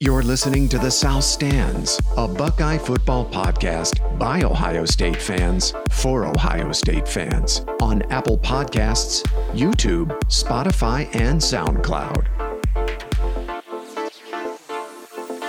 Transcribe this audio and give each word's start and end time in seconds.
You're 0.00 0.22
listening 0.22 0.68
to 0.68 0.78
The 0.78 0.92
South 0.92 1.24
Stands, 1.24 2.00
a 2.16 2.28
Buckeye 2.28 2.78
football 2.78 3.28
podcast 3.28 4.16
by 4.16 4.42
Ohio 4.42 4.84
State 4.84 5.20
fans 5.20 5.74
for 5.90 6.24
Ohio 6.24 6.70
State 6.70 7.08
fans 7.08 7.64
on 7.82 8.02
Apple 8.02 8.38
Podcasts, 8.38 9.24
YouTube, 9.50 10.10
Spotify, 10.26 11.12
and 11.16 11.40
SoundCloud. 11.40 12.28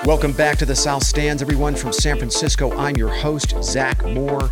Welcome 0.07 0.31
back 0.31 0.57
to 0.57 0.65
The 0.65 0.75
South 0.75 1.03
Stands, 1.03 1.43
everyone 1.43 1.75
from 1.75 1.93
San 1.93 2.17
Francisco. 2.17 2.75
I'm 2.75 2.97
your 2.97 3.13
host, 3.13 3.53
Zach 3.63 4.03
Moore. 4.03 4.49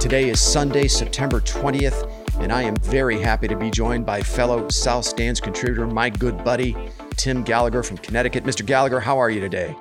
Today 0.00 0.28
is 0.28 0.40
Sunday, 0.40 0.88
September 0.88 1.40
20th, 1.40 2.10
and 2.40 2.50
I 2.50 2.62
am 2.62 2.74
very 2.78 3.20
happy 3.20 3.46
to 3.46 3.56
be 3.56 3.70
joined 3.70 4.06
by 4.06 4.22
fellow 4.22 4.68
South 4.70 5.04
Stands 5.04 5.40
contributor, 5.40 5.86
my 5.86 6.10
good 6.10 6.42
buddy, 6.42 6.76
Tim 7.16 7.42
Gallagher 7.42 7.82
from 7.82 7.98
Connecticut. 7.98 8.44
Mr. 8.44 8.64
Gallagher, 8.64 9.00
how 9.00 9.18
are 9.18 9.30
you 9.30 9.40
today? 9.40 9.74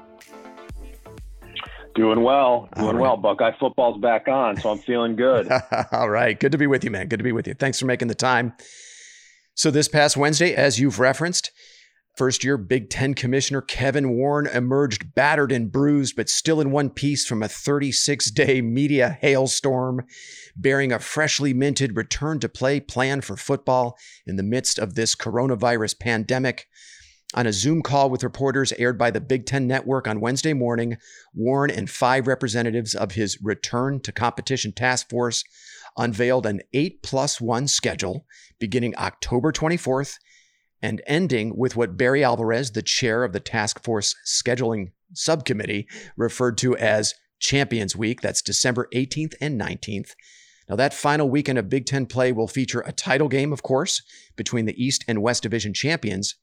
Doing 1.96 2.24
well. 2.24 2.68
Doing 2.76 2.98
right. 2.98 3.02
well. 3.02 3.18
Buckeye 3.18 3.58
football's 3.58 4.02
back 4.02 4.28
on, 4.28 4.58
so 4.58 4.70
I'm 4.70 4.80
feeling 4.80 5.16
good. 5.16 5.50
All 5.92 6.10
right. 6.10 6.38
Good 6.38 6.52
to 6.52 6.58
be 6.58 6.68
with 6.68 6.84
you, 6.84 6.92
man. 6.92 7.08
Good 7.08 7.20
to 7.20 7.24
be 7.24 7.32
with 7.32 7.48
you. 7.48 7.54
Thanks 7.54 7.80
for 7.80 7.86
making 7.86 8.10
the 8.10 8.16
time. 8.16 8.54
So, 9.54 9.72
this 9.72 9.88
past 9.88 10.18
Wednesday, 10.18 10.54
as 10.54 10.78
you've 10.78 11.00
referenced, 11.00 11.52
first 12.18 12.44
year 12.44 12.58
Big 12.58 12.90
Ten 12.90 13.14
Commissioner 13.14 13.62
Kevin 13.62 14.18
Warren 14.18 14.48
emerged 14.48 15.16
battered 15.16 15.54
and 15.54 15.72
bruised, 15.72 16.18
but 16.18 16.30
still 16.30 16.60
in 16.60 16.72
one 16.72 16.90
piece 16.90 17.26
from 17.26 17.42
a 17.42 17.48
36 17.48 18.32
day 18.32 18.62
media 18.62 19.18
hailstorm, 19.22 20.06
bearing 20.56 20.92
a 20.92 21.00
freshly 21.00 21.54
minted 21.54 21.96
return 21.96 22.40
to 22.40 22.50
play 22.50 22.82
plan 22.82 23.22
for 23.22 23.38
football 23.38 23.98
in 24.26 24.36
the 24.36 24.44
midst 24.44 24.78
of 24.78 24.96
this 24.96 25.16
coronavirus 25.16 25.98
pandemic. 26.00 26.68
On 27.36 27.46
a 27.46 27.52
Zoom 27.52 27.82
call 27.82 28.10
with 28.10 28.24
reporters 28.24 28.72
aired 28.78 28.98
by 28.98 29.12
the 29.12 29.20
Big 29.20 29.46
Ten 29.46 29.68
Network 29.68 30.08
on 30.08 30.22
Wednesday 30.22 30.54
morning, 30.54 30.96
Warren 31.34 31.70
and 31.70 31.90
five 31.90 32.28
representatives 32.28 32.96
of 32.96 33.12
his 33.12 33.38
Return 33.44 34.00
to 34.04 34.14
Competition 34.14 34.72
Task 34.72 35.10
Force 35.10 35.44
unveiled 35.98 36.46
an 36.46 36.62
8 36.72 37.04
plus 37.04 37.42
1 37.42 37.68
schedule 37.68 38.26
beginning 38.58 38.96
October 38.98 39.52
24th 39.52 40.16
and 40.82 41.02
ending 41.08 41.58
with 41.58 41.76
what 41.76 41.98
Barry 41.98 42.24
Alvarez, 42.24 42.72
the 42.72 42.82
chair 42.82 43.26
of 43.26 43.34
the 43.34 43.42
task 43.42 43.84
force 43.84 44.16
scheduling 44.26 44.92
subcommittee, 45.14 45.90
referred 46.16 46.58
to 46.60 46.78
as 46.78 47.16
Champions 47.40 47.98
Week. 47.98 48.22
That's 48.22 48.42
December 48.42 48.88
18th 48.94 49.34
and 49.42 49.60
19th. 49.60 50.12
Now, 50.70 50.78
that 50.78 50.94
final 50.94 51.30
weekend 51.30 51.60
of 51.60 51.70
Big 51.70 51.86
Ten 51.86 52.06
play 52.06 52.32
will 52.32 52.48
feature 52.48 52.80
a 52.82 52.94
title 52.94 53.28
game, 53.28 53.52
of 53.52 53.62
course, 53.62 54.02
between 54.38 54.66
the 54.66 54.82
East 54.82 55.04
and 55.06 55.22
West 55.22 55.44
Division 55.44 55.74
champions, 55.74 56.36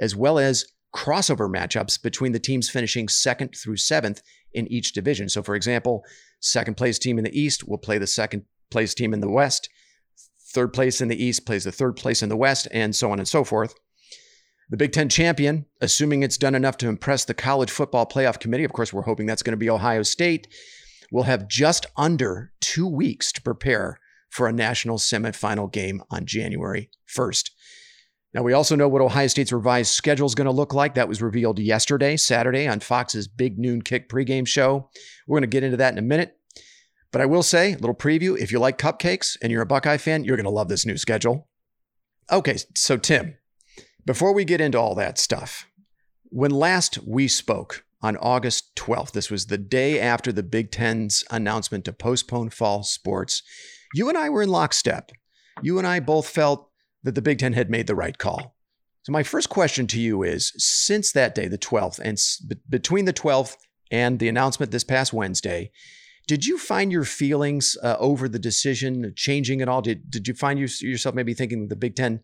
as 0.00 0.14
well 0.14 0.38
as 0.38 0.66
crossover 0.94 1.50
matchups 1.50 2.02
between 2.02 2.32
the 2.32 2.38
teams 2.38 2.70
finishing 2.70 3.08
second 3.08 3.54
through 3.54 3.76
seventh 3.76 4.22
in 4.52 4.66
each 4.72 4.92
division. 4.92 5.28
So, 5.28 5.42
for 5.42 5.54
example, 5.54 6.04
second 6.40 6.76
place 6.76 6.98
team 6.98 7.18
in 7.18 7.24
the 7.24 7.38
East 7.38 7.68
will 7.68 7.78
play 7.78 7.98
the 7.98 8.06
second 8.06 8.44
place 8.70 8.94
team 8.94 9.12
in 9.12 9.20
the 9.20 9.30
West, 9.30 9.68
third 10.56 10.72
place 10.72 11.00
in 11.00 11.08
the 11.08 11.22
East 11.22 11.44
plays 11.44 11.64
the 11.64 11.72
third 11.72 11.96
place 11.96 12.22
in 12.22 12.28
the 12.28 12.36
West, 12.36 12.66
and 12.72 12.96
so 12.96 13.10
on 13.10 13.18
and 13.18 13.28
so 13.28 13.44
forth. 13.44 13.74
The 14.70 14.76
Big 14.76 14.92
Ten 14.92 15.08
champion, 15.08 15.66
assuming 15.80 16.22
it's 16.22 16.38
done 16.38 16.54
enough 16.54 16.76
to 16.78 16.88
impress 16.88 17.24
the 17.24 17.34
College 17.34 17.70
Football 17.70 18.06
Playoff 18.06 18.40
Committee, 18.40 18.64
of 18.64 18.72
course, 18.72 18.92
we're 18.92 19.02
hoping 19.02 19.26
that's 19.26 19.42
going 19.42 19.52
to 19.52 19.58
be 19.58 19.70
Ohio 19.70 20.02
State, 20.02 20.48
will 21.12 21.24
have 21.24 21.46
just 21.46 21.86
under 21.96 22.52
two 22.60 22.88
weeks 22.88 23.30
to 23.32 23.42
prepare 23.42 24.00
for 24.30 24.48
a 24.48 24.52
national 24.52 24.98
semifinal 24.98 25.70
game 25.70 26.02
on 26.10 26.26
January 26.26 26.90
1st. 27.14 27.50
Now, 28.36 28.42
we 28.42 28.52
also 28.52 28.76
know 28.76 28.86
what 28.86 29.00
Ohio 29.00 29.28
State's 29.28 29.50
revised 29.50 29.94
schedule 29.94 30.26
is 30.26 30.34
going 30.34 30.44
to 30.44 30.52
look 30.52 30.74
like. 30.74 30.94
That 30.94 31.08
was 31.08 31.22
revealed 31.22 31.58
yesterday, 31.58 32.18
Saturday, 32.18 32.68
on 32.68 32.80
Fox's 32.80 33.26
Big 33.26 33.58
Noon 33.58 33.80
Kick 33.80 34.10
pregame 34.10 34.46
show. 34.46 34.90
We're 35.26 35.36
going 35.36 35.50
to 35.50 35.54
get 35.54 35.64
into 35.64 35.78
that 35.78 35.94
in 35.94 35.98
a 35.98 36.02
minute. 36.02 36.36
But 37.10 37.22
I 37.22 37.24
will 37.24 37.42
say, 37.42 37.72
a 37.72 37.78
little 37.78 37.94
preview 37.94 38.38
if 38.38 38.52
you 38.52 38.58
like 38.58 38.76
cupcakes 38.76 39.38
and 39.40 39.50
you're 39.50 39.62
a 39.62 39.66
Buckeye 39.66 39.96
fan, 39.96 40.24
you're 40.24 40.36
going 40.36 40.44
to 40.44 40.50
love 40.50 40.68
this 40.68 40.84
new 40.84 40.98
schedule. 40.98 41.48
Okay, 42.30 42.58
so 42.74 42.98
Tim, 42.98 43.38
before 44.04 44.34
we 44.34 44.44
get 44.44 44.60
into 44.60 44.78
all 44.78 44.94
that 44.96 45.16
stuff, 45.16 45.66
when 46.24 46.50
last 46.50 46.98
we 47.06 47.28
spoke 47.28 47.86
on 48.02 48.18
August 48.18 48.76
12th, 48.76 49.12
this 49.12 49.30
was 49.30 49.46
the 49.46 49.56
day 49.56 49.98
after 49.98 50.30
the 50.30 50.42
Big 50.42 50.70
Ten's 50.70 51.24
announcement 51.30 51.86
to 51.86 51.92
postpone 51.94 52.50
fall 52.50 52.82
sports, 52.82 53.42
you 53.94 54.10
and 54.10 54.18
I 54.18 54.28
were 54.28 54.42
in 54.42 54.50
lockstep. 54.50 55.10
You 55.62 55.78
and 55.78 55.86
I 55.86 56.00
both 56.00 56.28
felt 56.28 56.68
that 57.06 57.14
the 57.14 57.22
Big 57.22 57.38
Ten 57.38 57.52
had 57.52 57.70
made 57.70 57.86
the 57.86 57.94
right 57.94 58.18
call. 58.18 58.56
So, 59.04 59.12
my 59.12 59.22
first 59.22 59.48
question 59.48 59.86
to 59.86 60.00
you 60.00 60.24
is 60.24 60.52
since 60.56 61.12
that 61.12 61.34
day, 61.34 61.46
the 61.46 61.56
12th, 61.56 62.00
and 62.00 62.18
between 62.68 63.04
the 63.04 63.12
12th 63.12 63.56
and 63.92 64.18
the 64.18 64.28
announcement 64.28 64.72
this 64.72 64.82
past 64.82 65.12
Wednesday, 65.12 65.70
did 66.26 66.44
you 66.44 66.58
find 66.58 66.90
your 66.90 67.04
feelings 67.04 67.76
uh, 67.84 67.96
over 68.00 68.28
the 68.28 68.40
decision 68.40 69.12
changing 69.14 69.62
at 69.62 69.68
all? 69.68 69.80
Did, 69.80 70.10
did 70.10 70.26
you 70.26 70.34
find 70.34 70.58
you, 70.58 70.66
yourself 70.80 71.14
maybe 71.14 71.34
thinking 71.34 71.68
the 71.68 71.76
Big 71.76 71.94
Ten 71.94 72.20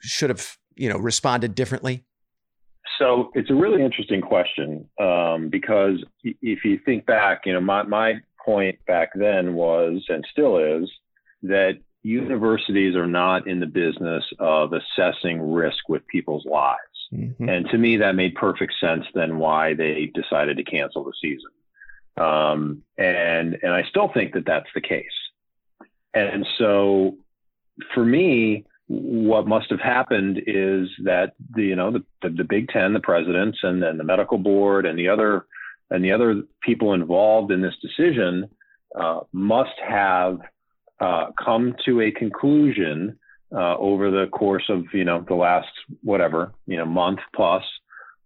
should 0.00 0.30
have 0.30 0.56
you 0.76 0.88
know 0.88 0.96
responded 0.96 1.56
differently? 1.56 2.04
So 3.00 3.30
it's 3.34 3.50
a 3.50 3.54
really 3.54 3.82
interesting 3.84 4.20
question 4.20 4.88
um, 5.00 5.48
because 5.50 6.04
if 6.22 6.64
you 6.64 6.78
think 6.84 7.06
back, 7.06 7.42
you 7.46 7.52
know, 7.52 7.60
my, 7.60 7.82
my 7.82 8.14
point 8.44 8.78
back 8.86 9.10
then 9.14 9.54
was 9.54 10.04
and 10.08 10.24
still 10.32 10.58
is 10.58 10.88
that 11.42 11.78
universities 12.02 12.94
are 12.94 13.06
not 13.06 13.46
in 13.46 13.60
the 13.60 13.66
business 13.66 14.24
of 14.38 14.72
assessing 14.72 15.40
risk 15.40 15.88
with 15.88 16.06
people's 16.06 16.46
lives. 16.46 16.78
Mm-hmm. 17.12 17.48
And 17.48 17.68
to 17.70 17.78
me, 17.78 17.96
that 17.98 18.14
made 18.14 18.34
perfect 18.34 18.74
sense 18.80 19.04
then 19.14 19.38
why 19.38 19.74
they 19.74 20.10
decided 20.14 20.56
to 20.58 20.64
cancel 20.64 21.04
the 21.04 21.12
season. 21.20 21.50
Um, 22.16 22.82
and, 22.96 23.58
and 23.62 23.72
I 23.72 23.84
still 23.84 24.10
think 24.12 24.34
that 24.34 24.46
that's 24.46 24.68
the 24.74 24.80
case. 24.80 25.04
And 26.14 26.46
so 26.58 27.16
for 27.94 28.04
me, 28.04 28.64
what 28.86 29.46
must 29.46 29.70
have 29.70 29.80
happened 29.80 30.42
is 30.46 30.88
that 31.04 31.34
the, 31.54 31.62
you 31.62 31.76
know, 31.76 31.90
the, 31.90 32.04
the, 32.22 32.30
the 32.30 32.44
Big 32.44 32.68
Ten, 32.68 32.92
the 32.94 33.00
presidents 33.00 33.58
and 33.62 33.82
then 33.82 33.98
the 33.98 34.04
medical 34.04 34.38
board 34.38 34.86
and 34.86 34.98
the 34.98 35.08
other, 35.08 35.46
and 35.90 36.04
the 36.04 36.12
other 36.12 36.42
people 36.62 36.94
involved 36.94 37.52
in 37.52 37.60
this 37.60 37.76
decision 37.82 38.48
uh, 38.98 39.20
must 39.32 39.78
have 39.86 40.40
uh, 41.00 41.26
come 41.42 41.74
to 41.84 42.00
a 42.00 42.10
conclusion 42.10 43.18
uh, 43.52 43.76
over 43.76 44.10
the 44.10 44.26
course 44.28 44.64
of 44.68 44.84
you 44.92 45.04
know 45.04 45.24
the 45.26 45.34
last 45.34 45.68
whatever 46.02 46.52
you 46.66 46.76
know 46.76 46.84
month 46.84 47.20
plus 47.34 47.64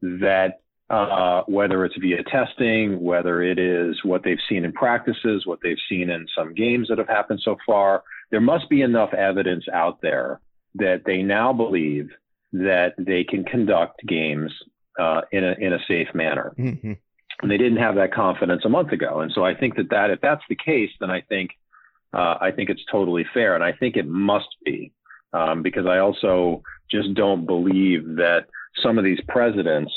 that 0.03 0.61
uh, 0.93 1.43
whether 1.47 1.87
it's 1.87 1.97
via 1.97 2.23
testing, 2.25 3.01
whether 3.01 3.43
it 3.43 3.59
is 3.59 3.99
what 4.05 4.23
they've 4.23 4.37
seen 4.47 4.65
in 4.65 4.73
practices, 4.73 5.47
what 5.47 5.59
they've 5.63 5.79
seen 5.89 6.11
in 6.11 6.27
some 6.37 6.53
games 6.53 6.89
that 6.89 6.99
have 6.99 7.09
happened 7.09 7.41
so 7.43 7.57
far, 7.65 8.03
there 8.31 8.43
must 8.43 8.69
be 8.69 8.83
enough 8.83 9.15
evidence 9.15 9.65
out 9.73 10.03
there 10.03 10.39
that 10.75 11.03
they 11.07 11.23
now 11.23 11.51
believe 11.51 12.11
that 12.53 12.93
they 12.99 13.25
can 13.25 13.43
conduct 13.45 14.07
games 14.07 14.53
uh, 14.99 15.23
in 15.33 15.45
a 15.45 15.53
in 15.53 15.73
a 15.73 15.79
safe 15.89 16.09
manner. 16.15 16.53
Mm-hmm. 16.59 16.93
And 17.41 17.51
they 17.51 17.57
didn't 17.57 17.79
have 17.79 17.95
that 17.95 18.13
confidence 18.13 18.63
a 18.67 18.69
month 18.69 18.93
ago, 18.93 19.21
and 19.21 19.33
so 19.33 19.45
I 19.45 19.55
think 19.55 19.77
that 19.77 19.89
that 19.91 20.11
if 20.11 20.21
that's 20.21 20.45
the 20.49 20.57
case, 20.57 20.91
then 21.01 21.11
I 21.11 21.23
think 21.23 21.53
uh, 22.13 22.37
I 22.41 22.51
think 22.51 22.71
it's 22.71 22.85
totally 22.91 23.25
fair, 23.33 23.55
and 23.55 23.65
I 23.65 23.73
think 23.73 23.97
it 23.97 24.07
must 24.07 24.49
be 24.65 24.93
um, 25.33 25.63
because 25.63 25.87
I 25.87 25.99
also 25.99 26.63
just 26.91 27.15
don't 27.15 27.47
believe 27.47 28.05
that 28.17 28.47
some 28.83 28.99
of 28.99 29.05
these 29.05 29.21
presidents 29.29 29.93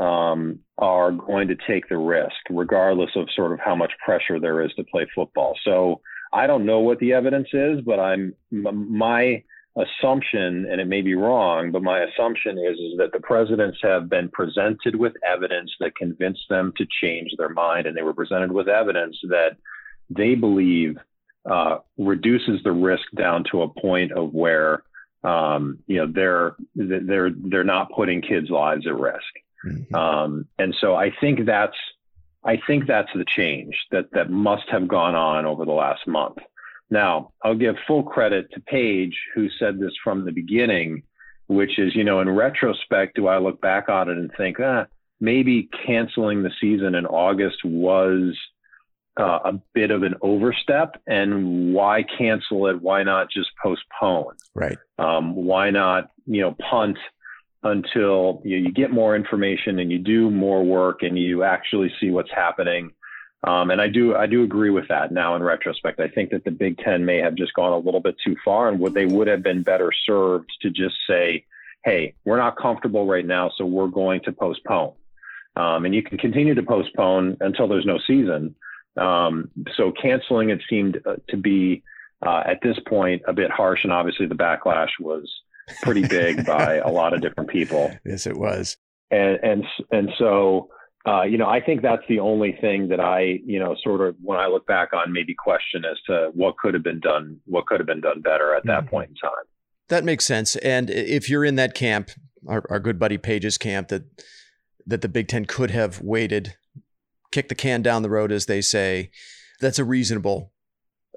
um, 0.00 0.58
are 0.78 1.12
going 1.12 1.48
to 1.48 1.56
take 1.66 1.88
the 1.88 1.98
risk, 1.98 2.36
regardless 2.48 3.10
of 3.16 3.28
sort 3.34 3.52
of 3.52 3.60
how 3.60 3.74
much 3.74 3.92
pressure 4.04 4.40
there 4.40 4.62
is 4.62 4.72
to 4.74 4.84
play 4.84 5.06
football. 5.14 5.54
So 5.64 6.00
I 6.32 6.46
don't 6.46 6.66
know 6.66 6.80
what 6.80 6.98
the 6.98 7.12
evidence 7.12 7.48
is, 7.52 7.80
but 7.84 7.98
I'm 7.98 8.34
my 8.50 9.42
assumption, 9.76 10.66
and 10.70 10.80
it 10.80 10.86
may 10.86 11.00
be 11.00 11.14
wrong, 11.14 11.70
but 11.70 11.82
my 11.82 12.00
assumption 12.00 12.58
is 12.58 12.78
is 12.78 12.98
that 12.98 13.12
the 13.12 13.20
presidents 13.20 13.78
have 13.82 14.08
been 14.08 14.28
presented 14.28 14.96
with 14.96 15.12
evidence 15.26 15.70
that 15.80 15.96
convinced 15.96 16.48
them 16.48 16.72
to 16.76 16.86
change 17.00 17.30
their 17.36 17.48
mind, 17.48 17.86
and 17.86 17.96
they 17.96 18.02
were 18.02 18.14
presented 18.14 18.52
with 18.52 18.68
evidence 18.68 19.16
that 19.28 19.56
they 20.08 20.34
believe 20.34 20.96
uh, 21.48 21.78
reduces 21.96 22.62
the 22.62 22.72
risk 22.72 23.04
down 23.16 23.44
to 23.50 23.62
a 23.62 23.68
point 23.68 24.12
of 24.12 24.32
where 24.32 24.82
um, 25.22 25.78
you 25.86 25.98
know 25.98 26.12
they're 26.12 26.56
they're 26.74 27.30
they're 27.30 27.64
not 27.64 27.92
putting 27.92 28.22
kids' 28.22 28.50
lives 28.50 28.86
at 28.86 28.98
risk. 28.98 29.20
Mm-hmm. 29.64 29.94
Um, 29.94 30.48
and 30.58 30.74
so 30.80 30.94
I 30.94 31.12
think 31.20 31.44
that's 31.46 31.76
I 32.44 32.58
think 32.66 32.86
that's 32.86 33.10
the 33.14 33.26
change 33.26 33.76
that 33.90 34.10
that 34.12 34.30
must 34.30 34.68
have 34.70 34.88
gone 34.88 35.14
on 35.14 35.44
over 35.44 35.64
the 35.64 35.72
last 35.72 36.06
month. 36.06 36.38
Now 36.90 37.32
I'll 37.42 37.54
give 37.54 37.76
full 37.86 38.02
credit 38.02 38.50
to 38.52 38.60
Paige 38.60 39.18
who 39.34 39.48
said 39.58 39.78
this 39.78 39.92
from 40.02 40.24
the 40.24 40.32
beginning, 40.32 41.02
which 41.46 41.78
is 41.78 41.94
you 41.94 42.04
know 42.04 42.20
in 42.20 42.30
retrospect, 42.30 43.16
do 43.16 43.26
I 43.26 43.38
look 43.38 43.60
back 43.60 43.88
on 43.88 44.08
it 44.08 44.16
and 44.16 44.30
think 44.36 44.58
ah 44.60 44.86
maybe 45.20 45.68
canceling 45.86 46.42
the 46.42 46.50
season 46.60 46.94
in 46.94 47.04
August 47.06 47.58
was 47.62 48.34
uh, 49.18 49.38
a 49.44 49.52
bit 49.74 49.90
of 49.90 50.02
an 50.02 50.14
overstep 50.22 51.00
and 51.06 51.74
why 51.74 52.04
cancel 52.16 52.66
it 52.68 52.80
why 52.80 53.02
not 53.02 53.28
just 53.30 53.50
postpone 53.62 54.34
right 54.54 54.78
um, 54.98 55.34
why 55.34 55.70
not 55.70 56.10
you 56.26 56.40
know 56.40 56.56
punt 56.70 56.96
until 57.62 58.40
you, 58.44 58.56
you, 58.56 58.72
get 58.72 58.90
more 58.90 59.14
information 59.14 59.78
and 59.78 59.90
you 59.92 59.98
do 59.98 60.30
more 60.30 60.64
work 60.64 61.02
and 61.02 61.18
you 61.18 61.42
actually 61.42 61.92
see 62.00 62.10
what's 62.10 62.30
happening. 62.30 62.90
Um, 63.46 63.70
and 63.70 63.80
I 63.80 63.88
do 63.88 64.14
I 64.14 64.26
do 64.26 64.42
agree 64.42 64.70
with 64.70 64.88
that 64.88 65.12
now 65.12 65.34
in 65.34 65.42
retrospect. 65.42 65.98
I 65.98 66.08
think 66.08 66.30
that 66.30 66.44
the 66.44 66.50
Big 66.50 66.78
Ten 66.78 67.04
may 67.04 67.18
have 67.18 67.34
just 67.34 67.54
gone 67.54 67.72
a 67.72 67.78
little 67.78 68.00
bit 68.00 68.16
too 68.24 68.36
far, 68.44 68.68
and 68.68 68.78
would 68.80 68.92
they 68.92 69.06
would 69.06 69.28
have 69.28 69.42
been 69.42 69.62
better 69.62 69.90
served 70.04 70.50
to 70.60 70.68
just 70.68 70.94
say, 71.08 71.46
"Hey, 71.82 72.14
we're 72.26 72.36
not 72.36 72.58
comfortable 72.58 73.06
right 73.06 73.24
now, 73.24 73.50
so 73.56 73.64
we're 73.64 73.88
going 73.88 74.20
to 74.24 74.32
postpone." 74.32 74.92
Um, 75.56 75.86
and 75.86 75.94
you 75.94 76.02
can 76.02 76.18
continue 76.18 76.54
to 76.54 76.62
postpone 76.62 77.38
until 77.40 77.66
there's 77.66 77.86
no 77.86 77.98
season. 78.06 78.54
Um, 78.96 79.50
so 79.76 79.92
canceling 79.92 80.50
it 80.50 80.60
seemed 80.68 81.00
uh, 81.06 81.16
to 81.28 81.36
be 81.36 81.82
uh, 82.24 82.42
at 82.46 82.58
this 82.62 82.78
point 82.86 83.22
a 83.26 83.32
bit 83.32 83.50
harsh, 83.50 83.84
and 83.84 83.92
obviously 83.92 84.26
the 84.26 84.34
backlash 84.34 84.90
was 84.98 85.30
pretty 85.82 86.06
big 86.06 86.44
by 86.46 86.76
a 86.76 86.88
lot 86.88 87.14
of 87.14 87.20
different 87.20 87.50
people. 87.50 87.92
Yes, 88.04 88.26
it 88.26 88.36
was. 88.36 88.76
And 89.10 89.38
and 89.42 89.64
and 89.90 90.10
so 90.18 90.70
uh, 91.06 91.22
you 91.22 91.38
know, 91.38 91.48
I 91.48 91.60
think 91.60 91.80
that's 91.80 92.02
the 92.08 92.20
only 92.20 92.52
thing 92.60 92.88
that 92.88 93.00
I, 93.00 93.40
you 93.44 93.58
know, 93.58 93.74
sort 93.82 94.02
of 94.02 94.16
when 94.20 94.38
I 94.38 94.46
look 94.46 94.66
back 94.66 94.92
on 94.92 95.12
maybe 95.12 95.34
question 95.34 95.84
as 95.84 95.96
to 96.06 96.30
what 96.34 96.58
could 96.58 96.74
have 96.74 96.82
been 96.82 97.00
done, 97.00 97.40
what 97.46 97.66
could 97.66 97.80
have 97.80 97.86
been 97.86 98.02
done 98.02 98.20
better 98.20 98.54
at 98.54 98.66
that 98.66 98.80
mm-hmm. 98.80 98.90
point 98.90 99.10
in 99.10 99.16
time. 99.16 99.44
That 99.88 100.04
makes 100.04 100.26
sense. 100.26 100.56
And 100.56 100.90
if 100.90 101.30
you're 101.30 101.44
in 101.44 101.54
that 101.56 101.74
camp, 101.74 102.10
our, 102.46 102.64
our 102.68 102.78
good 102.78 102.98
buddy 102.98 103.16
Paige's 103.16 103.56
camp, 103.56 103.88
that 103.88 104.02
that 104.86 105.02
the 105.02 105.08
Big 105.08 105.28
Ten 105.28 105.44
could 105.44 105.70
have 105.70 106.00
waited, 106.00 106.56
kick 107.30 107.48
the 107.48 107.54
can 107.54 107.82
down 107.82 108.02
the 108.02 108.10
road, 108.10 108.32
as 108.32 108.46
they 108.46 108.60
say, 108.60 109.10
that's 109.60 109.78
a 109.78 109.84
reasonable 109.84 110.52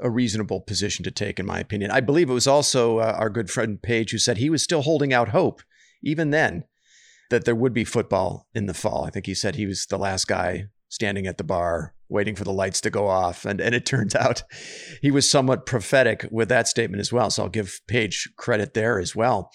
a 0.02 0.10
reasonable 0.10 0.60
position 0.60 1.04
to 1.04 1.12
take, 1.12 1.40
in 1.40 1.46
my 1.46 1.60
opinion. 1.60 1.92
I 1.92 2.00
believe 2.00 2.30
it 2.30 2.34
was 2.34 2.48
also 2.48 2.98
uh, 2.98 3.16
our 3.18 3.30
good 3.30 3.52
friend 3.52 3.80
Paige 3.80 4.12
who 4.12 4.18
said 4.18 4.38
he 4.38 4.50
was 4.50 4.64
still 4.64 4.82
holding 4.82 5.14
out 5.14 5.30
hope, 5.30 5.62
even 6.02 6.32
then, 6.32 6.64
that 7.30 7.46
there 7.46 7.56
would 7.56 7.74
be 7.74 7.84
football 7.84 8.48
in 8.56 8.66
the 8.66 8.74
fall. 8.74 9.06
I 9.06 9.12
think 9.12 9.28
he 9.28 9.36
said 9.36 9.56
he 9.56 9.68
was 9.68 9.86
the 9.86 10.00
last 10.00 10.28
guy 10.28 10.66
standing 10.90 11.28
at 11.28 11.38
the 11.38 11.44
bar 11.44 11.94
waiting 12.10 12.36
for 12.36 12.44
the 12.44 12.54
lights 12.54 12.82
to 12.82 12.90
go 12.90 13.08
off. 13.08 13.46
And, 13.46 13.62
and 13.62 13.74
it 13.74 13.86
turns 13.86 14.16
out 14.16 14.44
he 15.02 15.12
was 15.12 15.30
somewhat 15.30 15.66
prophetic 15.66 16.26
with 16.32 16.50
that 16.50 16.68
statement 16.68 17.02
as 17.02 17.14
well. 17.14 17.30
So 17.30 17.44
I'll 17.44 17.50
give 17.50 17.80
Paige 17.88 18.30
credit 18.38 18.74
there 18.74 19.00
as 19.00 19.16
well. 19.16 19.52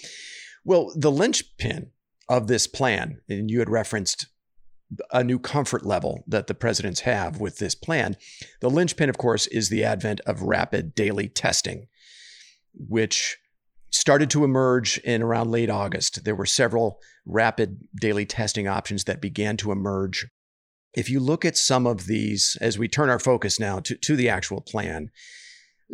Well, 0.65 0.93
the 0.97 1.11
linchpin 1.11 1.91
of 2.29 2.47
this 2.47 2.67
plan, 2.67 3.21
and 3.29 3.51
you 3.51 3.59
had 3.61 3.71
referenced 3.71 4.27
a 5.13 5.23
new 5.23 5.39
comfort 5.39 5.85
level 5.85 6.25
that 6.27 6.47
the 6.47 6.55
presidents 6.55 7.01
have 7.01 7.41
with 7.41 7.59
this 7.59 7.75
plan. 7.75 8.17
The 8.61 8.71
linchpin, 8.71 9.11
of 9.11 9.19
course, 9.19 9.47
is 9.49 9.69
the 9.69 9.85
advent 9.85 10.21
of 10.27 10.43
rapid 10.43 10.95
daily 10.95 11.29
testing, 11.29 11.89
which 12.75 13.39
started 13.91 14.31
to 14.31 14.45
emerge 14.45 14.99
in 14.99 15.23
around 15.23 15.51
late 15.51 15.71
August. 15.71 16.25
There 16.25 16.35
were 16.35 16.47
several 16.47 17.01
rapid 17.27 17.81
daily 18.01 18.27
testing 18.27 18.69
options 18.69 19.05
that 19.05 19.21
began 19.21 19.57
to 19.59 19.73
emerge. 19.73 20.27
If 20.95 21.11
you 21.11 21.21
look 21.21 21.45
at 21.45 21.57
some 21.57 21.87
of 21.87 22.07
these, 22.07 22.57
as 22.61 22.79
we 22.79 22.89
turn 22.89 23.11
our 23.11 23.19
focus 23.19 23.61
now 23.61 23.81
to, 23.81 23.97
to 23.97 24.17
the 24.17 24.29
actual 24.29 24.61
plan, 24.61 25.11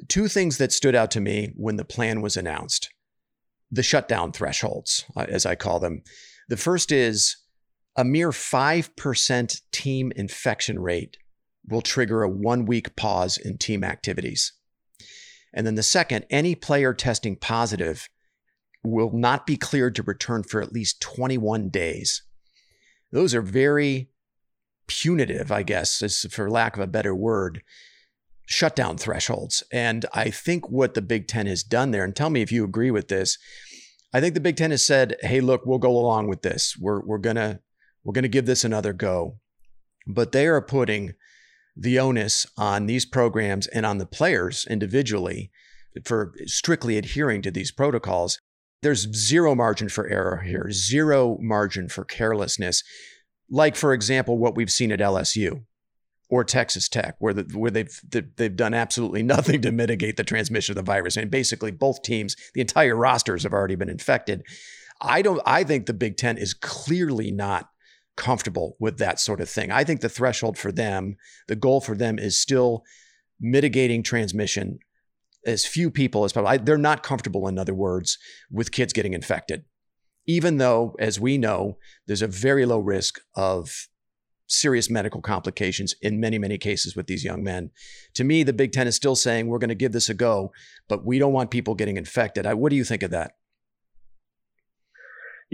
two 0.09 0.29
things 0.29 0.59
that 0.59 0.73
stood 0.73 0.95
out 0.95 1.11
to 1.13 1.21
me 1.21 1.53
when 1.57 1.77
the 1.77 1.85
plan 1.85 2.21
was 2.21 2.37
announced 2.37 2.91
the 3.71 3.83
shutdown 3.83 4.31
thresholds, 4.31 5.05
uh, 5.17 5.27
as 5.29 5.45
I 5.45 5.57
call 5.57 5.81
them. 5.81 6.03
The 6.49 6.57
first 6.57 6.93
is 6.93 7.37
a 7.97 8.05
mere 8.05 8.31
5% 8.31 9.61
team 9.73 10.13
infection 10.17 10.79
rate 10.81 11.17
will 11.67 11.83
trigger 11.83 12.23
a 12.23 12.29
one 12.29 12.67
week 12.67 12.97
pause 12.97 13.37
in 13.37 13.59
team 13.59 13.85
activities. 13.85 14.53
And 15.53 15.67
then 15.67 15.77
the 15.77 15.83
second, 15.83 16.27
any 16.31 16.55
player 16.55 16.93
testing 16.93 17.37
positive 17.37 18.09
will 18.83 19.13
not 19.13 19.47
be 19.47 19.57
cleared 19.57 19.95
to 19.95 20.03
return 20.03 20.43
for 20.43 20.61
at 20.61 20.73
least 20.73 21.01
21 21.01 21.71
days. 21.71 22.23
Those 23.13 23.35
are 23.35 23.43
very 23.43 24.11
punitive, 24.87 25.51
I 25.51 25.63
guess, 25.63 26.27
for 26.31 26.51
lack 26.51 26.77
of 26.77 26.83
a 26.83 26.89
better 26.89 27.15
word, 27.15 27.63
shutdown 28.47 28.99
thresholds. 28.99 29.63
And 29.73 30.05
I 30.13 30.31
think 30.31 30.69
what 30.69 30.95
the 30.95 31.03
Big 31.03 31.29
Ten 31.29 31.47
has 31.47 31.63
done 31.63 31.93
there, 31.93 32.05
and 32.05 32.15
tell 32.15 32.29
me 32.29 32.43
if 32.43 32.53
you 32.53 32.65
agree 32.65 32.91
with 32.91 33.09
this, 33.09 33.39
I 34.13 34.21
think 34.21 34.35
the 34.35 34.41
Big 34.41 34.57
Ten 34.57 34.71
has 34.71 34.85
said, 34.85 35.17
hey, 35.23 35.41
look, 35.41 35.65
we'll 35.65 35.79
go 35.79 35.97
along 35.97 36.29
with 36.29 36.43
this. 36.43 36.77
We're, 36.79 37.01
we're 37.01 37.19
going 37.19 37.37
to 37.37 37.61
we're 38.05 38.13
going 38.13 38.23
to 38.23 38.29
give 38.29 38.47
this 38.47 38.65
another 38.65 38.93
go. 38.93 39.39
But 40.07 40.33
they 40.33 40.47
are 40.47 40.61
putting 40.61 41.15
the 41.77 41.99
onus 41.99 42.47
on 42.57 42.87
these 42.87 43.05
programs 43.05 43.67
and 43.69 43.85
on 43.85 43.99
the 43.99 44.07
players 44.07 44.67
individually 44.69 45.51
for 46.05 46.33
strictly 46.47 46.97
adhering 46.99 47.43
to 47.43 47.51
these 47.51 47.73
protocols. 47.73 48.39
There's 48.83 49.11
zero 49.15 49.55
margin 49.55 49.89
for 49.89 50.07
error 50.09 50.43
here, 50.45 50.71
zero 50.71 51.39
margin 51.41 51.89
for 51.89 52.05
carelessness. 52.05 52.83
Like, 53.51 53.77
for 53.77 53.93
example, 53.93 54.39
what 54.39 54.57
we've 54.57 54.71
seen 54.71 54.93
at 54.93 55.01
LSU 55.01 55.65
or 56.29 56.45
Texas 56.45 56.89
Tech, 56.89 57.17
where, 57.19 57.33
the, 57.33 57.43
where 57.57 57.71
they've, 57.71 58.01
they've 58.37 58.57
done 58.57 58.75
absolutely 58.75 59.23
nothing 59.25 59.63
to 59.63 59.73
mitigate 59.73 60.17
the 60.17 60.25
transmission 60.25 60.73
of 60.73 60.77
the 60.77 60.91
virus. 60.91 61.17
And 61.17 61.31
basically, 61.31 61.71
both 61.71 62.03
teams, 62.03 62.37
the 62.55 62.61
entire 62.61 62.97
rosters 62.97 63.45
have 63.45 63.53
already 63.53 63.77
been 63.77 63.89
infected. 63.89 64.43
I 65.01 65.23
don't. 65.23 65.41
I 65.45 65.65
think 65.65 65.87
the 65.87 65.93
Big 65.93 66.17
Ten 66.17 66.39
is 66.39 66.55
clearly 66.55 67.31
not 67.31 67.69
comfortable 68.17 68.77
with 68.79 68.99
that 68.99 69.19
sort 69.21 69.41
of 69.41 69.49
thing. 69.49 69.71
I 69.71 69.85
think 69.85 70.01
the 70.01 70.09
threshold 70.09 70.57
for 70.59 70.73
them, 70.73 71.17
the 71.49 71.57
goal 71.57 71.81
for 71.81 71.97
them 71.97 72.19
is 72.19 72.39
still 72.39 72.85
mitigating 73.41 74.03
transmission 74.03 74.79
as 75.47 75.67
few 75.67 75.91
people 75.91 76.25
as 76.25 76.33
possible. 76.33 76.49
I, 76.49 76.57
they're 76.57 76.79
not 76.79 77.03
comfortable, 77.03 77.49
in 77.49 77.59
other 77.59 77.75
words, 77.75 78.19
with 78.51 78.73
kids 78.73 78.93
getting 78.93 79.13
infected, 79.13 79.65
even 80.27 80.59
though, 80.59 80.95
as 80.99 81.21
we 81.21 81.37
know, 81.39 81.79
there's 82.07 82.23
a 82.23 82.29
very 82.29 82.65
low 82.65 82.79
risk 82.79 83.21
of 83.35 83.89
serious 84.47 84.91
medical 84.91 85.21
complications 85.21 85.95
in 86.03 86.21
many, 86.21 86.39
many 86.39 86.59
cases 86.59 86.95
with 86.95 87.07
these 87.07 87.25
young 87.25 87.43
men. 87.43 87.71
To 88.15 88.25
me, 88.25 88.43
the 88.43 88.53
Big 88.53 88.73
Ten 88.73 88.87
is 88.87 88.95
still 88.95 89.17
saying 89.17 89.47
we're 89.47 89.59
going 89.59 89.69
to 89.69 89.75
give 89.75 89.93
this 89.93 90.09
a 90.09 90.15
go, 90.15 90.53
but 90.89 91.05
we 91.05 91.19
don't 91.19 91.33
want 91.33 91.51
people 91.51 91.75
getting 91.75 91.97
infected. 91.97 92.47
I, 92.47 92.55
what 92.55 92.71
do 92.71 92.77
you 92.77 92.85
think 92.85 93.03
of 93.03 93.11
that? 93.11 93.33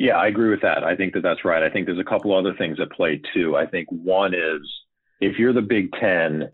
Yeah, 0.01 0.17
I 0.17 0.29
agree 0.29 0.49
with 0.49 0.63
that. 0.63 0.83
I 0.83 0.97
think 0.97 1.13
that 1.13 1.23
that's 1.23 1.45
right. 1.45 1.63
I 1.63 1.69
think 1.69 1.85
there's 1.85 1.99
a 1.99 2.05
couple 2.05 2.35
other 2.35 2.55
things 2.55 2.81
at 2.81 2.91
play 2.91 3.21
too. 3.35 3.55
I 3.55 3.67
think 3.67 3.87
one 3.91 4.33
is 4.33 4.63
if 5.21 5.39
you're 5.39 5.53
the 5.53 5.61
Big 5.61 5.93
Ten 5.93 6.51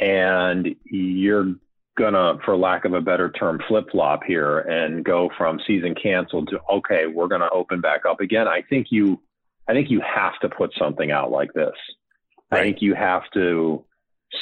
and 0.00 0.74
you're 0.84 1.56
gonna, 1.98 2.38
for 2.42 2.56
lack 2.56 2.86
of 2.86 2.94
a 2.94 3.02
better 3.02 3.30
term, 3.32 3.60
flip 3.68 3.90
flop 3.92 4.22
here 4.26 4.60
and 4.60 5.04
go 5.04 5.28
from 5.36 5.60
season 5.66 5.94
canceled 5.94 6.48
to 6.48 6.60
okay, 6.72 7.06
we're 7.06 7.28
gonna 7.28 7.50
open 7.52 7.82
back 7.82 8.06
up 8.08 8.22
again. 8.22 8.48
I 8.48 8.62
think 8.62 8.86
you, 8.88 9.20
I 9.68 9.74
think 9.74 9.90
you 9.90 10.00
have 10.00 10.38
to 10.40 10.48
put 10.48 10.72
something 10.78 11.10
out 11.10 11.30
like 11.30 11.52
this. 11.52 11.76
Right. 12.50 12.60
I 12.60 12.62
think 12.62 12.80
you 12.80 12.94
have 12.94 13.30
to 13.34 13.84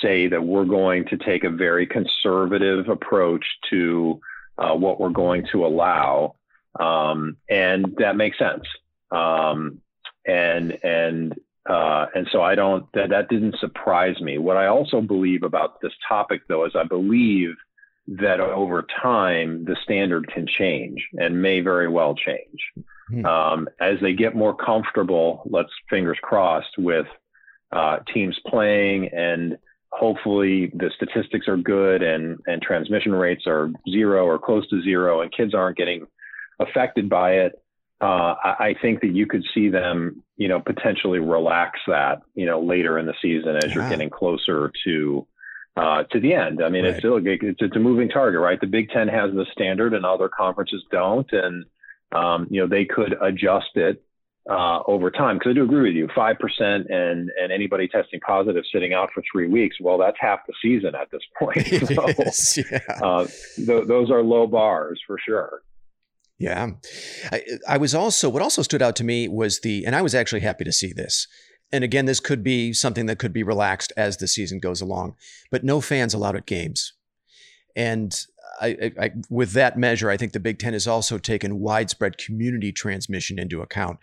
say 0.01 0.29
that 0.29 0.45
we're 0.45 0.65
going 0.65 1.07
to 1.07 1.17
take 1.17 1.43
a 1.43 1.51
very 1.51 1.89
conservative 1.89 2.89
approach 2.89 3.45
to 3.71 4.21
uh, 4.59 4.77
what 4.77 5.01
we're 5.01 5.09
going 5.09 5.45
to 5.51 5.67
allow 5.67 6.37
um, 6.79 7.37
and 7.49 7.95
that 7.99 8.17
makes 8.17 8.39
sense. 8.39 8.65
Um, 9.11 9.81
and 10.27 10.79
and 10.85 11.35
uh, 11.69 12.07
and 12.15 12.29
so 12.31 12.43
I 12.43 12.55
don't 12.55 12.91
that 12.93 13.11
that 13.11 13.29
didn't 13.29 13.59
surprise 13.59 14.21
me. 14.21 14.39
What 14.39 14.57
I 14.57 14.67
also 14.67 15.01
believe 15.01 15.43
about 15.43 15.81
this 15.81 15.93
topic, 16.09 16.43
though, 16.49 16.65
is 16.65 16.73
I 16.75 16.85
believe 16.85 17.55
that 18.09 18.41
over 18.41 18.87
time 19.03 19.65
the 19.65 19.77
standard 19.83 20.29
can 20.29 20.47
change 20.47 21.07
and 21.19 21.43
may 21.43 21.61
very 21.61 21.89
well 21.89 22.15
change 22.15 22.73
hmm. 23.09 23.25
um, 23.27 23.69
as 23.81 24.01
they 24.01 24.15
get 24.15 24.35
more 24.35 24.55
comfortable. 24.55 25.43
Let's 25.45 25.73
fingers 25.91 26.19
crossed 26.23 26.79
with 26.79 27.07
uh, 27.71 27.99
teams 28.13 28.39
playing 28.47 29.09
and 29.09 29.59
hopefully 29.91 30.71
the 30.75 30.91
statistics 30.97 31.49
are 31.49 31.57
good 31.57 32.03
and 32.03 32.39
and 32.47 32.63
transmission 32.63 33.13
rates 33.13 33.47
are 33.47 33.71
zero 33.91 34.25
or 34.27 34.39
close 34.39 34.69
to 34.69 34.83
zero 34.83 35.21
and 35.23 35.33
kids 35.33 35.55
aren't 35.55 35.77
getting 35.77 36.07
affected 36.59 37.09
by 37.09 37.33
it, 37.33 37.63
uh, 38.01 38.35
I, 38.45 38.55
I, 38.61 38.75
think 38.81 39.01
that 39.01 39.09
you 39.09 39.27
could 39.27 39.45
see 39.53 39.69
them, 39.71 40.23
you 40.37 40.47
know, 40.47 40.61
potentially 40.61 41.19
relax 41.19 41.81
that, 41.89 42.23
you 42.35 42.47
know, 42.47 42.61
later 42.61 42.97
in 42.97 43.07
the 43.07 43.15
season 43.21 43.57
as 43.57 43.75
you're 43.75 43.89
getting 43.89 44.09
closer 44.09 44.71
to 44.85 45.27
uh, 45.79 46.03
to 46.11 46.21
the 46.21 46.35
end. 46.35 46.63
I 46.63 46.69
mean, 46.69 46.85
right. 46.85 46.91
it's 46.91 46.99
still 46.99 47.21
it's, 47.25 47.61
it's 47.61 47.77
a 47.77 47.81
moving 47.81 48.09
target, 48.09 48.41
right? 48.41 48.61
The 48.61 48.67
Big 48.67 48.91
Ten 48.91 49.09
has 49.09 49.33
the 49.33 49.47
standard, 49.53 49.95
and 49.95 50.05
other 50.05 50.29
conferences 50.29 50.85
don't, 50.91 51.31
and 51.33 51.65
um, 52.13 52.47
you 52.51 52.61
know 52.61 52.67
they 52.67 52.85
could 52.85 53.17
adjust 53.21 53.77
it 53.77 54.03
uh, 54.51 54.81
over 54.87 55.11
time. 55.11 55.37
Because 55.37 55.51
I 55.51 55.55
do 55.55 55.65
agree 55.65 55.89
with 55.89 55.97
you, 55.97 56.09
five 56.15 56.39
percent 56.39 56.89
and 56.91 57.31
and 57.41 57.53
anybody 57.53 57.87
testing 57.87 58.21
positive 58.21 58.65
sitting 58.73 58.93
out 58.93 59.11
for 59.15 59.23
three 59.31 59.49
weeks, 59.49 59.77
well, 59.81 59.99
that's 59.99 60.17
half 60.21 60.41
the 60.47 60.55
season 60.61 60.95
at 60.95 61.11
this 61.11 61.23
point. 61.39 61.67
So, 62.29 62.63
yeah. 62.73 62.79
uh, 63.03 63.27
th- 63.57 63.87
those 63.87 64.11
are 64.11 64.23
low 64.23 64.47
bars 64.47 65.01
for 65.07 65.19
sure. 65.25 65.63
Yeah. 66.39 66.71
I, 67.33 67.43
I, 67.69 67.77
was 67.79 67.95
also, 67.95 68.29
what 68.29 68.43
also 68.43 68.63
stood 68.63 68.83
out 68.83 68.95
to 68.97 69.05
me 69.05 69.27
was 69.29 69.61
the, 69.61 69.85
and 69.85 69.97
I 69.97 70.03
was 70.03 70.15
actually 70.15 70.41
happy 70.41 70.65
to 70.65 70.73
see 70.73 70.93
this. 70.93 71.27
And 71.73 71.85
again, 71.85 72.07
this 72.07 72.21
could 72.21 72.43
be 72.43 72.73
something 72.73 73.07
that 73.07 73.19
could 73.19 73.33
be 73.33 73.43
relaxed 73.43 73.93
as 73.97 74.17
the 74.17 74.29
season 74.29 74.61
goes 74.61 74.81
along, 74.81 75.17
but 75.51 75.65
no 75.65 75.81
fans 75.81 76.15
allowed 76.15 76.37
at 76.37 76.47
games. 76.47 76.95
And 77.77 78.19
I, 78.61 78.93
I, 78.99 79.11
with 79.29 79.53
that 79.53 79.77
measure, 79.77 80.11
I 80.11 80.17
think 80.17 80.33
the 80.33 80.41
Big 80.41 80.59
Ten 80.59 80.73
has 80.73 80.87
also 80.87 81.19
taken 81.19 81.61
widespread 81.61 82.19
community 82.19 82.73
transmission 82.73 83.39
into 83.39 83.61
account 83.61 83.99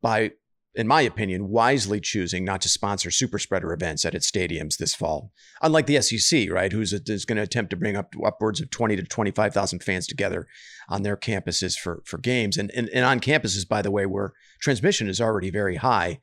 by, 0.00 0.32
in 0.78 0.86
my 0.86 1.02
opinion, 1.02 1.48
wisely 1.48 2.00
choosing 2.00 2.44
not 2.44 2.62
to 2.62 2.68
sponsor 2.68 3.10
super 3.10 3.38
spreader 3.38 3.72
events 3.72 4.04
at 4.04 4.14
its 4.14 4.30
stadiums 4.30 4.76
this 4.76 4.94
fall. 4.94 5.32
Unlike 5.60 5.86
the 5.86 6.00
SEC, 6.00 6.48
right, 6.50 6.72
who's 6.72 6.92
is 6.92 7.24
going 7.24 7.36
to 7.36 7.42
attempt 7.42 7.70
to 7.70 7.76
bring 7.76 7.96
up 7.96 8.14
upwards 8.24 8.60
of 8.60 8.70
20 8.70 8.96
to 8.96 9.02
25,000 9.02 9.82
fans 9.82 10.06
together 10.06 10.46
on 10.88 11.02
their 11.02 11.16
campuses 11.16 11.76
for, 11.76 12.02
for 12.06 12.18
games. 12.18 12.56
And, 12.56 12.70
and, 12.70 12.88
and 12.90 13.04
on 13.04 13.20
campuses, 13.20 13.68
by 13.68 13.82
the 13.82 13.90
way, 13.90 14.06
where 14.06 14.32
transmission 14.60 15.08
is 15.08 15.20
already 15.20 15.50
very 15.50 15.76
high. 15.76 16.20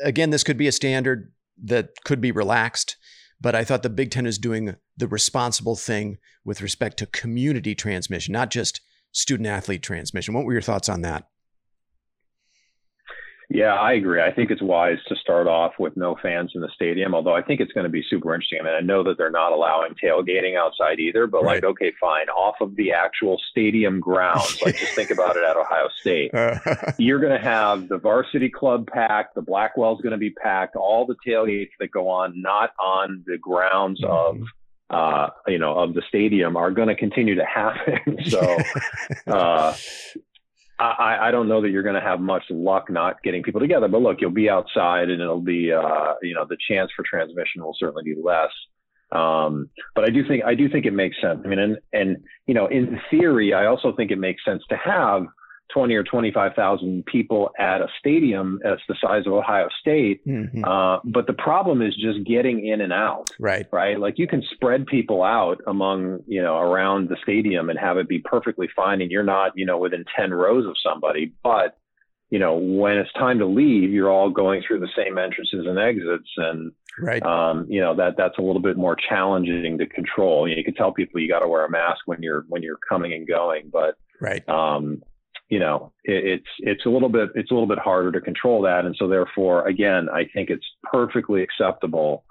Again, 0.00 0.30
this 0.30 0.44
could 0.44 0.58
be 0.58 0.68
a 0.68 0.72
standard 0.72 1.32
that 1.64 1.88
could 2.04 2.20
be 2.20 2.32
relaxed 2.32 2.96
but 3.40 3.54
I 3.54 3.62
thought 3.62 3.82
the 3.82 3.90
Big 3.90 4.10
Ten 4.10 4.24
is 4.24 4.38
doing 4.38 4.76
the 4.96 5.06
responsible 5.06 5.76
thing 5.76 6.16
with 6.46 6.62
respect 6.62 6.96
to 6.98 7.06
community 7.06 7.74
transmission, 7.74 8.32
not 8.32 8.50
just 8.50 8.80
student 9.12 9.46
athlete 9.46 9.82
transmission. 9.82 10.32
What 10.32 10.46
were 10.46 10.54
your 10.54 10.62
thoughts 10.62 10.88
on 10.88 11.02
that? 11.02 11.28
Yeah, 13.54 13.74
I 13.74 13.92
agree. 13.92 14.20
I 14.20 14.32
think 14.32 14.50
it's 14.50 14.60
wise 14.60 14.98
to 15.06 15.14
start 15.14 15.46
off 15.46 15.74
with 15.78 15.96
no 15.96 16.16
fans 16.20 16.50
in 16.56 16.60
the 16.60 16.68
stadium, 16.74 17.14
although 17.14 17.34
I 17.34 17.42
think 17.42 17.60
it's 17.60 17.72
going 17.72 17.84
to 17.84 17.90
be 17.90 18.02
super 18.10 18.34
interesting. 18.34 18.58
I 18.60 18.64
mean, 18.64 18.74
I 18.74 18.80
know 18.80 19.04
that 19.04 19.16
they're 19.16 19.30
not 19.30 19.52
allowing 19.52 19.94
tailgating 19.94 20.58
outside 20.58 20.98
either, 20.98 21.28
but 21.28 21.44
right. 21.44 21.62
like, 21.62 21.64
okay, 21.64 21.92
fine, 22.00 22.28
off 22.30 22.56
of 22.60 22.74
the 22.74 22.90
actual 22.90 23.40
stadium 23.50 24.00
grounds, 24.00 24.60
like 24.60 24.76
just 24.76 24.94
think 24.94 25.10
about 25.10 25.36
it 25.36 25.44
at 25.44 25.56
Ohio 25.56 25.88
State. 26.00 26.32
You're 26.98 27.20
going 27.20 27.40
to 27.40 27.42
have 27.42 27.88
the 27.88 27.98
varsity 27.98 28.50
club 28.50 28.88
packed, 28.88 29.36
the 29.36 29.42
Blackwell's 29.42 30.00
going 30.00 30.12
to 30.12 30.18
be 30.18 30.30
packed, 30.30 30.74
all 30.74 31.06
the 31.06 31.16
tailgates 31.24 31.70
that 31.78 31.92
go 31.92 32.08
on, 32.08 32.32
not 32.40 32.70
on 32.80 33.22
the 33.24 33.38
grounds 33.38 34.00
mm-hmm. 34.00 34.42
of 34.42 34.48
uh, 34.90 35.30
you 35.46 35.58
know, 35.58 35.76
of 35.76 35.94
the 35.94 36.02
stadium 36.08 36.56
are 36.56 36.70
going 36.70 36.88
to 36.88 36.94
continue 36.94 37.34
to 37.34 37.44
happen. 37.44 38.18
so, 38.26 38.58
uh, 39.26 39.74
I, 40.78 41.28
I 41.28 41.30
don't 41.30 41.48
know 41.48 41.62
that 41.62 41.70
you're 41.70 41.84
going 41.84 41.94
to 41.94 42.00
have 42.00 42.20
much 42.20 42.44
luck 42.50 42.90
not 42.90 43.22
getting 43.22 43.42
people 43.42 43.60
together, 43.60 43.86
but 43.86 44.02
look, 44.02 44.20
you'll 44.20 44.30
be 44.30 44.50
outside 44.50 45.08
and 45.08 45.22
it'll 45.22 45.40
be, 45.40 45.72
uh, 45.72 46.14
you 46.20 46.34
know, 46.34 46.46
the 46.48 46.56
chance 46.68 46.90
for 46.96 47.04
transmission 47.08 47.62
will 47.62 47.76
certainly 47.78 48.02
be 48.02 48.16
less. 48.20 48.50
Um, 49.12 49.70
but 49.94 50.04
I 50.04 50.10
do 50.10 50.26
think 50.26 50.42
I 50.44 50.54
do 50.54 50.68
think 50.68 50.86
it 50.86 50.92
makes 50.92 51.16
sense. 51.20 51.40
I 51.44 51.48
mean, 51.48 51.60
and 51.60 51.78
and 51.92 52.16
you 52.46 52.54
know, 52.54 52.66
in 52.66 52.98
theory, 53.10 53.54
I 53.54 53.66
also 53.66 53.94
think 53.94 54.10
it 54.10 54.18
makes 54.18 54.44
sense 54.44 54.62
to 54.70 54.76
have 54.76 55.26
20 55.74 55.94
or 55.94 56.04
25,000 56.04 57.04
people 57.04 57.50
at 57.58 57.80
a 57.80 57.88
stadium 57.98 58.60
that's 58.62 58.80
the 58.88 58.94
size 59.00 59.26
of 59.26 59.32
Ohio 59.32 59.68
State. 59.80 60.24
Mm-hmm. 60.26 60.64
Uh, 60.64 61.00
but 61.04 61.26
the 61.26 61.32
problem 61.32 61.82
is 61.82 61.94
just 61.96 62.24
getting 62.24 62.66
in 62.66 62.80
and 62.80 62.92
out. 62.92 63.28
Right. 63.40 63.66
Right. 63.72 63.98
Like 63.98 64.18
you 64.18 64.28
can 64.28 64.42
spread 64.52 64.86
people 64.86 65.24
out 65.24 65.60
among, 65.66 66.20
you 66.28 66.40
know, 66.40 66.58
around 66.58 67.08
the 67.08 67.16
stadium 67.22 67.70
and 67.70 67.78
have 67.78 67.98
it 67.98 68.08
be 68.08 68.20
perfectly 68.20 68.68
fine. 68.74 69.02
And 69.02 69.10
you're 69.10 69.24
not, 69.24 69.52
you 69.56 69.66
know, 69.66 69.76
within 69.76 70.04
10 70.16 70.32
rows 70.32 70.64
of 70.64 70.76
somebody. 70.80 71.32
But, 71.42 71.76
you 72.30 72.38
know, 72.38 72.54
when 72.54 72.96
it's 72.96 73.12
time 73.14 73.40
to 73.40 73.46
leave, 73.46 73.90
you're 73.90 74.10
all 74.10 74.30
going 74.30 74.62
through 74.66 74.78
the 74.78 74.88
same 74.96 75.18
entrances 75.18 75.66
and 75.66 75.78
exits. 75.78 76.28
And, 76.36 76.70
right. 77.00 77.22
Um, 77.24 77.66
you 77.68 77.80
know, 77.80 77.96
that 77.96 78.16
that's 78.16 78.38
a 78.38 78.42
little 78.42 78.62
bit 78.62 78.76
more 78.76 78.96
challenging 78.96 79.76
to 79.78 79.86
control. 79.86 80.46
You, 80.46 80.54
know, 80.54 80.58
you 80.58 80.64
can 80.64 80.74
tell 80.74 80.92
people 80.92 81.20
you 81.20 81.28
got 81.28 81.40
to 81.40 81.48
wear 81.48 81.64
a 81.64 81.70
mask 81.70 82.02
when 82.06 82.22
you're, 82.22 82.44
when 82.48 82.62
you're 82.62 82.78
coming 82.88 83.12
and 83.12 83.26
going, 83.26 83.70
but, 83.72 83.96
right. 84.20 84.48
Um, 84.48 85.02
you 85.54 85.60
know, 85.60 85.92
it, 86.02 86.40
it's 86.40 86.48
it's 86.58 86.84
a 86.84 86.88
little 86.88 87.08
bit 87.08 87.28
it's 87.36 87.52
a 87.52 87.54
little 87.54 87.68
bit 87.68 87.78
harder 87.78 88.10
to 88.10 88.20
control 88.20 88.60
that, 88.62 88.84
and 88.84 88.96
so 88.98 89.06
therefore, 89.06 89.68
again, 89.68 90.08
I 90.12 90.24
think 90.34 90.50
it's 90.50 90.66
perfectly 90.82 91.44
acceptable 91.44 92.24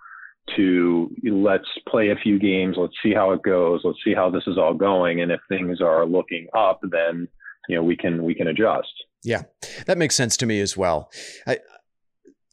to 0.58 1.10
let's 1.24 1.70
play 1.88 2.10
a 2.10 2.18
few 2.18 2.38
games, 2.38 2.76
let's 2.78 2.98
see 3.02 3.14
how 3.14 3.32
it 3.32 3.42
goes, 3.42 3.80
let's 3.86 4.00
see 4.04 4.14
how 4.14 4.30
this 4.30 4.44
is 4.46 4.58
all 4.58 4.74
going, 4.74 5.22
and 5.22 5.32
if 5.32 5.40
things 5.48 5.80
are 5.80 6.06
looking 6.06 6.48
up, 6.54 6.82
then 6.92 7.30
you 7.70 7.78
know 7.78 7.82
we 7.82 7.96
can 7.96 8.26
we 8.26 8.36
can 8.36 8.48
adjust. 8.48 8.92
Yeah, 9.24 9.44
that 9.86 9.98
makes 9.98 10.16
sense 10.16 10.36
to 10.36 10.46
me 10.46 10.60
as 10.60 10.76
well. 10.76 11.10
I, 11.48 11.60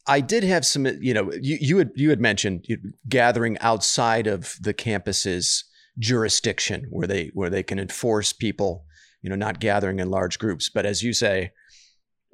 I 0.07 0.21
did 0.21 0.45
have 0.45 0.65
some, 0.65 0.85
you 1.01 1.13
know, 1.13 1.33
you, 1.33 1.57
you 1.59 1.77
had 1.79 1.91
you 1.95 2.11
had 2.11 2.21
mentioned 2.21 2.65
gathering 3.09 3.57
outside 3.59 4.25
of 4.25 4.55
the 4.61 4.73
campus's 4.73 5.65
jurisdiction 5.99 6.87
where 6.89 7.07
they 7.07 7.31
where 7.33 7.49
they 7.49 7.61
can 7.61 7.77
enforce 7.77 8.31
people 8.31 8.85
you 9.21 9.29
know, 9.29 9.35
not 9.35 9.59
gathering 9.59 9.99
in 9.99 10.09
large 10.09 10.39
groups. 10.39 10.69
But 10.69 10.85
as 10.85 11.03
you 11.03 11.13
say, 11.13 11.51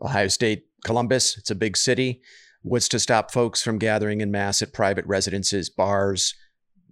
Ohio 0.02 0.28
State, 0.28 0.66
Columbus, 0.86 1.38
it's 1.38 1.52
a 1.52 1.56
big 1.56 1.76
city. 1.78 2.22
What's 2.62 2.90
to 2.90 3.00
stop 3.00 3.32
folks 3.32 3.62
from 3.62 3.78
gathering 3.78 4.22
in 4.22 4.32
mass 4.32 4.62
at 4.62 4.74
private 4.74 5.06
residences, 5.06 5.70
bars, 5.70 6.36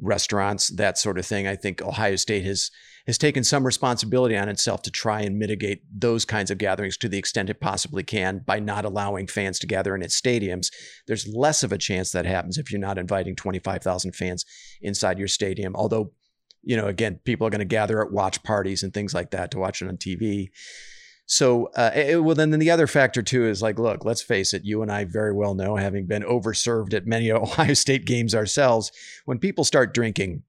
restaurants, 0.01 0.69
that 0.69 0.97
sort 0.97 1.17
of 1.17 1.25
thing? 1.25 1.47
I 1.47 1.55
think 1.55 1.81
Ohio 1.81 2.15
State 2.15 2.45
has 2.45 2.71
has 3.07 3.17
taken 3.17 3.43
some 3.43 3.65
responsibility 3.65 4.35
on 4.35 4.49
itself 4.49 4.81
to 4.81 4.91
try 4.91 5.21
and 5.21 5.37
mitigate 5.37 5.83
those 5.93 6.25
kinds 6.25 6.49
of 6.49 6.57
gatherings 6.57 6.97
to 6.97 7.07
the 7.07 7.17
extent 7.17 7.49
it 7.49 7.59
possibly 7.59 8.03
can 8.03 8.39
by 8.39 8.59
not 8.59 8.83
allowing 8.83 9.27
fans 9.27 9.59
to 9.59 9.67
gather 9.67 9.95
in 9.95 10.01
its 10.01 10.19
stadiums. 10.19 10.71
There's 11.07 11.27
less 11.27 11.61
of 11.61 11.71
a 11.71 11.77
chance 11.77 12.11
that 12.11 12.25
happens 12.25 12.57
if 12.57 12.71
you're 12.71 12.81
not 12.81 12.97
inviting 12.97 13.35
25,000 13.35 14.15
fans 14.15 14.43
inside 14.81 15.19
your 15.19 15.27
stadium. 15.27 15.75
Although 15.75 16.13
you 16.65 16.75
know, 16.75 16.88
again, 16.88 17.19
people 17.24 17.48
are 17.48 17.51
going 17.51 17.60
to 17.60 17.65
gather 17.65 18.03
at 18.03 18.12
watch 18.12 18.43
parties 18.43 18.84
and 18.84 18.93
things 18.93 19.13
like 19.13 19.31
that 19.31 19.51
to 19.51 19.60
watch 19.60 19.81
it 19.81 19.88
on 19.88 19.98
TV. 19.98 20.50
So, 21.27 21.67
uh, 21.75 21.91
it, 21.95 22.24
well, 22.24 22.36
then 22.36 22.51
the 22.51 22.69
other 22.69 22.88
factor 22.88 23.22
too 23.22 23.45
is 23.45 23.62
like, 23.62 23.79
look, 23.79 24.05
let's 24.05 24.22
face 24.22 24.53
it. 24.53 24.65
You 24.65 24.81
and 24.81 24.91
I 24.91 25.05
very 25.05 25.34
well 25.34 25.55
know, 25.55 25.75
having 25.75 26.05
been 26.05 26.24
overserved 26.24 26.93
at 26.93 27.07
many 27.07 27.31
Ohio 27.31 27.74
State 27.74 28.05
games 28.05 28.36
ourselves, 28.36 28.91
when 29.25 29.39
people 29.39 29.63
start 29.63 29.93
drinking, 29.93 30.43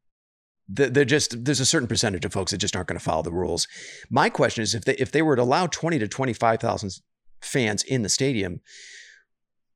they're 0.68 1.04
just 1.04 1.44
there's 1.44 1.60
a 1.60 1.66
certain 1.66 1.86
percentage 1.86 2.24
of 2.24 2.32
folks 2.32 2.50
that 2.50 2.58
just 2.58 2.74
aren't 2.74 2.88
going 2.88 2.98
to 2.98 3.04
follow 3.04 3.22
the 3.22 3.32
rules. 3.32 3.68
My 4.10 4.28
question 4.28 4.62
is, 4.62 4.74
if 4.74 4.84
they 4.84 4.94
if 4.94 5.12
they 5.12 5.22
were 5.22 5.36
to 5.36 5.42
allow 5.42 5.68
twenty 5.68 5.98
to 6.00 6.08
twenty 6.08 6.32
five 6.32 6.60
thousand 6.60 6.90
fans 7.40 7.84
in 7.84 8.02
the 8.02 8.08
stadium, 8.08 8.60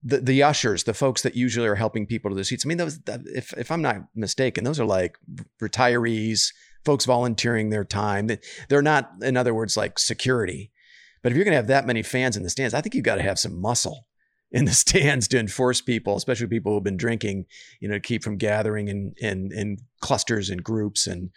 the 0.02 0.18
the 0.18 0.42
ushers, 0.42 0.84
the 0.84 0.94
folks 0.94 1.22
that 1.22 1.36
usually 1.36 1.68
are 1.68 1.74
helping 1.74 2.06
people 2.06 2.30
to 2.30 2.36
the 2.36 2.44
seats. 2.44 2.64
I 2.64 2.68
mean, 2.68 2.78
those 2.78 3.00
if 3.06 3.52
if 3.54 3.70
I'm 3.70 3.82
not 3.82 3.96
mistaken, 4.14 4.64
those 4.64 4.80
are 4.80 4.86
like 4.86 5.18
retirees, 5.60 6.52
folks 6.84 7.04
volunteering 7.04 7.70
their 7.70 7.84
time. 7.84 8.30
They're 8.68 8.82
not, 8.82 9.10
in 9.22 9.36
other 9.36 9.54
words, 9.54 9.76
like 9.76 9.98
security. 9.98 10.70
But 11.22 11.32
if 11.32 11.36
you're 11.36 11.44
going 11.44 11.52
to 11.52 11.56
have 11.56 11.66
that 11.66 11.86
many 11.86 12.02
fans 12.02 12.36
in 12.36 12.42
the 12.42 12.50
stands, 12.50 12.72
I 12.72 12.80
think 12.80 12.94
you've 12.94 13.04
got 13.04 13.16
to 13.16 13.22
have 13.22 13.38
some 13.38 13.60
muscle 13.60 14.06
in 14.50 14.64
the 14.64 14.72
stands 14.74 15.28
to 15.28 15.38
enforce 15.38 15.80
people, 15.80 16.16
especially 16.16 16.46
people 16.46 16.72
who've 16.72 16.84
been 16.84 16.96
drinking, 16.96 17.46
you 17.80 17.88
know, 17.88 17.94
to 17.94 18.00
keep 18.00 18.24
from 18.24 18.36
gathering 18.36 18.88
in 18.88 19.14
in 19.18 19.50
in 19.52 19.78
clusters 20.00 20.50
and 20.50 20.64
groups 20.64 21.06
and 21.06 21.30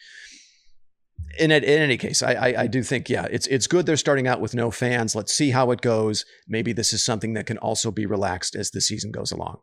in, 1.39 1.51
in 1.51 1.63
any 1.63 1.98
case, 1.98 2.22
I, 2.22 2.34
I, 2.34 2.62
I 2.62 2.67
do 2.67 2.84
think 2.84 3.10
yeah, 3.10 3.27
it's 3.32 3.48
it's 3.48 3.67
good 3.67 3.86
they're 3.86 3.98
starting 3.98 4.27
out 4.27 4.39
with 4.39 4.53
no 4.53 4.72
fans. 4.72 5.15
Let's 5.15 5.34
see 5.34 5.51
how 5.51 5.72
it 5.72 5.82
goes. 5.82 6.25
Maybe 6.48 6.74
this 6.74 6.93
is 6.93 7.03
something 7.03 7.34
that 7.34 7.46
can 7.46 7.58
also 7.58 7.91
be 7.91 8.05
relaxed 8.05 8.55
as 8.55 8.72
the 8.72 8.82
season 8.82 9.12
goes 9.12 9.32
along. 9.32 9.60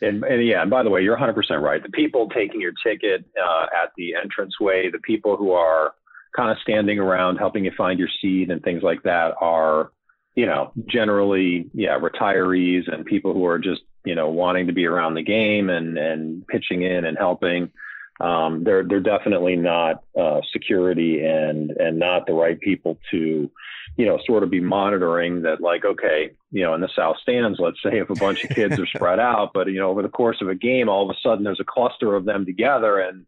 And, 0.00 0.22
and 0.24 0.46
yeah, 0.46 0.62
and 0.62 0.70
by 0.70 0.82
the 0.82 0.90
way, 0.90 1.02
you're 1.02 1.16
100% 1.16 1.34
right. 1.60 1.82
The 1.82 1.88
people 1.90 2.28
taking 2.28 2.60
your 2.60 2.72
ticket 2.84 3.24
uh, 3.36 3.66
at 3.82 3.90
the 3.96 4.14
entranceway, 4.22 4.90
the 4.90 5.00
people 5.00 5.36
who 5.36 5.52
are 5.52 5.92
kind 6.36 6.50
of 6.52 6.58
standing 6.62 6.98
around 6.98 7.38
helping 7.38 7.64
you 7.64 7.72
find 7.76 7.98
your 7.98 8.08
seat 8.20 8.50
and 8.50 8.62
things 8.62 8.82
like 8.82 9.02
that 9.02 9.34
are, 9.40 9.90
you 10.36 10.46
know, 10.46 10.70
generally, 10.86 11.68
yeah, 11.74 11.98
retirees 11.98 12.92
and 12.92 13.04
people 13.06 13.34
who 13.34 13.44
are 13.44 13.58
just, 13.58 13.80
you 14.04 14.14
know, 14.14 14.28
wanting 14.28 14.68
to 14.68 14.72
be 14.72 14.86
around 14.86 15.14
the 15.14 15.22
game 15.22 15.68
and, 15.68 15.98
and 15.98 16.46
pitching 16.46 16.82
in 16.82 17.04
and 17.04 17.18
helping 17.18 17.72
um, 18.20 18.64
they're 18.64 18.82
they're 18.82 19.00
definitely 19.00 19.56
not 19.56 20.02
uh, 20.18 20.40
security 20.52 21.24
and 21.24 21.70
and 21.70 21.98
not 21.98 22.26
the 22.26 22.32
right 22.32 22.58
people 22.60 22.98
to 23.10 23.50
you 23.96 24.06
know 24.06 24.18
sort 24.26 24.42
of 24.42 24.50
be 24.50 24.60
monitoring 24.60 25.42
that 25.42 25.60
like 25.60 25.84
okay 25.84 26.30
you 26.50 26.62
know 26.62 26.74
in 26.74 26.80
the 26.80 26.88
south 26.96 27.16
stands 27.22 27.58
let's 27.60 27.82
say 27.82 27.98
if 27.98 28.10
a 28.10 28.14
bunch 28.14 28.44
of 28.44 28.50
kids 28.50 28.78
are 28.78 28.86
spread 28.86 29.20
out 29.20 29.50
but 29.54 29.68
you 29.68 29.78
know 29.78 29.90
over 29.90 30.02
the 30.02 30.08
course 30.08 30.38
of 30.40 30.48
a 30.48 30.54
game 30.54 30.88
all 30.88 31.08
of 31.08 31.14
a 31.14 31.18
sudden 31.22 31.44
there's 31.44 31.60
a 31.60 31.64
cluster 31.64 32.14
of 32.14 32.24
them 32.24 32.44
together 32.44 32.98
and 32.98 33.24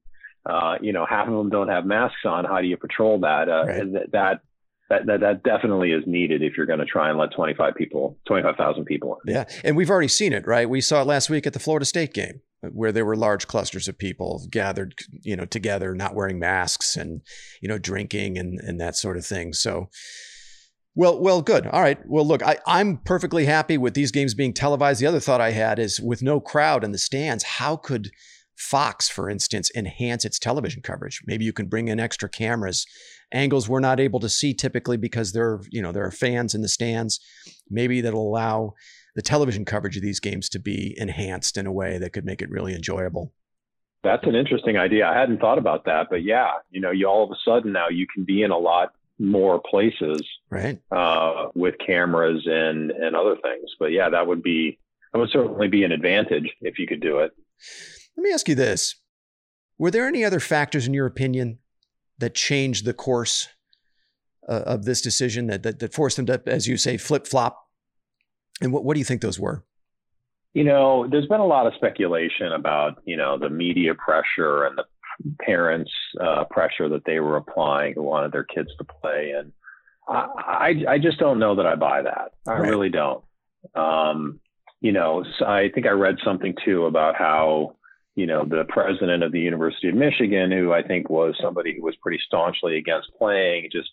uh, 0.47 0.77
you 0.81 0.93
know 0.93 1.07
half 1.09 1.29
of 1.29 1.35
them 1.35 1.51
don't 1.51 1.69
have 1.69 1.87
masks 1.87 2.25
on 2.25 2.45
how 2.45 2.61
do 2.61 2.67
you 2.67 2.77
patrol 2.77 3.21
that 3.21 3.49
uh, 3.49 3.65
right. 3.67 3.81
and 3.81 3.95
that, 3.95 4.11
that 4.13 4.41
that, 4.89 5.07
that, 5.07 5.21
that 5.21 5.43
definitely 5.45 5.93
is 5.93 6.03
needed 6.05 6.43
if 6.43 6.57
you're 6.57 6.67
going 6.67 6.81
to 6.81 6.85
try 6.85 7.11
and 7.11 7.17
let 7.17 7.31
25 7.31 7.77
people, 7.77 8.19
25,000 8.27 8.85
people 8.87 9.21
in. 9.25 9.35
Yeah. 9.35 9.45
And 9.63 9.77
we've 9.77 9.89
already 9.89 10.09
seen 10.09 10.33
it, 10.33 10.45
right? 10.49 10.69
We 10.69 10.81
saw 10.81 11.03
it 11.03 11.07
last 11.07 11.31
week 11.31 11.47
at 11.47 11.53
the 11.53 11.61
Florida 11.61 11.87
State 11.87 12.13
game 12.13 12.41
where 12.63 12.93
there 12.93 13.05
were 13.05 13.17
large 13.17 13.47
clusters 13.47 13.89
of 13.89 13.99
people 13.99 14.47
gathered, 14.51 14.95
you 15.23 15.35
know, 15.37 15.47
together, 15.47 15.95
not 15.95 16.15
wearing 16.15 16.39
masks 16.39 16.97
and, 16.97 17.23
you 17.61 17.69
know, 17.69 17.79
drinking 17.79 18.37
and, 18.39 18.61
and 18.61 18.81
that 18.81 18.97
sort 18.97 19.17
of 19.17 19.25
thing. 19.25 19.53
So, 19.53 19.89
well, 20.95 21.19
well, 21.21 21.41
good. 21.41 21.67
All 21.67 21.81
right. 21.81 21.99
Well, 22.07 22.27
look, 22.27 22.43
I, 22.43 22.59
I'm 22.67 22.99
perfectly 22.99 23.47
happy 23.47 23.79
with 23.79 23.95
these 23.95 24.11
games 24.11 24.35
being 24.35 24.53
televised. 24.53 25.01
The 25.01 25.07
other 25.07 25.21
thought 25.21 25.41
I 25.41 25.53
had 25.53 25.79
is 25.79 26.01
with 26.01 26.23
no 26.23 26.41
crowd 26.41 26.85
in 26.85 26.93
the 26.93 26.99
stands, 26.99 27.45
how 27.45 27.77
could 27.77 28.11
Fox, 28.57 29.09
for 29.09 29.31
instance, 29.31 29.71
enhance 29.75 30.27
its 30.27 30.39
television 30.39 30.83
coverage? 30.83 31.23
Maybe 31.27 31.47
you 31.47 31.53
can 31.53 31.67
bring 31.67 31.89
in 31.89 31.99
extra 31.99 32.29
cameras, 32.29 32.85
angles 33.33 33.69
we're 33.69 33.81
not 33.81 34.01
able 34.01 34.21
to 34.21 34.29
see 34.29 34.53
typically 34.53 34.99
because 34.99 35.33
there, 35.33 35.61
you 35.71 35.81
know, 35.81 35.93
there 35.93 36.05
are 36.05 36.11
fans 36.11 36.55
in 36.55 36.61
the 36.61 36.69
stands. 36.69 37.21
Maybe 37.71 38.01
that'll 38.01 38.29
allow 38.29 38.75
the 39.15 39.23
television 39.23 39.65
coverage 39.65 39.97
of 39.97 40.03
these 40.03 40.21
games 40.21 40.49
to 40.51 40.59
be 40.59 40.95
enhanced 40.99 41.57
in 41.57 41.67
a 41.67 41.73
way 41.73 41.99
that 41.99 42.13
could 42.13 42.25
make 42.25 42.43
it 42.43 42.51
really 42.51 42.75
enjoyable. 42.75 43.33
That's 44.03 44.27
an 44.27 44.35
interesting 44.35 44.77
idea. 44.77 45.07
I 45.07 45.19
hadn't 45.19 45.41
thought 45.41 45.59
about 45.59 45.85
that, 45.85 46.07
but 46.11 46.23
yeah, 46.25 46.51
you 46.71 46.81
know, 46.81 46.91
you 46.91 47.07
all 47.07 47.25
of 47.25 47.31
a 47.31 47.37
sudden 47.45 47.73
now 47.73 47.89
you 47.89 48.07
can 48.13 48.25
be 48.25 48.43
in 48.43 48.51
a 48.51 48.59
lot 48.59 48.95
more 49.19 49.61
places, 49.61 50.27
right? 50.49 50.81
Uh, 50.91 51.49
with 51.55 51.75
cameras 51.85 52.43
and 52.47 52.91
and 52.91 53.15
other 53.15 53.37
things. 53.43 53.71
But 53.79 53.93
yeah, 53.93 54.09
that 54.09 54.27
would 54.27 54.43
be 54.43 54.79
that 55.13 55.19
would 55.19 55.31
certainly 55.31 55.69
be 55.69 55.85
an 55.85 55.93
advantage 55.93 56.51
if 56.63 56.79
you 56.79 56.87
could 56.87 57.01
do 57.01 57.19
it. 57.19 57.33
Let 58.17 58.23
me 58.23 58.33
ask 58.33 58.49
you 58.49 58.55
this: 58.55 58.97
Were 59.77 59.91
there 59.91 60.09
any 60.09 60.25
other 60.25 60.41
factors, 60.41 60.87
in 60.87 60.95
your 60.95 61.07
opinion, 61.07 61.59
that 62.19 62.35
changed 62.35 62.87
the 62.87 62.95
course 62.95 63.49
uh, 64.49 64.63
of 64.67 64.85
this 64.85 65.01
decision 65.01 65.47
that, 65.49 65.63
that 65.63 65.79
that 65.79 65.95
forced 65.95 66.17
them 66.17 66.27
to, 66.27 66.41
as 66.47 66.67
you 66.67 66.77
say, 66.77 66.97
flip 66.97 67.27
flop? 67.27 67.67
And 68.61 68.73
what 68.73 68.85
what 68.85 68.95
do 68.95 69.01
you 69.01 69.05
think 69.05 69.23
those 69.23 69.39
were? 69.41 69.65
You 70.53 70.65
know, 70.65 71.07
there's 71.09 71.27
been 71.27 71.41
a 71.41 71.47
lot 71.47 71.69
of 71.69 71.75
speculation 71.75 72.53
about, 72.53 73.01
you 73.05 73.17
know, 73.17 73.39
the 73.39 73.49
media 73.49 73.95
pressure 73.95 74.65
and 74.65 74.77
the 74.77 74.85
parents' 75.41 75.93
uh, 76.21 76.45
pressure 76.51 76.89
that 76.89 77.05
they 77.05 77.21
were 77.21 77.37
applying 77.37 77.95
who 77.95 78.03
wanted 78.03 78.33
their 78.33 78.45
kids 78.45 78.71
to 78.79 78.85
play. 78.85 79.33
And 79.39 79.53
I, 80.09 80.27
I, 80.37 80.85
I 80.95 80.99
just 80.99 81.21
don't 81.21 81.39
know 81.39 81.55
that 81.55 81.67
I 81.67 81.77
buy 81.77 82.03
that. 82.03 82.33
I 82.49 82.59
right. 82.59 82.69
really 82.69 82.89
don't. 82.89 83.23
Um, 83.77 84.41
you 84.81 84.91
know, 84.91 85.25
I 85.47 85.71
think 85.73 85.87
I 85.87 85.91
read 85.91 86.17
something 86.25 86.55
too 86.65 86.87
about 86.87 87.15
how, 87.15 87.77
you 88.17 88.27
know, 88.27 88.45
the 88.45 88.65
president 88.69 89.23
of 89.23 89.31
the 89.31 89.39
University 89.39 89.89
of 89.89 89.95
Michigan, 89.95 90.51
who 90.51 90.73
I 90.73 90.83
think 90.83 91.09
was 91.09 91.37
somebody 91.41 91.77
who 91.77 91.85
was 91.85 91.95
pretty 92.03 92.21
staunchly 92.27 92.77
against 92.77 93.13
playing, 93.17 93.69
just 93.71 93.91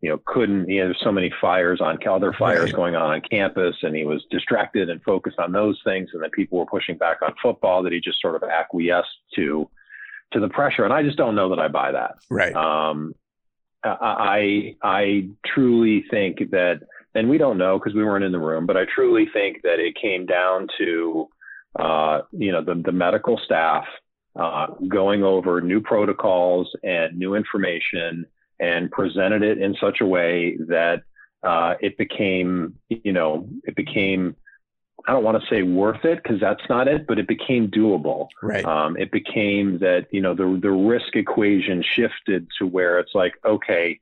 you 0.00 0.08
know, 0.08 0.20
couldn't, 0.26 0.68
you 0.68 0.80
know, 0.80 0.86
there's 0.86 1.00
so 1.02 1.10
many 1.10 1.32
fires 1.40 1.80
on 1.80 1.98
other 2.08 2.32
fires 2.32 2.66
right. 2.66 2.74
going 2.74 2.94
on 2.94 3.10
on 3.10 3.20
campus 3.20 3.74
and 3.82 3.96
he 3.96 4.04
was 4.04 4.24
distracted 4.30 4.88
and 4.90 5.02
focused 5.02 5.38
on 5.38 5.50
those 5.50 5.80
things. 5.84 6.10
And 6.12 6.22
that 6.22 6.32
people 6.32 6.58
were 6.58 6.66
pushing 6.66 6.96
back 6.96 7.18
on 7.22 7.34
football 7.42 7.82
that 7.82 7.92
he 7.92 8.00
just 8.00 8.20
sort 8.20 8.36
of 8.36 8.48
acquiesced 8.48 9.08
to, 9.34 9.68
to 10.32 10.40
the 10.40 10.48
pressure. 10.48 10.84
And 10.84 10.92
I 10.92 11.02
just 11.02 11.16
don't 11.16 11.34
know 11.34 11.48
that 11.48 11.58
I 11.58 11.68
buy 11.68 11.92
that. 11.92 12.16
Right. 12.30 12.54
Um, 12.54 13.14
I, 13.82 14.76
I 14.82 15.28
truly 15.46 16.04
think 16.10 16.50
that, 16.50 16.80
and 17.14 17.28
we 17.28 17.38
don't 17.38 17.58
know 17.58 17.78
because 17.78 17.94
we 17.94 18.04
weren't 18.04 18.24
in 18.24 18.32
the 18.32 18.38
room, 18.38 18.66
but 18.66 18.76
I 18.76 18.84
truly 18.84 19.28
think 19.32 19.62
that 19.62 19.80
it 19.80 19.96
came 20.00 20.26
down 20.26 20.68
to, 20.78 21.28
uh, 21.78 22.20
you 22.32 22.52
know, 22.52 22.62
the, 22.62 22.80
the 22.84 22.92
medical 22.92 23.40
staff, 23.44 23.84
uh, 24.36 24.68
going 24.86 25.24
over 25.24 25.60
new 25.60 25.80
protocols 25.80 26.70
and 26.84 27.18
new 27.18 27.34
information 27.34 28.26
and 28.60 28.90
presented 28.90 29.42
it 29.42 29.58
in 29.58 29.76
such 29.80 30.00
a 30.00 30.06
way 30.06 30.56
that 30.68 31.02
uh, 31.42 31.74
it 31.80 31.96
became, 31.96 32.74
you 32.88 33.12
know, 33.12 33.48
it 33.64 33.76
became, 33.76 34.34
I 35.06 35.12
don't 35.12 35.22
want 35.22 35.40
to 35.40 35.48
say 35.48 35.62
worth 35.62 36.04
it 36.04 36.22
because 36.22 36.40
that's 36.40 36.68
not 36.68 36.88
it, 36.88 37.06
but 37.06 37.18
it 37.18 37.28
became 37.28 37.68
doable. 37.68 38.28
Right. 38.42 38.64
Um, 38.64 38.96
it 38.96 39.12
became 39.12 39.78
that, 39.78 40.08
you 40.10 40.20
know, 40.20 40.34
the, 40.34 40.58
the 40.60 40.70
risk 40.70 41.14
equation 41.14 41.82
shifted 41.82 42.48
to 42.58 42.66
where 42.66 42.98
it's 42.98 43.14
like, 43.14 43.34
okay, 43.44 44.00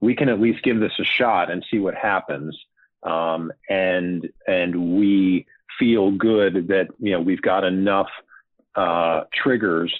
we 0.00 0.14
can 0.14 0.28
at 0.28 0.40
least 0.40 0.62
give 0.62 0.78
this 0.78 0.92
a 0.98 1.04
shot 1.04 1.50
and 1.50 1.64
see 1.70 1.78
what 1.78 1.94
happens. 1.94 2.56
Um, 3.02 3.52
and, 3.68 4.28
and 4.46 4.96
we 4.96 5.46
feel 5.78 6.12
good 6.12 6.68
that, 6.68 6.88
you 7.00 7.12
know, 7.12 7.20
we've 7.20 7.42
got 7.42 7.64
enough 7.64 8.08
uh, 8.76 9.22
triggers 9.34 9.92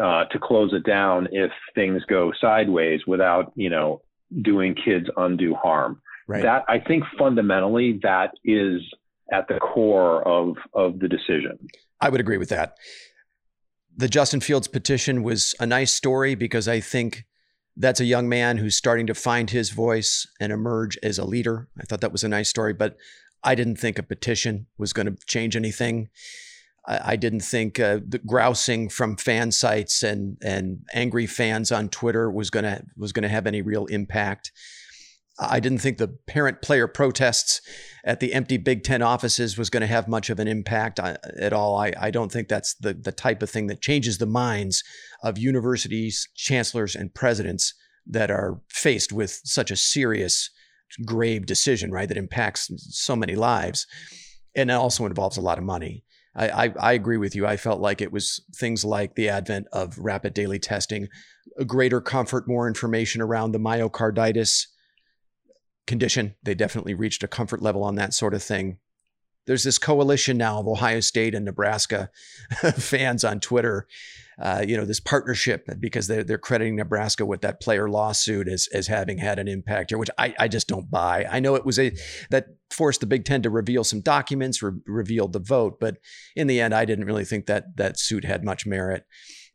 uh, 0.00 0.24
to 0.26 0.38
close 0.38 0.72
it 0.72 0.84
down 0.84 1.28
if 1.32 1.50
things 1.74 2.02
go 2.08 2.32
sideways 2.40 3.00
without 3.06 3.52
you 3.54 3.70
know 3.70 4.02
doing 4.42 4.74
kids 4.74 5.06
undue 5.16 5.54
harm. 5.54 6.00
Right. 6.26 6.42
That 6.42 6.64
I 6.68 6.78
think 6.78 7.04
fundamentally 7.18 8.00
that 8.02 8.32
is 8.44 8.80
at 9.32 9.48
the 9.48 9.58
core 9.58 10.26
of 10.26 10.56
of 10.72 10.98
the 10.98 11.08
decision. 11.08 11.58
I 12.00 12.08
would 12.08 12.20
agree 12.20 12.38
with 12.38 12.48
that. 12.50 12.76
The 13.96 14.08
Justin 14.08 14.40
Fields 14.40 14.66
petition 14.66 15.22
was 15.22 15.54
a 15.60 15.66
nice 15.66 15.92
story 15.92 16.34
because 16.34 16.66
I 16.66 16.80
think 16.80 17.24
that's 17.76 18.00
a 18.00 18.04
young 18.04 18.28
man 18.28 18.58
who's 18.58 18.76
starting 18.76 19.06
to 19.06 19.14
find 19.14 19.50
his 19.50 19.70
voice 19.70 20.26
and 20.40 20.52
emerge 20.52 20.98
as 21.02 21.18
a 21.18 21.24
leader. 21.24 21.68
I 21.78 21.84
thought 21.84 22.00
that 22.00 22.12
was 22.12 22.24
a 22.24 22.28
nice 22.28 22.48
story, 22.48 22.72
but 22.72 22.96
I 23.42 23.54
didn't 23.54 23.76
think 23.76 23.98
a 23.98 24.02
petition 24.02 24.66
was 24.78 24.92
going 24.92 25.06
to 25.06 25.16
change 25.26 25.56
anything. 25.56 26.08
I, 26.86 27.16
didn't 27.16 27.40
think 27.40 27.80
uh, 27.80 28.00
the 28.06 28.18
grousing 28.18 28.90
from 28.90 29.16
fan 29.16 29.52
sites 29.52 30.02
and 30.02 30.36
and 30.42 30.84
angry 30.92 31.26
fans 31.26 31.72
on 31.72 31.88
Twitter 31.88 32.30
was 32.30 32.50
gonna 32.50 32.82
was 32.96 33.12
gonna 33.12 33.28
have 33.28 33.46
any 33.46 33.62
real 33.62 33.86
impact. 33.86 34.52
I 35.38 35.58
didn't 35.58 35.78
think 35.78 35.98
the 35.98 36.16
parent 36.26 36.62
player 36.62 36.86
protests 36.86 37.60
at 38.04 38.20
the 38.20 38.32
empty 38.34 38.56
Big 38.56 38.84
Ten 38.84 39.02
offices 39.02 39.58
was 39.58 39.68
going 39.68 39.80
to 39.80 39.86
have 39.86 40.06
much 40.06 40.30
of 40.30 40.38
an 40.38 40.46
impact 40.46 41.00
uh, 41.00 41.16
at 41.40 41.52
all. 41.52 41.76
I, 41.76 41.92
I 41.98 42.10
don't 42.12 42.30
think 42.30 42.48
that's 42.48 42.74
the, 42.74 42.94
the 42.94 43.10
type 43.10 43.42
of 43.42 43.50
thing 43.50 43.66
that 43.66 43.80
changes 43.80 44.18
the 44.18 44.26
minds 44.26 44.84
of 45.24 45.36
universities, 45.36 46.28
chancellors, 46.36 46.94
and 46.94 47.12
presidents 47.12 47.74
that 48.06 48.30
are 48.30 48.60
faced 48.68 49.12
with 49.12 49.40
such 49.44 49.70
a 49.70 49.76
serious, 49.76 50.50
grave 51.04 51.46
decision, 51.46 51.90
right? 51.90 52.08
That 52.08 52.18
impacts 52.18 52.70
so 52.76 53.16
many 53.16 53.34
lives. 53.34 53.86
And 54.54 54.70
also 54.70 55.04
involves 55.04 55.36
a 55.36 55.40
lot 55.40 55.58
of 55.58 55.64
money. 55.64 56.04
I, 56.34 56.48
I, 56.48 56.74
I, 56.80 56.92
agree 56.94 57.16
with 57.16 57.34
you. 57.36 57.46
I 57.46 57.56
felt 57.56 57.80
like 57.80 58.00
it 58.00 58.12
was 58.12 58.42
things 58.54 58.84
like 58.84 59.14
the 59.14 59.28
advent 59.28 59.66
of 59.72 59.98
rapid 59.98 60.34
daily 60.34 60.58
testing, 60.58 61.08
a 61.58 61.64
greater 61.64 62.00
comfort, 62.00 62.48
more 62.48 62.66
information 62.66 63.22
around 63.22 63.52
the 63.52 63.60
myocarditis 63.60 64.66
condition. 65.86 66.34
They 66.42 66.54
definitely 66.54 66.94
reached 66.94 67.22
a 67.22 67.28
comfort 67.28 67.62
level 67.62 67.84
on 67.84 67.94
that 67.96 68.14
sort 68.14 68.34
of 68.34 68.42
thing 68.42 68.78
there's 69.46 69.64
this 69.64 69.78
coalition 69.78 70.36
now 70.36 70.60
of 70.60 70.68
Ohio 70.68 71.00
State 71.00 71.34
and 71.34 71.44
Nebraska 71.44 72.10
fans 72.76 73.24
on 73.24 73.40
Twitter. 73.40 73.86
Uh, 74.36 74.64
you 74.66 74.76
know, 74.76 74.84
this 74.84 74.98
partnership 74.98 75.64
because 75.78 76.08
they're, 76.08 76.24
they're 76.24 76.38
crediting 76.38 76.74
Nebraska 76.74 77.24
with 77.24 77.42
that 77.42 77.60
player 77.60 77.88
lawsuit 77.88 78.48
as, 78.48 78.68
as 78.72 78.88
having 78.88 79.18
had 79.18 79.38
an 79.38 79.46
impact 79.46 79.92
here, 79.92 79.98
which 79.98 80.10
I, 80.18 80.34
I 80.40 80.48
just 80.48 80.66
don't 80.66 80.90
buy. 80.90 81.24
I 81.30 81.38
know 81.38 81.54
it 81.54 81.64
was 81.64 81.78
a 81.78 81.92
that 82.30 82.46
forced 82.68 82.98
the 82.98 83.06
Big 83.06 83.24
Ten 83.24 83.42
to 83.42 83.50
reveal 83.50 83.84
some 83.84 84.00
documents, 84.00 84.60
re- 84.60 84.72
revealed 84.86 85.34
the 85.34 85.38
vote, 85.38 85.78
but 85.78 85.98
in 86.34 86.48
the 86.48 86.60
end, 86.60 86.74
I 86.74 86.84
didn't 86.84 87.04
really 87.04 87.24
think 87.24 87.46
that 87.46 87.76
that 87.76 88.00
suit 88.00 88.24
had 88.24 88.44
much 88.44 88.66
merit, 88.66 89.04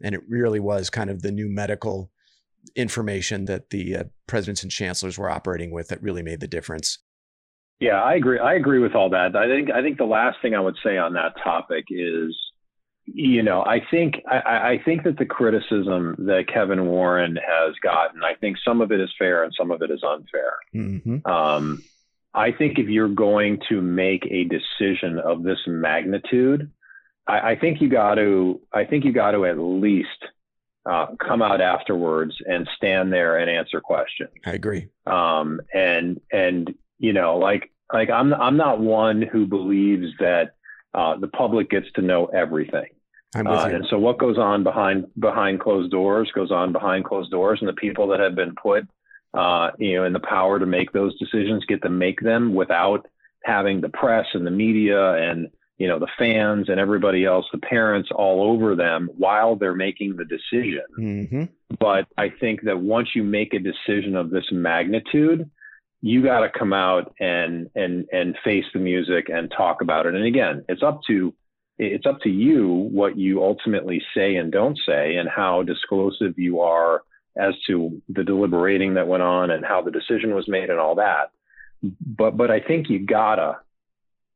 and 0.02 0.16
it 0.16 0.22
really 0.30 0.62
was 0.62 0.90
kind 0.90 1.10
of 1.10 1.24
the 1.24 1.32
new 1.34 1.50
medical 1.50 2.10
information 2.76 3.46
that 3.46 3.70
the 3.70 3.96
uh, 3.98 4.04
presidents 4.28 4.64
and 4.64 4.72
chancellors 4.72 5.18
were 5.18 5.30
operating 5.30 5.72
with 5.72 5.90
that 5.90 6.02
really 6.02 6.24
made 6.24 6.40
the 6.40 6.48
difference. 6.48 7.00
Yeah, 7.80 8.02
I 8.02 8.16
agree. 8.16 8.40
I 8.40 8.56
agree 8.56 8.80
with 8.80 8.94
all 8.94 9.10
that. 9.12 9.36
I 9.36 9.48
think 9.48 9.72
I 9.72 9.82
think 9.82 9.98
the 9.98 10.06
last 10.06 10.38
thing 10.42 10.54
I 10.54 10.60
would 10.60 10.78
say 10.84 10.98
on 10.98 11.14
that 11.14 11.36
topic 11.42 11.86
is, 11.90 12.36
you 13.06 13.42
know, 13.42 13.64
I 13.64 13.82
think 13.90 14.22
I, 14.30 14.38
I 14.72 14.82
think 14.84 15.04
that 15.04 15.18
the 15.18 15.26
criticism 15.26 16.16
that 16.20 16.52
Kevin 16.54 16.88
Warren 16.88 17.38
has 17.38 17.76
gotten, 17.82 18.22
I 18.24 18.36
think 18.36 18.58
some 18.66 18.82
of 18.82 18.92
it 18.92 19.00
is 19.00 19.10
fair 19.18 19.44
and 19.44 19.54
some 19.58 19.72
of 19.72 19.82
it 19.82 19.92
is 19.92 20.04
unfair. 20.04 20.54
Mm-hmm. 20.76 21.26
Um, 21.26 21.82
I 22.34 22.52
think 22.52 22.80
if 22.80 22.90
you're 22.90 23.08
going 23.08 23.62
to 23.70 23.82
make 23.82 24.26
a 24.30 24.44
decision 24.44 25.18
of 25.18 25.44
this 25.44 25.60
magnitude, 25.66 26.72
I, 27.28 27.52
I 27.52 27.56
think 27.56 27.82
you 27.82 27.90
got 27.90 28.16
to 28.16 28.60
I 28.74 28.84
think 28.84 29.06
you 29.06 29.14
got 29.14 29.32
to 29.32 29.46
at 29.46 29.58
least 29.58 30.10
uh, 30.86 31.08
come 31.18 31.42
out 31.42 31.62
afterwards 31.62 32.36
and 32.46 32.68
stand 32.76 33.14
there 33.14 33.38
and 33.38 33.50
answer 33.50 33.80
questions. 33.80 34.32
I 34.46 34.52
agree. 34.52 34.90
Um, 35.06 35.62
and 35.74 36.20
and 36.32 36.74
you 37.00 37.14
know, 37.14 37.38
like 37.38 37.72
like 37.92 38.10
I'm 38.10 38.34
I'm 38.34 38.58
not 38.58 38.80
one 38.80 39.22
who 39.22 39.48
believes 39.48 40.08
that 40.20 40.52
uh, 40.94 41.18
the 41.18 41.28
public 41.28 41.70
gets 41.70 41.88
to 41.96 42.02
know 42.02 42.26
everything. 42.28 42.88
I'm 43.36 43.46
with 43.46 43.60
uh, 43.60 43.68
you. 43.68 43.76
And 43.76 43.86
so 43.90 43.98
what 43.98 44.18
goes 44.18 44.38
on 44.38 44.64
behind 44.64 45.06
behind 45.20 45.60
closed 45.60 45.92
doors 45.92 46.32
goes 46.34 46.52
on 46.52 46.72
behind 46.72 47.06
closed 47.06 47.32
doors, 47.32 47.60
and 47.62 47.70
the 47.70 47.74
people 47.74 48.08
that 48.10 48.20
have 48.20 48.36
been 48.36 48.56
put, 48.56 48.88
uh, 49.34 49.72
you 49.78 49.96
know, 49.96 50.06
in 50.06 50.14
the 50.14 50.20
power 50.20 50.60
to 50.60 50.66
make 50.66 50.92
those 50.92 51.18
decisions 51.18 51.66
get 51.66 51.82
to 51.84 51.90
make 51.90 52.22
them 52.22 52.54
without 52.54 53.08
having 53.44 53.82
the 53.82 53.90
press 53.90 54.26
and 54.34 54.46
the 54.46 54.52
media 54.52 55.14
and 55.14 55.50
you 55.78 55.88
know 55.88 56.00
the 56.00 56.10
fans 56.18 56.70
and 56.70 56.80
everybody 56.80 57.24
else, 57.24 57.46
the 57.52 57.60
parents 57.60 58.10
all 58.14 58.52
over 58.52 58.76
them 58.76 59.10
while 59.18 59.56
they're 59.56 59.76
making 59.76 60.16
the 60.16 60.26
decision. 60.26 60.84
Mm-hmm. 61.00 61.44
But 61.80 62.08
I 62.18 62.30
think 62.30 62.64
that 62.64 62.80
once 62.80 63.10
you 63.16 63.24
make 63.24 63.54
a 63.54 63.60
decision 63.60 64.16
of 64.16 64.32
this 64.32 64.46
magnitude, 64.52 65.50
you 66.02 66.24
got 66.24 66.42
to 66.42 66.50
come 66.50 66.74
out 66.74 67.14
and 67.20 67.70
and 67.76 68.08
and 68.12 68.38
face 68.44 68.66
the 68.74 68.80
music 68.80 69.30
and 69.30 69.52
talk 69.56 69.82
about 69.82 70.06
it. 70.06 70.16
And 70.16 70.26
again, 70.26 70.64
it's 70.70 70.84
up 70.84 71.02
to 71.08 71.34
it's 71.78 72.06
up 72.06 72.20
to 72.22 72.30
you 72.30 72.68
what 72.92 73.18
you 73.18 73.44
ultimately 73.44 74.02
say 74.16 74.36
and 74.36 74.52
don't 74.52 74.78
say, 74.86 75.16
and 75.16 75.30
how 75.30 75.64
disclosive 75.64 76.38
you 76.38 76.62
are 76.62 77.04
as 77.38 77.54
to 77.68 78.02
the 78.10 78.24
deliberating 78.24 78.96
that 78.96 79.08
went 79.08 79.24
on 79.24 79.52
and 79.52 79.66
how 79.66 79.82
the 79.82 79.92
decision 79.92 80.36
was 80.36 80.48
made 80.48 80.70
and 80.70 80.80
all 80.80 80.96
that. 80.96 81.32
But 81.82 82.36
but 82.38 82.52
I 82.52 82.60
think 82.60 82.90
you 82.90 83.06
gotta 83.06 83.58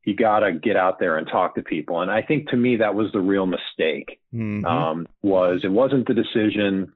you 0.04 0.14
gotta 0.14 0.52
get 0.52 0.76
out 0.76 0.98
there 0.98 1.16
and 1.16 1.26
talk 1.26 1.54
to 1.54 1.62
people. 1.62 2.00
And 2.00 2.10
I 2.10 2.22
think 2.22 2.50
to 2.50 2.56
me 2.56 2.76
that 2.76 2.94
was 2.94 3.10
the 3.12 3.20
real 3.20 3.46
mistake. 3.46 4.20
Mm-hmm. 4.34 4.64
Um, 4.64 5.06
was 5.22 5.60
it 5.64 5.70
wasn't 5.70 6.06
the 6.06 6.14
decision 6.14 6.92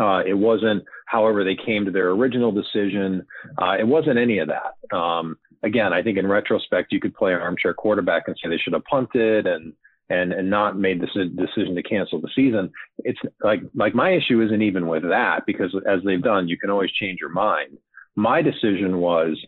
uh, 0.00 0.22
it 0.26 0.34
wasn't, 0.34 0.84
however, 1.06 1.44
they 1.44 1.56
came 1.56 1.84
to 1.84 1.90
their 1.90 2.10
original 2.10 2.52
decision. 2.52 3.26
Uh, 3.60 3.76
it 3.78 3.86
wasn't 3.86 4.18
any 4.18 4.38
of 4.38 4.48
that. 4.48 4.96
Um, 4.96 5.36
again, 5.62 5.92
I 5.92 6.02
think 6.02 6.18
in 6.18 6.26
retrospect, 6.26 6.92
you 6.92 7.00
could 7.00 7.14
play 7.14 7.32
armchair 7.32 7.74
quarterback 7.74 8.24
and 8.26 8.36
say 8.36 8.48
they 8.48 8.58
should 8.58 8.74
have 8.74 8.84
punted 8.84 9.46
and 9.46 9.72
and 10.10 10.32
and 10.32 10.48
not 10.48 10.78
made 10.78 11.00
this 11.00 11.10
decision 11.12 11.74
to 11.74 11.82
cancel 11.82 12.20
the 12.20 12.30
season. 12.34 12.70
It's 12.98 13.18
like 13.42 13.60
like 13.74 13.94
my 13.94 14.10
issue 14.12 14.40
isn't 14.42 14.62
even 14.62 14.86
with 14.86 15.02
that 15.02 15.40
because 15.46 15.74
as 15.86 16.00
they've 16.04 16.22
done, 16.22 16.48
you 16.48 16.58
can 16.58 16.70
always 16.70 16.92
change 16.92 17.18
your 17.20 17.30
mind. 17.30 17.78
My 18.16 18.42
decision 18.42 18.98
was 18.98 19.38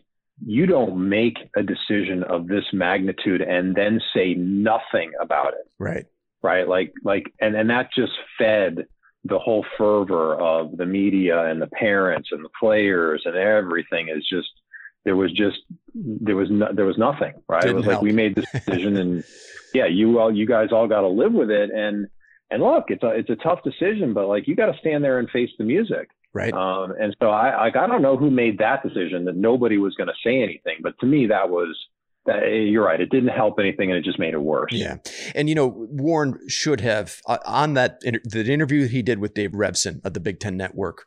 you 0.45 0.65
don't 0.65 1.09
make 1.09 1.37
a 1.55 1.63
decision 1.63 2.23
of 2.23 2.47
this 2.47 2.65
magnitude 2.73 3.41
and 3.41 3.75
then 3.75 3.99
say 4.13 4.33
nothing 4.35 5.11
about 5.21 5.53
it. 5.53 5.69
Right. 5.79 6.05
Right. 6.41 6.67
Like 6.67 6.93
like 7.03 7.31
and 7.39 7.55
and 7.55 7.69
that 7.69 7.89
just 7.95 8.13
fed 8.37 8.87
the 9.25 9.39
whole 9.39 9.65
fervor 9.77 10.35
of 10.35 10.75
the 10.77 10.85
media 10.85 11.45
and 11.45 11.61
the 11.61 11.67
parents 11.67 12.29
and 12.31 12.43
the 12.43 12.49
players 12.59 13.21
and 13.25 13.35
everything 13.35 14.09
is 14.09 14.25
just 14.27 14.49
there 15.05 15.15
was 15.15 15.31
just 15.31 15.59
there 15.93 16.35
was 16.35 16.49
no, 16.49 16.69
there 16.73 16.85
was 16.85 16.97
nothing 16.97 17.33
right? 17.47 17.61
Didn't 17.61 17.75
it 17.75 17.77
was 17.77 17.87
like 17.87 18.01
we 18.01 18.11
made 18.11 18.35
this 18.35 18.49
decision 18.51 18.97
and 18.97 19.23
yeah 19.73 19.85
you 19.85 20.19
all 20.19 20.35
you 20.35 20.47
guys 20.47 20.69
all 20.71 20.87
got 20.87 21.01
to 21.01 21.07
live 21.07 21.33
with 21.33 21.51
it. 21.51 21.69
And 21.69 22.07
and 22.49 22.63
look 22.63 22.85
it's 22.87 23.03
a 23.03 23.09
it's 23.09 23.29
a 23.29 23.35
tough 23.35 23.63
decision 23.63 24.13
but 24.13 24.27
like 24.27 24.47
you 24.47 24.55
got 24.55 24.71
to 24.71 24.77
stand 24.79 25.03
there 25.03 25.19
and 25.19 25.29
face 25.29 25.51
the 25.57 25.63
music. 25.63 26.09
Right. 26.33 26.53
um 26.53 26.93
and 26.97 27.13
so 27.21 27.29
i 27.29 27.65
like 27.65 27.75
i 27.75 27.85
don't 27.87 28.01
know 28.01 28.15
who 28.15 28.31
made 28.31 28.59
that 28.59 28.83
decision 28.83 29.25
that 29.25 29.35
nobody 29.35 29.77
was 29.77 29.95
going 29.95 30.07
to 30.07 30.13
say 30.23 30.41
anything 30.41 30.77
but 30.81 30.97
to 30.99 31.05
me 31.05 31.27
that 31.27 31.49
was 31.49 31.77
you're 32.27 32.85
right 32.85 33.01
it 33.01 33.09
didn't 33.09 33.29
help 33.29 33.59
anything 33.59 33.89
and 33.89 33.97
it 33.97 34.03
just 34.03 34.19
made 34.19 34.33
it 34.33 34.41
worse 34.41 34.71
Yeah, 34.71 34.97
and 35.33 35.49
you 35.49 35.55
know 35.55 35.67
Warren 35.67 36.37
should 36.47 36.81
have 36.81 37.17
uh, 37.27 37.39
on 37.45 37.73
that 37.73 37.99
inter- 38.03 38.21
the 38.23 38.51
interview 38.51 38.87
he 38.87 39.01
did 39.01 39.19
with 39.19 39.33
Dave 39.33 39.51
Revsine 39.51 40.03
of 40.05 40.13
the 40.13 40.19
Big 40.19 40.39
Ten 40.39 40.57
Network 40.57 41.05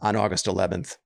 on 0.00 0.16
August 0.16 0.46
11th. 0.46 0.96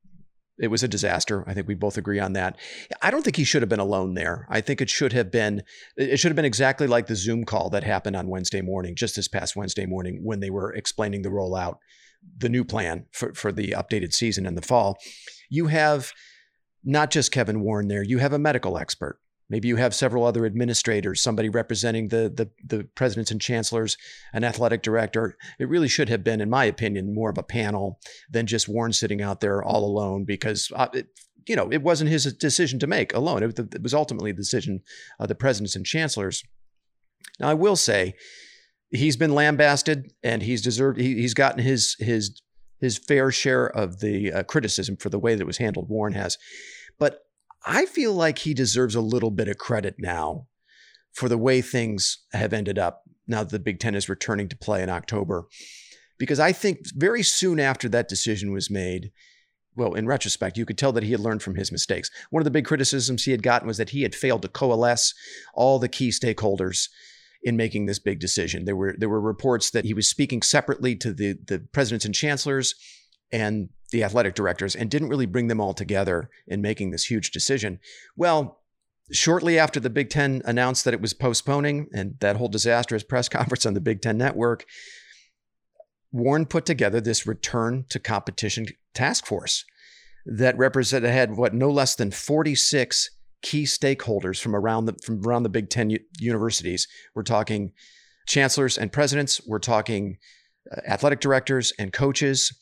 It 0.59 0.69
was 0.69 0.83
a 0.83 0.89
disaster. 0.89 1.45
I 1.47 1.53
think 1.53 1.69
we 1.69 1.75
both 1.75 1.99
agree 1.99 2.19
on 2.19 2.33
that. 2.33 2.57
I 3.03 3.11
don't 3.11 3.23
think 3.23 3.37
he 3.37 3.45
should 3.45 3.61
have 3.61 3.69
been 3.69 3.79
alone 3.79 4.15
there. 4.15 4.47
I 4.49 4.63
think 4.63 4.81
it 4.81 4.89
should 4.89 5.13
have 5.13 5.31
been 5.31 5.63
it 5.97 6.19
should 6.19 6.31
have 6.31 6.37
been 6.37 6.47
exactly 6.47 6.87
like 6.87 7.07
the 7.07 7.17
Zoom 7.17 7.45
call 7.45 7.69
that 7.71 7.85
happened 7.85 8.17
on 8.17 8.29
Wednesday 8.29 8.63
morning, 8.63 8.97
just 8.97 9.17
this 9.17 9.29
past 9.29 9.55
Wednesday 9.55 9.85
morning 9.85 10.21
when 10.23 10.41
they 10.41 10.49
were 10.51 10.73
explaining 10.73 11.23
the 11.23 11.29
rollout, 11.29 11.77
the 12.39 12.49
new 12.49 12.65
plan 12.65 13.05
for, 13.13 13.35
for 13.35 13.53
the 13.53 13.69
updated 13.69 14.15
season 14.15 14.47
in 14.47 14.55
the 14.55 14.63
fall. 14.63 14.97
You 15.51 15.67
have 15.67 16.13
not 16.87 17.11
just 17.11 17.33
Kevin 17.33 17.61
Warren 17.61 17.89
there, 17.89 18.03
you 18.03 18.19
have 18.19 18.33
a 18.33 18.39
medical 18.39 18.79
expert. 18.79 19.19
Maybe 19.49 19.69
you 19.69 19.77
have 19.77 19.95
several 19.95 20.25
other 20.25 20.45
administrators, 20.45 21.23
somebody 21.23 21.49
representing 21.49 22.09
the, 22.09 22.33
the 22.35 22.51
the 22.65 22.85
presidents 22.95 23.31
and 23.31 23.41
chancellors, 23.41 23.97
an 24.33 24.43
athletic 24.43 24.83
director. 24.83 25.37
It 25.61 25.69
really 25.69 25.89
should 25.89 26.09
have 26.09 26.25
been, 26.25 26.41
in 26.41 26.51
my 26.51 26.65
opinion, 26.65 27.15
more 27.15 27.31
of 27.31 27.39
a 27.39 27.45
panel 27.45 28.01
than 28.31 28.47
just 28.47 28.69
Warren 28.69 28.93
sitting 28.93 29.23
out 29.23 29.41
there 29.41 29.63
all 29.63 29.85
alone 29.85 30.25
because, 30.25 30.73
uh, 30.75 30.89
it, 30.93 31.07
you 31.47 31.55
know, 31.55 31.71
it 31.71 31.83
wasn't 31.83 32.11
his 32.11 32.33
decision 32.35 32.81
to 32.81 32.89
make 32.89 33.15
alone. 33.15 33.45
It, 33.45 33.83
was 33.83 33.95
ultimately 33.95 34.33
the 34.33 34.39
decision 34.39 34.83
of 35.21 35.29
the 35.29 35.37
presidents 35.37 35.77
and 35.77 35.87
chancellors. 35.87 36.43
Now, 37.39 37.49
I 37.49 37.55
will 37.55 37.77
say, 37.77 38.15
he's 38.91 39.17
been 39.17 39.35
lambasted 39.35 40.13
and 40.25 40.43
he's 40.43 40.63
deserved. 40.63 40.99
He, 40.99 41.15
he's 41.15 41.35
gotten 41.35 41.63
his 41.63 41.95
his 42.01 42.41
his 42.81 42.99
fair 42.99 43.31
share 43.31 43.67
of 43.67 44.01
the 44.01 44.33
uh, 44.33 44.43
criticism 44.43 44.97
for 44.97 45.09
the 45.09 45.19
way 45.19 45.35
that 45.35 45.43
it 45.43 45.47
was 45.47 45.59
handled. 45.59 45.89
Warren 45.89 46.15
has, 46.15 46.37
but 46.99 47.27
I 47.65 47.87
feel 47.87 48.13
like 48.13 48.39
he 48.39 48.55
deserves 48.55 48.95
a 48.95 49.01
little 49.01 49.31
bit 49.31 49.49
of 49.49 49.59
credit 49.59 49.97
now 49.99 50.47
for 51.13 51.29
the 51.29 51.39
way 51.39 51.61
things 51.61 52.19
have 52.33 52.53
ended 52.53 52.79
up 52.79 53.03
now 53.27 53.43
that 53.43 53.51
the 53.51 53.59
Big 53.59 53.81
Ten 53.81 53.95
is 53.95 54.09
returning 54.09 54.49
to 54.49 54.57
play 54.57 54.83
in 54.83 54.91
October. 54.91 55.47
Because 56.19 56.41
I 56.41 56.53
think 56.53 56.81
very 56.95 57.23
soon 57.23 57.59
after 57.61 57.89
that 57.89 58.09
decision 58.09 58.53
was 58.53 58.71
made, 58.71 59.11
well, 59.75 59.95
in 59.95 60.07
retrospect, 60.07 60.57
you 60.57 60.65
could 60.65 60.79
tell 60.79 60.93
that 60.93 61.03
he 61.03 61.11
had 61.11 61.21
learned 61.21 61.43
from 61.43 61.57
his 61.57 61.71
mistakes. 61.71 62.11
One 62.31 62.41
of 62.41 62.45
the 62.45 62.51
big 62.51 62.65
criticisms 62.65 63.25
he 63.25 63.33
had 63.33 63.43
gotten 63.43 63.69
was 63.69 63.77
that 63.77 63.91
he 63.91 64.03
had 64.03 64.15
failed 64.15 64.43
to 64.43 64.49
coalesce 64.49 65.13
all 65.55 65.79
the 65.79 65.89
key 65.89 66.09
stakeholders 66.09 66.89
in 67.43 67.57
making 67.57 67.87
this 67.87 67.99
big 67.99 68.19
decision. 68.19 68.65
There 68.65 68.77
were 68.77 68.95
there 68.97 69.09
were 69.09 69.21
reports 69.21 69.71
that 69.71 69.85
he 69.85 69.95
was 69.95 70.09
speaking 70.09 70.43
separately 70.43 70.97
to 70.97 71.13
the 71.13 71.39
the 71.47 71.61
presidents 71.73 72.05
and 72.05 72.15
chancellors 72.15 72.75
and 73.31 73.69
the 73.93 74.03
athletic 74.03 74.35
directors 74.35 74.75
and 74.75 74.91
didn't 74.91 75.09
really 75.09 75.27
bring 75.27 75.49
them 75.49 75.61
all 75.61 75.75
together 75.75 76.29
in 76.47 76.61
making 76.61 76.91
this 76.91 77.05
huge 77.05 77.31
decision. 77.31 77.79
Well, 78.17 78.61
shortly 79.13 79.59
after 79.59 79.81
the 79.81 79.91
Big 79.91 80.11
Ten 80.11 80.43
announced 80.45 80.85
that 80.85 80.95
it 80.95 81.01
was 81.01 81.13
postponing 81.13 81.89
and 81.93 82.17
that 82.21 82.37
whole 82.37 82.49
disastrous 82.49 83.03
press 83.03 83.29
conference 83.31 83.67
on 83.67 83.75
the 83.75 83.81
Big 83.81 84.03
Ten 84.03 84.19
network, 84.19 84.65
Warren 86.13 86.47
put 86.47 86.67
together 86.67 87.01
this 87.01 87.27
return 87.27 87.85
to 87.91 87.99
competition 87.99 88.67
task 88.95 89.27
force 89.27 89.65
that 90.25 90.57
represented 90.59 91.11
had 91.11 91.37
what 91.37 91.55
no 91.55 91.71
less 91.71 91.95
than 91.95 92.11
46 92.11 93.11
key 93.43 93.65
stakeholders 93.65 94.41
from 94.41 94.57
around 94.57 94.87
the 94.87 94.95
from 95.05 95.25
around 95.25 95.43
the 95.43 95.49
Big 95.49 95.71
Ten 95.71 95.91
u- 95.91 96.01
universities. 96.19 96.89
We're 97.15 97.23
talking 97.23 97.73
chancellors 98.27 98.77
and 98.77 98.91
presidents. 98.91 99.41
We're 99.47 99.59
talking 99.59 100.19
uh, 100.73 100.81
athletic 100.89 101.21
directors 101.21 101.73
and 101.79 101.93
coaches 101.93 102.53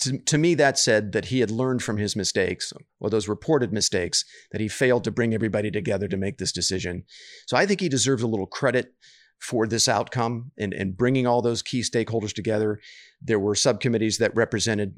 to, 0.00 0.18
to 0.18 0.38
me, 0.38 0.54
that 0.54 0.78
said 0.78 1.12
that 1.12 1.26
he 1.26 1.40
had 1.40 1.50
learned 1.50 1.82
from 1.82 1.96
his 1.96 2.16
mistakes, 2.16 2.72
or 3.00 3.10
those 3.10 3.28
reported 3.28 3.72
mistakes, 3.72 4.24
that 4.52 4.60
he 4.60 4.68
failed 4.68 5.04
to 5.04 5.10
bring 5.10 5.34
everybody 5.34 5.70
together 5.70 6.08
to 6.08 6.16
make 6.16 6.38
this 6.38 6.52
decision. 6.52 7.04
So 7.46 7.56
I 7.56 7.66
think 7.66 7.80
he 7.80 7.88
deserves 7.88 8.22
a 8.22 8.26
little 8.26 8.46
credit 8.46 8.92
for 9.38 9.66
this 9.66 9.88
outcome 9.88 10.52
and, 10.58 10.72
and 10.72 10.96
bringing 10.96 11.26
all 11.26 11.42
those 11.42 11.62
key 11.62 11.80
stakeholders 11.80 12.32
together. 12.32 12.80
There 13.20 13.38
were 13.38 13.54
subcommittees 13.54 14.18
that 14.18 14.34
represented 14.34 14.94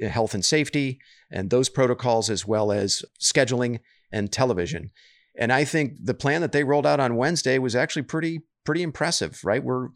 health 0.00 0.34
and 0.34 0.44
safety 0.44 1.00
and 1.30 1.50
those 1.50 1.68
protocols, 1.68 2.30
as 2.30 2.46
well 2.46 2.72
as 2.72 3.04
scheduling 3.20 3.80
and 4.12 4.32
television. 4.32 4.90
And 5.38 5.52
I 5.52 5.64
think 5.64 5.92
the 6.02 6.14
plan 6.14 6.40
that 6.40 6.52
they 6.52 6.64
rolled 6.64 6.86
out 6.86 7.00
on 7.00 7.16
Wednesday 7.16 7.58
was 7.58 7.76
actually 7.76 8.02
pretty 8.02 8.40
pretty 8.64 8.82
impressive, 8.82 9.40
right? 9.44 9.64
We're 9.64 9.88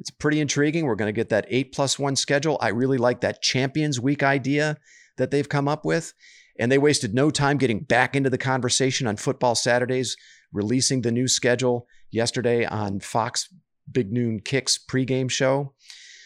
it's 0.00 0.10
pretty 0.10 0.40
intriguing. 0.40 0.86
We're 0.86 0.94
going 0.94 1.12
to 1.12 1.18
get 1.18 1.28
that 1.28 1.46
eight 1.50 1.72
plus 1.72 1.98
one 1.98 2.16
schedule. 2.16 2.56
I 2.60 2.68
really 2.68 2.96
like 2.96 3.20
that 3.20 3.42
Champions 3.42 4.00
Week 4.00 4.22
idea 4.22 4.78
that 5.18 5.30
they've 5.30 5.48
come 5.48 5.68
up 5.68 5.84
with. 5.84 6.14
And 6.58 6.72
they 6.72 6.78
wasted 6.78 7.14
no 7.14 7.30
time 7.30 7.58
getting 7.58 7.80
back 7.80 8.16
into 8.16 8.30
the 8.30 8.38
conversation 8.38 9.06
on 9.06 9.16
football 9.16 9.54
Saturdays, 9.54 10.16
releasing 10.52 11.02
the 11.02 11.12
new 11.12 11.28
schedule 11.28 11.86
yesterday 12.10 12.64
on 12.64 13.00
Fox 13.00 13.52
Big 13.92 14.10
Noon 14.10 14.40
Kicks 14.40 14.78
pregame 14.78 15.30
show. 15.30 15.74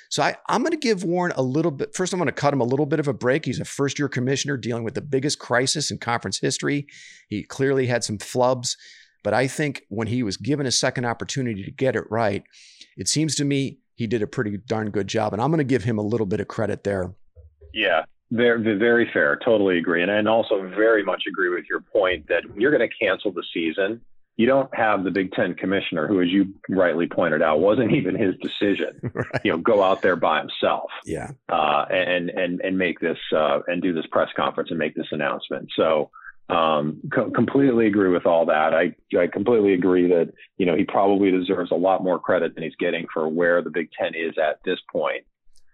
So 0.08 0.22
I, 0.22 0.36
I'm 0.48 0.62
going 0.62 0.70
to 0.70 0.76
give 0.76 1.02
Warren 1.02 1.32
a 1.34 1.42
little 1.42 1.72
bit. 1.72 1.96
First, 1.96 2.12
I'm 2.12 2.20
going 2.20 2.26
to 2.26 2.32
cut 2.32 2.54
him 2.54 2.60
a 2.60 2.64
little 2.64 2.86
bit 2.86 3.00
of 3.00 3.08
a 3.08 3.12
break. 3.12 3.44
He's 3.44 3.58
a 3.58 3.64
first 3.64 3.98
year 3.98 4.08
commissioner 4.08 4.56
dealing 4.56 4.84
with 4.84 4.94
the 4.94 5.00
biggest 5.00 5.40
crisis 5.40 5.90
in 5.90 5.98
conference 5.98 6.38
history. 6.38 6.86
He 7.28 7.42
clearly 7.42 7.86
had 7.86 8.04
some 8.04 8.18
flubs, 8.18 8.76
but 9.24 9.34
I 9.34 9.48
think 9.48 9.82
when 9.88 10.06
he 10.06 10.22
was 10.22 10.36
given 10.36 10.66
a 10.66 10.70
second 10.70 11.04
opportunity 11.06 11.64
to 11.64 11.70
get 11.72 11.96
it 11.96 12.04
right, 12.10 12.44
it 12.96 13.08
seems 13.08 13.34
to 13.36 13.44
me 13.44 13.78
he 13.96 14.06
did 14.06 14.22
a 14.22 14.26
pretty 14.28 14.56
darn 14.66 14.90
good 14.90 15.08
job. 15.08 15.32
And 15.32 15.42
I'm 15.42 15.50
going 15.50 15.58
to 15.58 15.64
give 15.64 15.82
him 15.82 15.98
a 15.98 16.02
little 16.02 16.26
bit 16.26 16.38
of 16.40 16.46
credit 16.46 16.84
there. 16.84 17.12
Yeah, 17.72 18.04
very, 18.30 18.60
very 18.78 19.10
fair. 19.12 19.38
Totally 19.44 19.78
agree. 19.78 20.02
And, 20.02 20.10
and 20.10 20.28
also 20.28 20.68
very 20.68 21.02
much 21.02 21.24
agree 21.28 21.48
with 21.48 21.64
your 21.68 21.80
point 21.80 22.28
that 22.28 22.42
you're 22.56 22.76
going 22.76 22.88
to 22.88 23.04
cancel 23.04 23.32
the 23.32 23.42
season, 23.52 24.00
you 24.36 24.46
don't 24.46 24.68
have 24.74 25.04
the 25.04 25.10
Big 25.12 25.30
Ten 25.32 25.54
commissioner, 25.54 26.08
who, 26.08 26.20
as 26.20 26.28
you 26.28 26.52
rightly 26.68 27.06
pointed 27.06 27.40
out, 27.40 27.60
wasn't 27.60 27.92
even 27.98 28.16
his 28.16 28.34
decision. 28.42 28.98
right. 29.14 29.26
You 29.44 29.52
know, 29.52 29.58
go 29.58 29.82
out 29.82 30.02
there 30.02 30.16
by 30.16 30.40
himself 30.40 30.90
Yeah. 31.04 31.30
uh, 31.48 31.84
and 31.90 32.30
and 32.30 32.60
and 32.60 32.76
make 32.76 32.98
this 33.00 33.18
uh, 33.34 33.60
and 33.68 33.80
do 33.80 33.92
this 33.94 34.06
press 34.10 34.28
conference 34.36 34.70
and 34.70 34.78
make 34.78 34.94
this 34.96 35.06
announcement. 35.12 35.68
So 35.76 36.10
um, 36.48 37.00
co- 37.12 37.30
completely 37.30 37.86
agree 37.86 38.10
with 38.10 38.26
all 38.26 38.46
that. 38.46 38.74
I 38.74 38.94
I 39.18 39.26
completely 39.26 39.72
agree 39.74 40.08
that 40.08 40.32
you 40.58 40.66
know 40.66 40.76
he 40.76 40.84
probably 40.84 41.30
deserves 41.30 41.70
a 41.70 41.76
lot 41.76 42.02
more 42.02 42.18
credit 42.18 42.54
than 42.54 42.64
he's 42.64 42.76
getting 42.78 43.06
for 43.12 43.28
where 43.28 43.62
the 43.62 43.70
Big 43.70 43.90
Ten 43.98 44.14
is 44.14 44.34
at 44.38 44.60
this 44.64 44.78
point. 44.92 45.24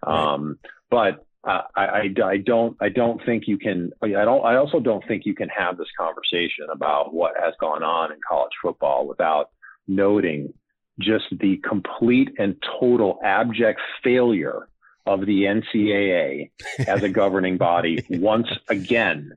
Um, 0.03 0.57
but 0.89 1.25
uh, 1.43 1.61
I, 1.75 1.85
I, 1.85 2.13
I 2.23 2.37
don't 2.37 2.77
I 2.79 2.89
don't 2.89 3.23
think 3.25 3.47
you 3.47 3.57
can 3.57 3.91
I 4.01 4.09
don't 4.09 4.45
I 4.45 4.55
also 4.55 4.79
don't 4.79 5.05
think 5.07 5.25
you 5.25 5.35
can 5.35 5.49
have 5.49 5.77
this 5.77 5.89
conversation 5.97 6.67
about 6.71 7.13
what 7.13 7.33
has 7.39 7.53
gone 7.59 7.83
on 7.83 8.11
in 8.11 8.19
college 8.27 8.53
football 8.61 9.07
without 9.07 9.49
noting 9.87 10.53
just 10.99 11.25
the 11.31 11.57
complete 11.67 12.29
and 12.37 12.55
total 12.79 13.19
abject 13.23 13.79
failure 14.03 14.67
of 15.05 15.25
the 15.25 15.43
NCAA 15.43 16.51
as 16.87 17.01
a 17.01 17.09
governing 17.09 17.57
body 17.57 18.05
once 18.09 18.49
again. 18.69 19.31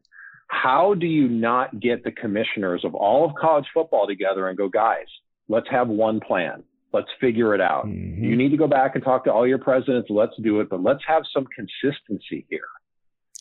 How 0.63 0.95
do 0.95 1.07
you 1.07 1.29
not 1.29 1.81
get 1.81 2.05
the 2.05 2.13
commissioners 2.13 2.85
of 2.85 2.95
all 2.95 3.25
of 3.27 3.35
college 3.35 3.67
football 3.75 4.07
together 4.07 4.49
and 4.49 4.57
go, 4.57 4.69
guys, 4.69 5.07
let's 5.49 5.69
have 5.69 5.89
one 5.89 6.21
plan. 6.21 6.63
Let's 6.93 7.09
figure 7.21 7.55
it 7.57 7.61
out. 7.61 7.87
Mhm. 7.87 8.23
You 8.23 8.37
need 8.37 8.51
to 8.51 8.57
go 8.57 8.69
back 8.69 8.95
and 8.95 9.03
talk 9.03 9.25
to 9.25 9.33
all 9.33 9.47
your 9.47 9.59
presidents. 9.59 10.09
Let's 10.11 10.37
do 10.41 10.61
it, 10.61 10.71
but 10.71 10.81
let's 10.81 11.05
have 11.07 11.25
some 11.33 11.45
consistency 11.47 12.47
here 12.49 12.61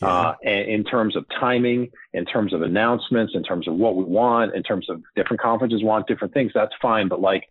Yeah. 0.02 0.08
uh, 0.08 0.36
in 0.43 0.84
terms 0.84 1.15
of 1.15 1.26
timing, 1.30 1.91
in 2.13 2.26
terms 2.26 2.52
of 2.52 2.63
announcements, 2.63 3.36
in 3.36 3.43
terms 3.43 3.67
of 3.67 3.76
what 3.76 3.95
we 3.95 4.06
want, 4.06 4.56
in 4.56 4.63
terms 4.63 4.89
of 4.89 5.04
different 5.15 5.39
conferences 5.39 5.84
want 5.84 6.08
different 6.08 6.34
things. 6.34 6.52
That's 6.54 6.73
fine, 6.82 7.08
but 7.08 7.21
like 7.21 7.47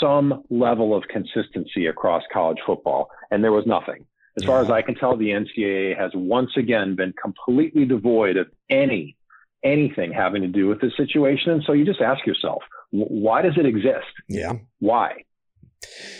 some 0.00 0.42
level 0.50 0.92
of 0.94 1.06
consistency 1.06 1.86
across 1.86 2.24
college 2.32 2.58
football, 2.66 3.10
and 3.30 3.44
there 3.44 3.52
was 3.52 3.64
nothing. 3.64 4.06
As 4.38 4.44
far 4.44 4.60
as 4.60 4.70
I 4.70 4.82
can 4.82 4.94
tell, 4.94 5.16
the 5.16 5.30
NCAA 5.30 5.98
has 5.98 6.12
once 6.14 6.50
again 6.56 6.94
been 6.94 7.12
completely 7.20 7.84
devoid 7.84 8.36
of 8.36 8.46
any 8.70 9.16
anything 9.64 10.12
having 10.12 10.42
to 10.42 10.48
do 10.48 10.68
with 10.68 10.80
the 10.80 10.92
situation. 10.96 11.50
And 11.50 11.64
so 11.64 11.72
you 11.72 11.84
just 11.84 12.00
ask 12.00 12.24
yourself, 12.24 12.62
why 12.90 13.42
does 13.42 13.54
it 13.56 13.66
exist? 13.66 14.06
Yeah. 14.28 14.52
Why? 14.78 15.24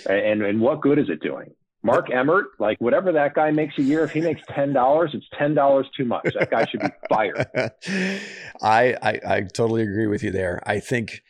And 0.09 0.43
and 0.43 0.61
what 0.61 0.81
good 0.81 0.99
is 0.99 1.09
it 1.09 1.23
doing? 1.23 1.55
Mark 1.85 2.11
Emmert, 2.13 2.47
like 2.59 2.81
whatever 2.81 3.13
that 3.13 3.35
guy 3.35 3.53
makes 3.53 3.79
a 3.79 3.83
year, 3.83 4.03
if 4.03 4.11
he 4.11 4.21
makes 4.21 4.43
ten 4.49 4.73
dollars, 4.73 5.13
it's 5.15 5.27
ten 5.39 5.55
dollars 5.55 5.87
too 5.97 6.05
much. 6.05 6.35
That 6.39 6.51
guy 6.51 6.67
should 6.67 6.81
be 6.81 6.89
fired. 7.09 7.47
I, 8.61 8.97
I 9.01 9.21
I 9.25 9.41
totally 9.43 9.83
agree 9.83 10.09
with 10.09 10.25
you 10.25 10.33
there. 10.33 10.61
I 10.67 10.81
think, 10.81 11.23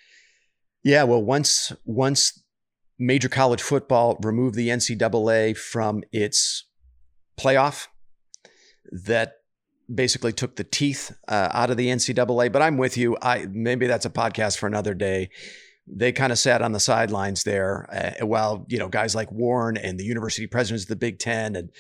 yeah. 0.82 1.04
Well, 1.04 1.22
once 1.22 1.72
once 1.84 2.42
major 2.98 3.28
college 3.28 3.62
football 3.62 4.18
removed 4.22 4.54
the 4.54 4.68
NCAA 4.68 5.56
from 5.56 6.02
its 6.12 6.67
playoff, 7.38 7.86
that 8.90 9.34
basically 9.92 10.32
took 10.32 10.56
the 10.56 10.64
teeth 10.64 11.16
uh, 11.28 11.48
out 11.52 11.70
of 11.70 11.76
the 11.76 11.88
NCAA. 11.88 12.52
But 12.52 12.62
I'm 12.62 12.76
with 12.76 12.96
you. 12.96 13.16
I 13.22 13.46
maybe 13.50 13.86
that's 13.86 14.06
a 14.06 14.10
podcast 14.10 14.58
for 14.58 14.66
another 14.66 14.94
day. 14.94 15.30
They 15.86 16.12
kind 16.12 16.32
of 16.32 16.38
sat 16.38 16.60
on 16.60 16.72
the 16.72 16.80
sidelines 16.80 17.44
there 17.44 17.88
uh, 18.20 18.26
while 18.26 18.66
you 18.68 18.78
know 18.78 18.88
guys 18.88 19.14
like 19.14 19.32
Warren 19.32 19.76
and 19.76 19.98
the 19.98 20.04
university 20.04 20.46
presidents 20.46 20.84
of 20.84 20.88
the 20.88 20.96
Big 20.96 21.18
Ten 21.18 21.56
and 21.56 21.70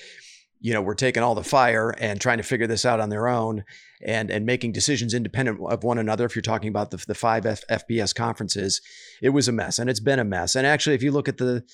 you 0.60 0.72
know 0.72 0.80
were 0.80 0.94
taking 0.94 1.22
all 1.22 1.34
the 1.34 1.44
fire 1.44 1.94
and 1.98 2.20
trying 2.20 2.38
to 2.38 2.42
figure 2.42 2.66
this 2.66 2.86
out 2.86 3.00
on 3.00 3.10
their 3.10 3.28
own 3.28 3.64
and 4.02 4.30
and 4.30 4.46
making 4.46 4.72
decisions 4.72 5.12
independent 5.12 5.60
of 5.68 5.84
one 5.84 5.98
another. 5.98 6.24
If 6.24 6.34
you're 6.34 6.42
talking 6.42 6.70
about 6.70 6.90
the 6.90 7.04
the 7.06 7.14
five 7.14 7.44
F- 7.44 7.66
FBS 7.70 8.14
conferences, 8.14 8.80
it 9.20 9.30
was 9.30 9.48
a 9.48 9.52
mess 9.52 9.78
and 9.78 9.90
it's 9.90 10.00
been 10.00 10.18
a 10.18 10.24
mess. 10.24 10.56
And 10.56 10.66
actually, 10.66 10.94
if 10.94 11.02
you 11.02 11.12
look 11.12 11.28
at 11.28 11.36
the 11.36 11.64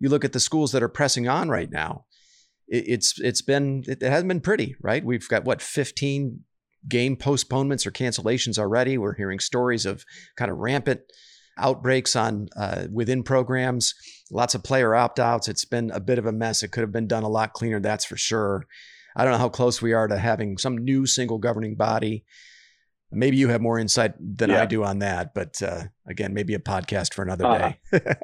you 0.00 0.08
look 0.08 0.24
at 0.24 0.32
the 0.32 0.40
schools 0.40 0.72
that 0.72 0.82
are 0.82 0.88
pressing 0.88 1.28
on 1.28 1.50
right 1.50 1.70
now, 1.70 2.06
it, 2.72 2.84
it's 2.88 3.20
it's 3.20 3.42
been 3.42 3.84
it 3.86 4.02
hasn't 4.02 4.28
been 4.28 4.40
pretty, 4.40 4.74
right? 4.80 5.04
We've 5.04 5.28
got 5.28 5.44
what 5.44 5.62
15 5.62 6.40
game 6.88 7.16
postponements 7.16 7.86
or 7.86 7.92
cancellations 7.92 8.58
already. 8.58 8.98
We're 8.98 9.14
hearing 9.14 9.38
stories 9.38 9.86
of 9.86 10.04
kind 10.36 10.50
of 10.50 10.58
rampant 10.58 11.00
outbreaks 11.58 12.16
on 12.16 12.48
uh, 12.56 12.86
within 12.90 13.22
programs, 13.22 13.94
lots 14.30 14.54
of 14.54 14.64
player 14.64 14.94
opt 14.94 15.20
outs. 15.20 15.48
It's 15.48 15.66
been 15.66 15.90
a 15.90 16.00
bit 16.00 16.18
of 16.18 16.26
a 16.26 16.32
mess. 16.32 16.62
It 16.62 16.72
could 16.72 16.80
have 16.80 16.92
been 16.92 17.06
done 17.06 17.22
a 17.22 17.28
lot 17.28 17.52
cleaner, 17.52 17.78
that's 17.78 18.06
for 18.06 18.16
sure. 18.16 18.66
I 19.14 19.24
don't 19.24 19.32
know 19.32 19.38
how 19.38 19.50
close 19.50 19.82
we 19.82 19.92
are 19.92 20.08
to 20.08 20.16
having 20.16 20.56
some 20.56 20.78
new 20.78 21.06
single 21.06 21.38
governing 21.38 21.76
body. 21.76 22.24
Maybe 23.12 23.36
you 23.36 23.48
have 23.48 23.60
more 23.60 23.78
insight 23.78 24.14
than 24.18 24.50
yeah. 24.50 24.62
I 24.62 24.66
do 24.66 24.84
on 24.84 25.00
that, 25.00 25.34
but 25.34 25.62
uh, 25.62 25.84
again, 26.06 26.34
maybe 26.34 26.54
a 26.54 26.58
podcast 26.58 27.14
for 27.14 27.22
another 27.22 27.46
uh, 27.46 27.58
day. 27.58 27.78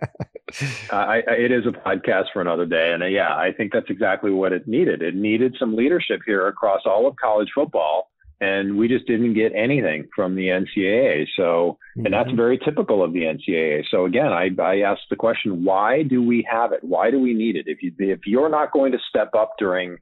I, 0.91 1.23
it 1.29 1.53
is 1.53 1.67
a 1.67 1.71
podcast 1.71 2.27
for 2.33 2.41
another 2.41 2.67
day. 2.67 2.93
And 2.93 3.03
uh, 3.03 3.07
yeah, 3.07 3.35
I 3.35 3.53
think 3.53 3.73
that's 3.73 3.91
exactly 3.91 4.31
what 4.31 4.53
it 4.53 4.67
needed. 4.67 5.03
It 5.03 5.15
needed 5.15 5.57
some 5.59 5.77
leadership 5.77 6.21
here 6.25 6.47
across 6.49 6.83
all 6.87 7.07
of 7.07 7.17
college 7.17 7.49
football. 7.55 8.11
And 8.41 8.79
we 8.79 8.87
just 8.87 9.07
didn't 9.07 9.35
get 9.35 9.53
anything 9.53 10.09
from 10.15 10.37
the 10.37 10.47
NCAA. 10.47 11.27
So, 11.37 11.79
mm-hmm. 11.97 12.07
and 12.07 12.15
that's 12.15 12.29
mm-hmm. 12.29 12.37
very 12.37 12.59
typical 12.59 13.03
of 13.03 13.13
the 13.13 13.23
NCAA. 13.23 13.85
So 13.91 14.07
again, 14.07 14.33
I, 14.33 14.51
I 14.63 14.81
asked 14.83 15.11
the 15.11 15.17
question, 15.17 15.65
why 15.65 16.05
do 16.05 16.23
we 16.23 16.47
have 16.49 16.73
it? 16.73 16.81
Why 16.83 17.11
do 17.11 17.19
we 17.21 17.35
need 17.35 17.57
it? 17.57 17.65
If 17.67 17.83
you, 17.83 17.93
if 17.99 18.21
you're 18.27 18.49
not 18.49 18.73
going 18.73 18.93
to 18.93 18.99
step 19.09 19.31
up 19.37 19.55
during 19.59 19.99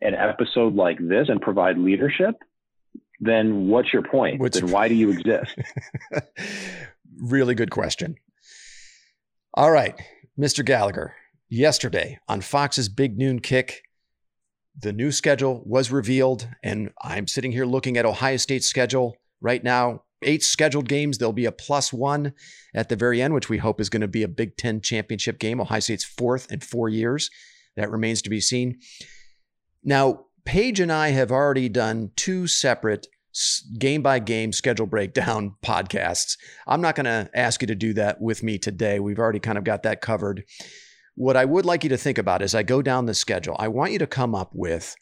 an 0.00 0.14
episode 0.14 0.74
like 0.74 0.98
this 0.98 1.28
and 1.28 1.40
provide 1.40 1.76
leadership, 1.76 2.36
then 3.24 3.68
what's 3.68 3.92
your 3.92 4.02
point? 4.02 4.40
What's 4.40 4.60
then 4.60 4.70
why 4.70 4.88
do 4.88 4.94
you 4.94 5.10
exist? 5.10 5.58
really 7.20 7.54
good 7.54 7.70
question. 7.70 8.16
All 9.54 9.70
right, 9.70 9.98
Mr. 10.38 10.64
Gallagher, 10.64 11.14
yesterday 11.48 12.18
on 12.28 12.40
Fox's 12.40 12.88
Big 12.88 13.16
Noon 13.16 13.40
Kick, 13.40 13.82
the 14.78 14.92
new 14.92 15.12
schedule 15.12 15.62
was 15.64 15.92
revealed, 15.92 16.48
and 16.62 16.90
I'm 17.02 17.28
sitting 17.28 17.52
here 17.52 17.64
looking 17.64 17.96
at 17.96 18.04
Ohio 18.04 18.36
State's 18.36 18.66
schedule 18.66 19.16
right 19.40 19.62
now. 19.62 20.02
Eight 20.22 20.42
scheduled 20.42 20.88
games. 20.88 21.18
There'll 21.18 21.32
be 21.32 21.44
a 21.44 21.52
plus 21.52 21.92
one 21.92 22.32
at 22.74 22.88
the 22.88 22.96
very 22.96 23.20
end, 23.20 23.34
which 23.34 23.48
we 23.48 23.58
hope 23.58 23.80
is 23.80 23.90
going 23.90 24.00
to 24.00 24.08
be 24.08 24.22
a 24.22 24.28
Big 24.28 24.56
Ten 24.56 24.80
championship 24.80 25.38
game. 25.38 25.60
Ohio 25.60 25.80
State's 25.80 26.04
fourth 26.04 26.50
in 26.50 26.60
four 26.60 26.88
years. 26.88 27.30
That 27.76 27.90
remains 27.90 28.22
to 28.22 28.30
be 28.30 28.40
seen. 28.40 28.78
Now, 29.82 30.26
Paige 30.44 30.80
and 30.80 30.92
I 30.92 31.10
have 31.10 31.30
already 31.30 31.68
done 31.68 32.10
two 32.16 32.46
separate 32.46 33.06
game 33.78 34.02
by 34.02 34.18
game 34.18 34.52
schedule 34.52 34.86
breakdown 34.86 35.56
podcasts. 35.62 36.36
I'm 36.66 36.80
not 36.80 36.94
going 36.94 37.06
to 37.06 37.30
ask 37.34 37.62
you 37.62 37.66
to 37.66 37.74
do 37.74 37.94
that 37.94 38.20
with 38.20 38.42
me 38.42 38.58
today. 38.58 39.00
We've 39.00 39.18
already 39.18 39.40
kind 39.40 39.58
of 39.58 39.64
got 39.64 39.82
that 39.82 40.00
covered. 40.00 40.44
What 41.16 41.36
I 41.36 41.44
would 41.44 41.64
like 41.64 41.84
you 41.84 41.90
to 41.90 41.96
think 41.96 42.18
about 42.18 42.42
as 42.42 42.54
I 42.54 42.62
go 42.62 42.82
down 42.82 43.06
the 43.06 43.14
schedule, 43.14 43.56
I 43.58 43.68
want 43.68 43.92
you 43.92 43.98
to 44.00 44.06
come 44.06 44.34
up 44.34 44.50
with 44.52 44.94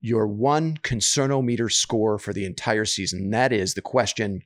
your 0.00 0.26
one 0.26 0.76
concernometer 0.78 1.70
score 1.70 2.18
for 2.18 2.32
the 2.32 2.44
entire 2.44 2.84
season. 2.84 3.30
That 3.30 3.52
is 3.52 3.74
the 3.74 3.82
question 3.82 4.42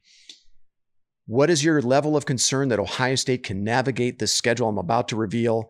What 1.27 1.51
is 1.51 1.65
your 1.65 1.81
level 1.81 2.17
of 2.17 2.27
concern 2.27 2.69
that 2.69 2.79
Ohio 2.79 3.15
State 3.15 3.43
can 3.43 3.65
navigate 3.65 4.19
the 4.19 4.27
schedule 4.27 4.69
I'm 4.69 4.79
about 4.79 5.09
to 5.09 5.17
reveal 5.17 5.69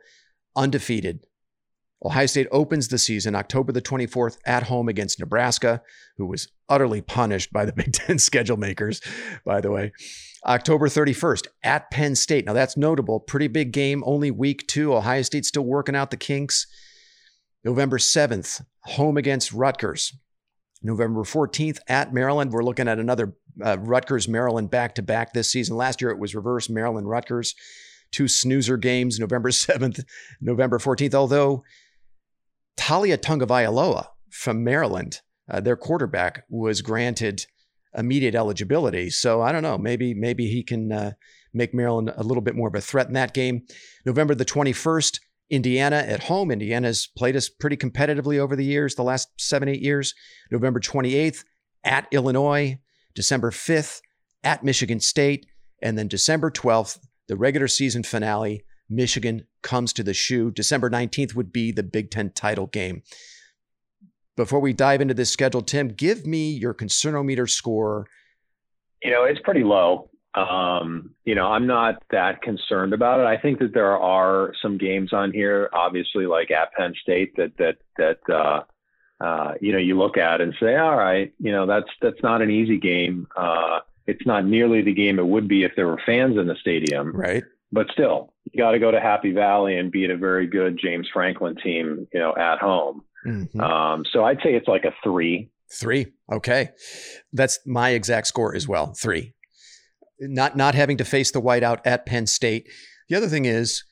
undefeated 0.56 1.20
Ohio 2.04 2.26
State 2.26 2.48
opens 2.52 2.88
the 2.88 2.98
season 2.98 3.34
October 3.34 3.72
the 3.72 3.80
24th 3.80 4.36
at 4.44 4.64
home 4.64 4.88
against 4.88 5.18
Nebraska, 5.18 5.82
who 6.18 6.26
was 6.26 6.48
utterly 6.68 7.00
punished 7.00 7.52
by 7.52 7.64
the 7.64 7.72
Big 7.76 7.92
Ten 7.92 8.18
schedule 8.18 8.56
makers, 8.56 9.00
by 9.44 9.60
the 9.60 9.70
way. 9.70 9.92
October 10.46 10.88
31st 10.88 11.46
at 11.62 11.90
Penn 11.90 12.14
State. 12.14 12.44
Now 12.44 12.52
that's 12.52 12.76
notable. 12.76 13.20
Pretty 13.20 13.48
big 13.48 13.72
game, 13.72 14.02
only 14.04 14.30
week 14.30 14.66
two. 14.66 14.94
Ohio 14.94 15.22
State 15.22 15.46
still 15.46 15.64
working 15.64 15.96
out 15.96 16.10
the 16.10 16.18
kinks. 16.18 16.66
November 17.64 17.96
7th, 17.96 18.62
home 18.80 19.16
against 19.16 19.52
Rutgers. 19.52 20.14
November 20.82 21.22
14th 21.22 21.78
at 21.88 22.12
Maryland. 22.12 22.52
We're 22.52 22.62
looking 22.62 22.88
at 22.88 22.98
another 22.98 23.34
uh, 23.64 23.78
Rutgers 23.78 24.28
Maryland 24.28 24.70
back 24.70 24.94
to 24.96 25.02
back 25.02 25.32
this 25.32 25.50
season. 25.50 25.76
Last 25.76 26.02
year 26.02 26.10
it 26.10 26.18
was 26.18 26.34
reverse 26.34 26.68
Maryland 26.68 27.08
Rutgers. 27.08 27.54
Two 28.12 28.28
snoozer 28.28 28.76
games, 28.76 29.18
November 29.18 29.48
7th, 29.50 30.04
November 30.42 30.78
14th. 30.78 31.14
Although 31.14 31.64
Taulia 32.76 33.16
Tagovailoa 33.16 34.06
from 34.30 34.64
Maryland, 34.64 35.20
uh, 35.50 35.60
their 35.60 35.76
quarterback, 35.76 36.44
was 36.48 36.82
granted 36.82 37.46
immediate 37.96 38.34
eligibility. 38.34 39.10
So 39.10 39.40
I 39.42 39.52
don't 39.52 39.62
know. 39.62 39.78
Maybe 39.78 40.14
maybe 40.14 40.48
he 40.48 40.62
can 40.62 40.90
uh, 40.90 41.12
make 41.52 41.72
Maryland 41.74 42.12
a 42.16 42.22
little 42.22 42.42
bit 42.42 42.56
more 42.56 42.68
of 42.68 42.74
a 42.74 42.80
threat 42.80 43.06
in 43.06 43.14
that 43.14 43.34
game. 43.34 43.62
November 44.04 44.34
the 44.34 44.44
21st, 44.44 45.20
Indiana 45.50 45.96
at 45.96 46.24
home. 46.24 46.50
Indiana's 46.50 47.08
played 47.16 47.36
us 47.36 47.48
pretty 47.48 47.76
competitively 47.76 48.38
over 48.38 48.56
the 48.56 48.64
years, 48.64 48.94
the 48.94 49.04
last 49.04 49.28
seven, 49.38 49.68
eight 49.68 49.80
years. 49.80 50.14
November 50.50 50.80
28th 50.80 51.44
at 51.84 52.08
Illinois. 52.10 52.78
December 53.14 53.50
5th 53.50 54.00
at 54.42 54.64
Michigan 54.64 55.00
State. 55.00 55.46
And 55.80 55.96
then 55.96 56.08
December 56.08 56.50
12th, 56.50 56.98
the 57.28 57.36
regular 57.36 57.68
season 57.68 58.02
finale 58.02 58.64
Michigan 58.88 59.46
comes 59.62 59.92
to 59.94 60.02
the 60.02 60.14
shoe. 60.14 60.50
December 60.50 60.90
19th 60.90 61.34
would 61.34 61.52
be 61.52 61.72
the 61.72 61.82
Big 61.82 62.10
Ten 62.10 62.30
title 62.30 62.66
game. 62.66 63.02
Before 64.36 64.60
we 64.60 64.72
dive 64.72 65.00
into 65.00 65.14
this 65.14 65.30
schedule, 65.30 65.62
Tim, 65.62 65.88
give 65.88 66.26
me 66.26 66.50
your 66.50 66.74
concernometer 66.74 67.48
score. 67.48 68.06
You 69.02 69.10
know, 69.10 69.24
it's 69.24 69.40
pretty 69.40 69.62
low. 69.62 70.10
Um, 70.34 71.14
you 71.24 71.36
know, 71.36 71.46
I'm 71.46 71.66
not 71.66 72.02
that 72.10 72.42
concerned 72.42 72.92
about 72.92 73.20
it. 73.20 73.26
I 73.26 73.40
think 73.40 73.60
that 73.60 73.72
there 73.72 73.96
are 73.96 74.52
some 74.60 74.76
games 74.76 75.12
on 75.12 75.30
here, 75.30 75.70
obviously, 75.72 76.26
like 76.26 76.50
at 76.50 76.72
Penn 76.72 76.94
State, 77.00 77.36
that 77.36 77.56
that 77.58 77.76
that 77.96 78.18
uh, 78.28 78.62
uh, 79.22 79.54
you 79.60 79.70
know 79.70 79.78
you 79.78 79.96
look 79.96 80.16
at 80.16 80.40
and 80.40 80.52
say, 80.58 80.74
all 80.74 80.96
right, 80.96 81.32
you 81.38 81.52
know, 81.52 81.66
that's 81.66 81.88
that's 82.02 82.20
not 82.24 82.42
an 82.42 82.50
easy 82.50 82.78
game. 82.78 83.28
Uh, 83.36 83.80
it's 84.08 84.26
not 84.26 84.44
nearly 84.44 84.82
the 84.82 84.92
game 84.92 85.20
it 85.20 85.26
would 85.26 85.46
be 85.46 85.62
if 85.62 85.72
there 85.76 85.86
were 85.86 86.00
fans 86.04 86.36
in 86.36 86.48
the 86.48 86.56
stadium. 86.56 87.12
Right 87.12 87.44
but 87.74 87.88
still, 87.92 88.32
you 88.52 88.62
got 88.62 88.70
to 88.70 88.78
go 88.78 88.90
to 88.90 89.00
Happy 89.00 89.32
Valley 89.32 89.76
and 89.76 89.90
beat 89.90 90.10
a 90.10 90.16
very 90.16 90.46
good 90.46 90.78
James 90.80 91.08
Franklin 91.12 91.56
team, 91.56 92.06
you 92.12 92.20
know, 92.20 92.34
at 92.36 92.58
home. 92.58 93.02
Mm-hmm. 93.26 93.60
Um, 93.60 94.04
so 94.12 94.24
I'd 94.24 94.38
say 94.38 94.54
it's 94.54 94.68
like 94.68 94.84
a 94.84 94.94
three. 95.02 95.50
Three. 95.72 96.06
Okay. 96.32 96.70
That's 97.32 97.58
my 97.66 97.90
exact 97.90 98.28
score 98.28 98.54
as 98.54 98.68
well. 98.68 98.94
Three. 98.94 99.34
Not 100.20 100.56
not 100.56 100.76
having 100.76 100.96
to 100.98 101.04
face 101.04 101.32
the 101.32 101.42
whiteout 101.42 101.80
at 101.84 102.06
Penn 102.06 102.26
State. 102.26 102.68
The 103.08 103.16
other 103.16 103.28
thing 103.28 103.44
is 103.44 103.82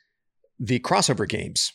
the 0.61 0.79
crossover 0.79 1.29
games. 1.29 1.73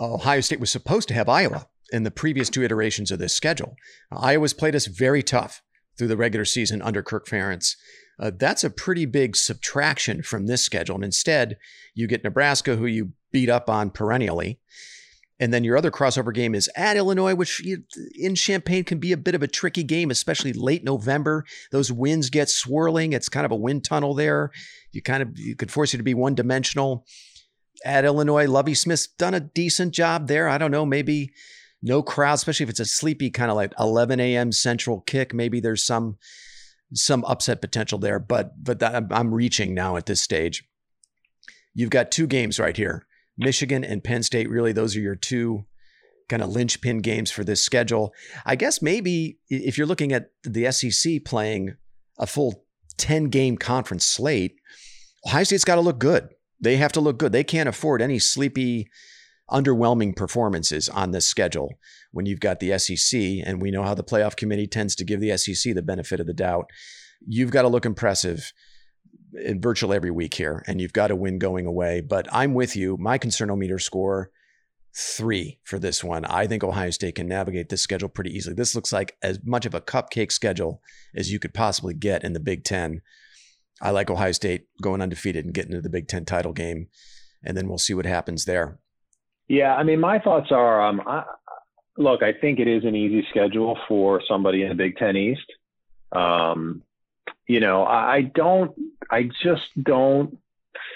Ohio 0.00 0.40
State 0.40 0.60
was 0.60 0.70
supposed 0.70 1.08
to 1.08 1.14
have 1.14 1.28
Iowa 1.28 1.66
in 1.92 2.02
the 2.02 2.10
previous 2.10 2.48
two 2.48 2.62
iterations 2.62 3.10
of 3.10 3.18
this 3.18 3.34
schedule. 3.34 3.76
Iowa's 4.10 4.54
played 4.54 4.74
us 4.74 4.86
very 4.86 5.22
tough 5.22 5.62
through 5.98 6.08
the 6.08 6.16
regular 6.16 6.44
season 6.44 6.80
under 6.80 7.02
Kirk 7.02 7.26
Ferentz. 7.26 7.76
Uh, 8.18 8.30
that's 8.34 8.64
a 8.64 8.70
pretty 8.70 9.04
big 9.04 9.36
subtraction 9.36 10.22
from 10.22 10.46
this 10.46 10.62
schedule. 10.62 10.94
And 10.94 11.04
instead, 11.04 11.58
you 11.94 12.06
get 12.06 12.24
Nebraska, 12.24 12.76
who 12.76 12.86
you 12.86 13.12
beat 13.32 13.50
up 13.50 13.68
on 13.68 13.90
perennially. 13.90 14.58
And 15.38 15.52
then 15.52 15.64
your 15.64 15.76
other 15.76 15.90
crossover 15.90 16.32
game 16.32 16.54
is 16.54 16.70
at 16.76 16.96
Illinois, 16.96 17.34
which 17.34 17.62
in 18.18 18.34
Champaign 18.34 18.84
can 18.84 18.98
be 18.98 19.12
a 19.12 19.18
bit 19.18 19.34
of 19.34 19.42
a 19.42 19.48
tricky 19.48 19.82
game, 19.82 20.10
especially 20.10 20.54
late 20.54 20.82
November. 20.82 21.44
Those 21.72 21.92
winds 21.92 22.30
get 22.30 22.48
swirling. 22.48 23.12
It's 23.12 23.28
kind 23.28 23.44
of 23.44 23.52
a 23.52 23.56
wind 23.56 23.84
tunnel 23.84 24.14
there. 24.14 24.50
You 24.92 25.02
kind 25.02 25.22
of 25.22 25.38
you 25.38 25.54
could 25.54 25.70
force 25.70 25.92
you 25.92 25.98
to 25.98 26.02
be 26.02 26.14
one 26.14 26.34
dimensional. 26.34 27.04
At 27.84 28.06
Illinois, 28.06 28.48
Lovie 28.48 28.72
Smith's 28.72 29.06
done 29.06 29.34
a 29.34 29.40
decent 29.40 29.92
job 29.92 30.28
there. 30.28 30.48
I 30.48 30.56
don't 30.56 30.70
know, 30.70 30.86
maybe 30.86 31.32
no 31.82 32.02
crowd, 32.02 32.34
especially 32.34 32.64
if 32.64 32.70
it's 32.70 32.80
a 32.80 32.86
sleepy 32.86 33.30
kind 33.30 33.50
of 33.50 33.56
like 33.56 33.74
11 33.78 34.18
a.m. 34.18 34.52
central 34.52 35.02
kick. 35.02 35.34
Maybe 35.34 35.60
there's 35.60 35.84
some 35.84 36.16
some 36.94 37.24
upset 37.24 37.60
potential 37.60 37.98
there, 37.98 38.18
but 38.18 38.62
but 38.62 38.78
that, 38.80 39.04
I'm 39.10 39.34
reaching 39.34 39.74
now 39.74 39.96
at 39.96 40.06
this 40.06 40.20
stage. 40.20 40.64
You've 41.74 41.90
got 41.90 42.10
two 42.10 42.26
games 42.26 42.58
right 42.58 42.76
here, 42.76 43.06
Michigan 43.36 43.84
and 43.84 44.02
Penn 44.02 44.22
State. 44.22 44.48
Really, 44.48 44.72
those 44.72 44.96
are 44.96 45.00
your 45.00 45.16
two 45.16 45.66
kind 46.28 46.42
of 46.42 46.50
linchpin 46.50 46.98
games 46.98 47.30
for 47.30 47.44
this 47.44 47.62
schedule. 47.62 48.12
I 48.44 48.56
guess 48.56 48.82
maybe 48.82 49.38
if 49.48 49.78
you're 49.78 49.86
looking 49.86 50.12
at 50.12 50.30
the 50.42 50.70
SEC 50.72 51.24
playing 51.24 51.76
a 52.18 52.26
full 52.26 52.64
10 52.96 53.24
game 53.24 53.56
conference 53.56 54.04
slate, 54.04 54.56
Ohio 55.26 55.44
State's 55.44 55.64
got 55.64 55.76
to 55.76 55.80
look 55.80 55.98
good. 55.98 56.28
They 56.60 56.76
have 56.76 56.92
to 56.92 57.00
look 57.00 57.18
good. 57.18 57.32
They 57.32 57.44
can't 57.44 57.68
afford 57.68 58.00
any 58.00 58.18
sleepy, 58.18 58.88
underwhelming 59.50 60.16
performances 60.16 60.88
on 60.88 61.10
this 61.10 61.26
schedule 61.26 61.74
when 62.16 62.24
you've 62.24 62.40
got 62.40 62.60
the 62.60 62.78
SEC, 62.78 63.20
and 63.44 63.60
we 63.60 63.70
know 63.70 63.82
how 63.82 63.92
the 63.92 64.02
playoff 64.02 64.36
committee 64.36 64.66
tends 64.66 64.96
to 64.96 65.04
give 65.04 65.20
the 65.20 65.36
SEC 65.36 65.74
the 65.74 65.82
benefit 65.82 66.18
of 66.18 66.26
the 66.26 66.32
doubt. 66.32 66.70
You've 67.20 67.50
got 67.50 67.62
to 67.62 67.68
look 67.68 67.84
impressive 67.84 68.54
in 69.34 69.60
virtually 69.60 69.96
every 69.96 70.10
week 70.10 70.32
here, 70.32 70.64
and 70.66 70.80
you've 70.80 70.94
got 70.94 71.08
to 71.08 71.14
win 71.14 71.38
going 71.38 71.66
away. 71.66 72.00
But 72.00 72.26
I'm 72.32 72.54
with 72.54 72.74
you. 72.74 72.96
My 72.98 73.18
concernometer 73.18 73.78
score 73.78 74.30
three 74.96 75.60
for 75.64 75.78
this 75.78 76.02
one. 76.02 76.24
I 76.24 76.46
think 76.46 76.64
Ohio 76.64 76.88
State 76.88 77.16
can 77.16 77.28
navigate 77.28 77.68
this 77.68 77.82
schedule 77.82 78.08
pretty 78.08 78.30
easily. 78.30 78.54
This 78.54 78.74
looks 78.74 78.94
like 78.94 79.18
as 79.22 79.38
much 79.44 79.66
of 79.66 79.74
a 79.74 79.82
cupcake 79.82 80.32
schedule 80.32 80.80
as 81.14 81.30
you 81.30 81.38
could 81.38 81.52
possibly 81.52 81.92
get 81.92 82.24
in 82.24 82.32
the 82.32 82.40
Big 82.40 82.64
Ten. 82.64 83.02
I 83.82 83.90
like 83.90 84.08
Ohio 84.08 84.32
State 84.32 84.68
going 84.80 85.02
undefeated 85.02 85.44
and 85.44 85.52
getting 85.52 85.72
into 85.72 85.82
the 85.82 85.90
Big 85.90 86.08
Ten 86.08 86.24
title 86.24 86.54
game, 86.54 86.88
and 87.44 87.58
then 87.58 87.68
we'll 87.68 87.76
see 87.76 87.92
what 87.92 88.06
happens 88.06 88.46
there. 88.46 88.78
Yeah, 89.48 89.74
I 89.74 89.84
mean, 89.84 90.00
my 90.00 90.18
thoughts 90.18 90.48
are, 90.50 90.82
um, 90.82 91.00
I, 91.06 91.22
look, 91.96 92.22
I 92.22 92.32
think 92.32 92.58
it 92.58 92.68
is 92.68 92.84
an 92.84 92.94
easy 92.94 93.26
schedule 93.30 93.78
for 93.88 94.22
somebody 94.26 94.62
in 94.62 94.68
the 94.68 94.74
Big 94.74 94.96
Ten 94.96 95.16
East. 95.16 95.52
Um, 96.12 96.82
you 97.46 97.60
know, 97.60 97.84
I 97.84 98.22
don't, 98.22 98.72
I 99.10 99.30
just 99.42 99.68
don't 99.80 100.38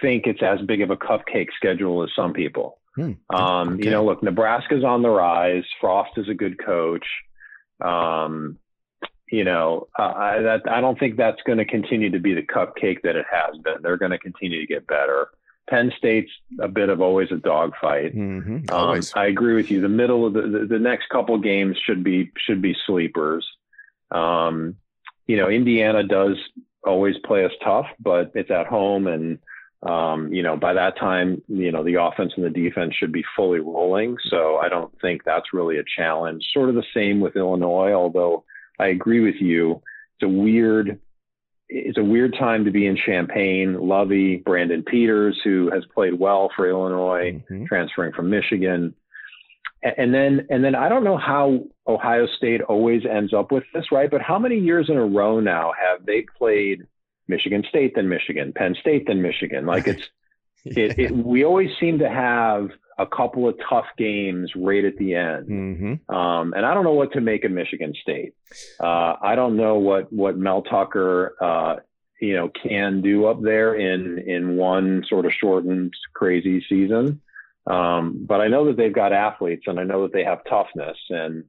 think 0.00 0.26
it's 0.26 0.42
as 0.42 0.60
big 0.62 0.82
of 0.82 0.90
a 0.90 0.96
cupcake 0.96 1.48
schedule 1.56 2.02
as 2.02 2.10
some 2.14 2.32
people. 2.32 2.78
Hmm. 2.96 3.12
Um, 3.28 3.74
okay. 3.74 3.84
You 3.84 3.90
know, 3.90 4.04
look, 4.04 4.22
Nebraska's 4.22 4.84
on 4.84 5.02
the 5.02 5.10
rise. 5.10 5.64
Frost 5.80 6.12
is 6.16 6.28
a 6.28 6.34
good 6.34 6.62
coach. 6.64 7.06
Um, 7.80 8.58
you 9.30 9.44
know, 9.44 9.88
uh, 9.98 10.02
I, 10.02 10.42
that, 10.42 10.62
I 10.68 10.80
don't 10.80 10.98
think 10.98 11.16
that's 11.16 11.40
going 11.46 11.58
to 11.58 11.64
continue 11.64 12.10
to 12.10 12.18
be 12.18 12.34
the 12.34 12.42
cupcake 12.42 13.02
that 13.02 13.16
it 13.16 13.26
has 13.30 13.56
been. 13.62 13.76
They're 13.80 13.96
going 13.96 14.10
to 14.10 14.18
continue 14.18 14.60
to 14.60 14.66
get 14.66 14.86
better. 14.86 15.28
Penn 15.70 15.92
State's 15.96 16.30
a 16.60 16.68
bit 16.68 16.88
of 16.88 17.00
always 17.00 17.30
a 17.30 17.36
dogfight. 17.36 18.14
Mm-hmm. 18.14 18.74
Um, 18.74 19.00
I 19.14 19.26
agree 19.26 19.54
with 19.54 19.70
you. 19.70 19.80
The 19.80 19.88
middle 19.88 20.26
of 20.26 20.34
the, 20.34 20.42
the, 20.42 20.66
the 20.66 20.78
next 20.78 21.08
couple 21.08 21.38
games 21.38 21.78
should 21.86 22.02
be 22.02 22.30
should 22.36 22.60
be 22.60 22.76
sleepers. 22.86 23.46
Um, 24.10 24.76
you 25.26 25.36
know, 25.36 25.48
Indiana 25.48 26.02
does 26.02 26.36
always 26.84 27.14
play 27.24 27.44
us 27.44 27.52
tough, 27.62 27.86
but 28.00 28.32
it's 28.34 28.50
at 28.50 28.66
home 28.66 29.06
and 29.06 29.38
um, 29.82 30.30
you 30.30 30.42
know, 30.42 30.56
by 30.56 30.74
that 30.74 30.98
time, 30.98 31.40
you 31.48 31.72
know, 31.72 31.82
the 31.82 32.02
offense 32.02 32.32
and 32.36 32.44
the 32.44 32.50
defense 32.50 32.94
should 32.94 33.12
be 33.12 33.24
fully 33.34 33.60
rolling. 33.60 34.18
So 34.28 34.58
I 34.58 34.68
don't 34.68 34.92
think 35.00 35.24
that's 35.24 35.54
really 35.54 35.78
a 35.78 35.84
challenge. 35.96 36.44
Sort 36.52 36.68
of 36.68 36.74
the 36.74 36.84
same 36.92 37.20
with 37.20 37.36
Illinois, 37.36 37.92
although 37.92 38.44
I 38.78 38.88
agree 38.88 39.20
with 39.20 39.36
you. 39.40 39.82
It's 40.18 40.24
a 40.24 40.28
weird, 40.28 41.00
it's 41.72 41.98
a 41.98 42.04
weird 42.04 42.34
time 42.38 42.64
to 42.64 42.70
be 42.70 42.86
in 42.86 42.96
Champaign. 42.96 43.78
Lovie, 43.80 44.36
Brandon 44.36 44.82
Peters, 44.82 45.40
who 45.44 45.70
has 45.72 45.84
played 45.94 46.14
well 46.14 46.50
for 46.54 46.68
Illinois, 46.68 47.42
mm-hmm. 47.50 47.64
transferring 47.66 48.12
from 48.12 48.30
Michigan. 48.30 48.94
And 49.82 50.12
then, 50.12 50.46
and 50.50 50.62
then 50.62 50.74
I 50.74 50.88
don't 50.90 51.04
know 51.04 51.16
how 51.16 51.64
Ohio 51.86 52.26
State 52.36 52.60
always 52.60 53.02
ends 53.06 53.32
up 53.32 53.50
with 53.50 53.64
this, 53.72 53.86
right? 53.90 54.10
But 54.10 54.20
how 54.20 54.38
many 54.38 54.58
years 54.58 54.90
in 54.90 54.96
a 54.96 55.06
row 55.06 55.40
now 55.40 55.72
have 55.80 56.04
they 56.04 56.26
played 56.36 56.86
Michigan 57.30 57.64
State 57.66 57.94
than 57.94 58.08
Michigan, 58.08 58.52
Penn 58.52 58.74
State 58.78 59.06
than 59.06 59.22
Michigan. 59.22 59.64
Like 59.64 59.86
it's. 59.86 60.02
it, 60.76 60.98
it, 60.98 61.10
we 61.12 61.44
always 61.44 61.70
seem 61.78 61.98
to 62.00 62.08
have 62.08 62.70
a 62.98 63.06
couple 63.06 63.48
of 63.48 63.56
tough 63.68 63.86
games 63.96 64.52
right 64.54 64.84
at 64.84 64.96
the 64.96 65.14
end. 65.14 65.48
Mm-hmm. 65.48 66.14
Um, 66.14 66.52
and 66.52 66.66
I 66.66 66.74
don't 66.74 66.84
know 66.84 66.92
what 66.92 67.12
to 67.12 67.20
make 67.20 67.44
of 67.44 67.50
Michigan 67.50 67.94
State. 68.00 68.34
Uh, 68.78 69.14
I 69.22 69.34
don't 69.36 69.56
know 69.56 69.78
what, 69.78 70.12
what 70.12 70.36
Mel 70.36 70.62
Tucker, 70.62 71.34
uh, 71.40 71.76
you 72.20 72.34
know, 72.34 72.50
can 72.50 73.00
do 73.00 73.24
up 73.24 73.40
there 73.40 73.74
in, 73.74 74.18
in 74.18 74.56
one 74.56 75.02
sort 75.08 75.24
of 75.24 75.32
shortened, 75.32 75.94
crazy 76.14 76.62
season. 76.68 77.22
Um, 77.66 78.26
but 78.26 78.42
I 78.42 78.48
know 78.48 78.66
that 78.66 78.76
they've 78.76 78.92
got 78.92 79.14
athletes 79.14 79.64
and 79.66 79.80
I 79.80 79.84
know 79.84 80.02
that 80.02 80.12
they 80.12 80.24
have 80.24 80.44
toughness 80.44 80.98
and 81.08 81.44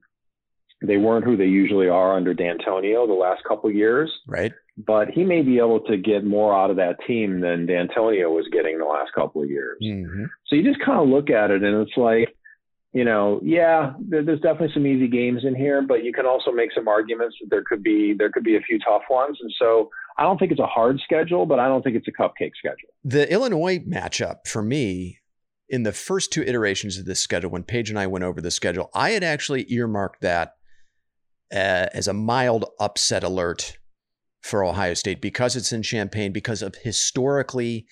they 0.82 0.96
weren't 0.96 1.24
who 1.24 1.36
they 1.36 1.46
usually 1.46 1.88
are 1.88 2.16
under 2.16 2.34
Dantonio 2.34 3.06
the 3.06 3.12
last 3.12 3.42
couple 3.44 3.70
years. 3.70 4.10
Right 4.26 4.52
but 4.76 5.08
he 5.10 5.24
may 5.24 5.42
be 5.42 5.58
able 5.58 5.80
to 5.80 5.96
get 5.96 6.24
more 6.24 6.54
out 6.54 6.70
of 6.70 6.76
that 6.76 6.96
team 7.06 7.40
than 7.40 7.66
Dantonio 7.66 8.34
was 8.34 8.48
getting 8.50 8.78
the 8.78 8.84
last 8.84 9.12
couple 9.14 9.42
of 9.42 9.50
years. 9.50 9.78
Mm-hmm. 9.82 10.24
So 10.46 10.56
you 10.56 10.62
just 10.62 10.84
kind 10.84 11.00
of 11.00 11.08
look 11.08 11.30
at 11.30 11.50
it 11.50 11.62
and 11.62 11.86
it's 11.86 11.96
like, 11.96 12.34
you 12.92 13.04
know, 13.04 13.40
yeah, 13.42 13.94
there's 14.00 14.40
definitely 14.40 14.72
some 14.74 14.86
easy 14.86 15.08
games 15.08 15.44
in 15.44 15.54
here, 15.54 15.82
but 15.82 16.04
you 16.04 16.12
can 16.12 16.26
also 16.26 16.52
make 16.52 16.70
some 16.74 16.88
arguments 16.88 17.36
that 17.40 17.48
there 17.50 17.64
could 17.66 17.82
be 17.82 18.14
there 18.16 18.30
could 18.30 18.44
be 18.44 18.56
a 18.56 18.60
few 18.60 18.78
tough 18.78 19.02
ones. 19.08 19.38
And 19.40 19.52
so 19.58 19.90
I 20.18 20.24
don't 20.24 20.38
think 20.38 20.52
it's 20.52 20.60
a 20.60 20.66
hard 20.66 21.00
schedule, 21.00 21.46
but 21.46 21.58
I 21.58 21.68
don't 21.68 21.82
think 21.82 21.96
it's 21.96 22.08
a 22.08 22.12
cupcake 22.12 22.52
schedule. 22.58 22.90
The 23.04 23.30
Illinois 23.32 23.78
matchup 23.78 24.46
for 24.46 24.62
me 24.62 25.20
in 25.70 25.84
the 25.84 25.92
first 25.92 26.32
two 26.32 26.42
iterations 26.42 26.98
of 26.98 27.06
this 27.06 27.20
schedule, 27.20 27.50
when 27.50 27.62
Paige 27.62 27.88
and 27.88 27.98
I 27.98 28.06
went 28.06 28.24
over 28.24 28.42
the 28.42 28.50
schedule, 28.50 28.90
I 28.94 29.10
had 29.10 29.24
actually 29.24 29.72
earmarked 29.72 30.20
that 30.20 30.56
uh, 31.52 31.86
as 31.92 32.08
a 32.08 32.14
mild 32.14 32.64
upset 32.80 33.22
alert 33.22 33.78
for 34.40 34.64
Ohio 34.64 34.94
State 34.94 35.20
because 35.20 35.54
it's 35.54 35.72
in 35.72 35.82
Champaign, 35.82 36.32
because 36.32 36.62
of 36.62 36.74
historically 36.76 37.86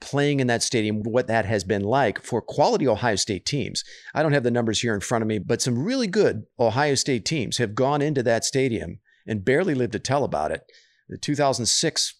playing 0.00 0.40
in 0.40 0.46
that 0.48 0.62
stadium, 0.62 1.02
what 1.02 1.28
that 1.28 1.44
has 1.44 1.64
been 1.64 1.82
like 1.82 2.22
for 2.22 2.42
quality 2.42 2.86
Ohio 2.86 3.16
State 3.16 3.46
teams. 3.46 3.84
I 4.14 4.22
don't 4.22 4.32
have 4.32 4.42
the 4.42 4.50
numbers 4.50 4.80
here 4.80 4.94
in 4.94 5.00
front 5.00 5.22
of 5.22 5.28
me, 5.28 5.38
but 5.38 5.62
some 5.62 5.82
really 5.82 6.06
good 6.06 6.44
Ohio 6.58 6.94
State 6.94 7.24
teams 7.24 7.58
have 7.58 7.74
gone 7.74 8.02
into 8.02 8.22
that 8.24 8.44
stadium 8.44 8.98
and 9.26 9.44
barely 9.44 9.74
lived 9.74 9.92
to 9.92 9.98
tell 9.98 10.24
about 10.24 10.50
it. 10.50 10.62
The 11.08 11.18
2006 11.18 12.14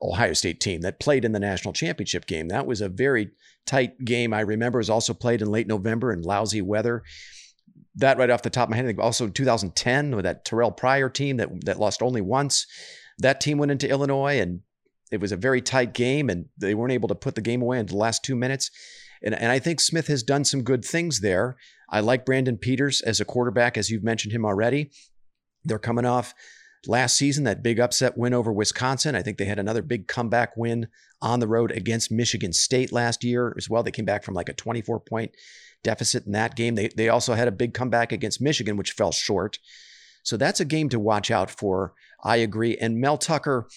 Ohio 0.00 0.32
State 0.32 0.60
team 0.60 0.82
that 0.82 1.00
played 1.00 1.24
in 1.24 1.32
the 1.32 1.40
national 1.40 1.74
championship 1.74 2.26
game, 2.26 2.48
that 2.48 2.66
was 2.66 2.80
a 2.80 2.88
very 2.88 3.30
tight 3.66 4.04
game. 4.04 4.32
I 4.32 4.40
remember 4.40 4.78
it 4.78 4.80
was 4.80 4.90
also 4.90 5.14
played 5.14 5.42
in 5.42 5.50
late 5.50 5.66
November 5.66 6.12
in 6.12 6.22
lousy 6.22 6.62
weather 6.62 7.02
that 7.98 8.18
right 8.18 8.30
off 8.30 8.42
the 8.42 8.50
top 8.50 8.68
of 8.68 8.70
my 8.70 8.76
head. 8.76 8.98
Also 8.98 9.28
2010 9.28 10.16
with 10.16 10.24
that 10.24 10.44
Terrelle 10.44 10.76
Pryor 10.76 11.08
team 11.08 11.36
that 11.36 11.64
that 11.64 11.78
lost 11.78 12.02
only 12.02 12.20
once. 12.20 12.66
That 13.18 13.40
team 13.40 13.58
went 13.58 13.72
into 13.72 13.88
Illinois 13.88 14.40
and 14.40 14.60
it 15.10 15.20
was 15.20 15.32
a 15.32 15.36
very 15.36 15.60
tight 15.60 15.94
game 15.94 16.30
and 16.30 16.46
they 16.56 16.74
weren't 16.74 16.92
able 16.92 17.08
to 17.08 17.14
put 17.14 17.34
the 17.34 17.40
game 17.40 17.62
away 17.62 17.78
in 17.78 17.86
the 17.86 17.96
last 17.96 18.24
two 18.24 18.36
minutes. 18.36 18.70
And, 19.22 19.34
and 19.34 19.50
I 19.50 19.58
think 19.58 19.80
Smith 19.80 20.06
has 20.06 20.22
done 20.22 20.44
some 20.44 20.62
good 20.62 20.84
things 20.84 21.20
there. 21.20 21.56
I 21.90 22.00
like 22.00 22.26
Brandon 22.26 22.56
Peters 22.56 23.00
as 23.00 23.20
a 23.20 23.24
quarterback, 23.24 23.76
as 23.76 23.90
you've 23.90 24.04
mentioned 24.04 24.32
him 24.32 24.44
already. 24.44 24.90
They're 25.64 25.78
coming 25.78 26.04
off 26.04 26.34
last 26.86 27.16
season, 27.16 27.42
that 27.44 27.62
big 27.62 27.80
upset 27.80 28.16
win 28.16 28.32
over 28.32 28.52
Wisconsin. 28.52 29.16
I 29.16 29.22
think 29.22 29.38
they 29.38 29.46
had 29.46 29.58
another 29.58 29.82
big 29.82 30.06
comeback 30.06 30.56
win 30.56 30.86
on 31.20 31.40
the 31.40 31.48
road 31.48 31.72
against 31.72 32.12
Michigan 32.12 32.52
State 32.52 32.92
last 32.92 33.24
year 33.24 33.54
as 33.56 33.68
well. 33.68 33.82
They 33.82 33.90
came 33.90 34.04
back 34.04 34.22
from 34.22 34.34
like 34.34 34.48
a 34.48 34.54
24 34.54 35.00
point 35.00 35.32
deficit 35.82 36.26
in 36.26 36.32
that 36.32 36.56
game. 36.56 36.74
They, 36.74 36.88
they 36.88 37.08
also 37.08 37.34
had 37.34 37.48
a 37.48 37.52
big 37.52 37.74
comeback 37.74 38.12
against 38.12 38.40
Michigan, 38.40 38.76
which 38.76 38.92
fell 38.92 39.12
short. 39.12 39.58
So 40.22 40.36
that's 40.36 40.60
a 40.60 40.64
game 40.64 40.88
to 40.90 40.98
watch 40.98 41.30
out 41.30 41.50
for. 41.50 41.94
I 42.24 42.36
agree. 42.36 42.76
And 42.76 43.00
Mel 43.00 43.18
Tucker, 43.18 43.68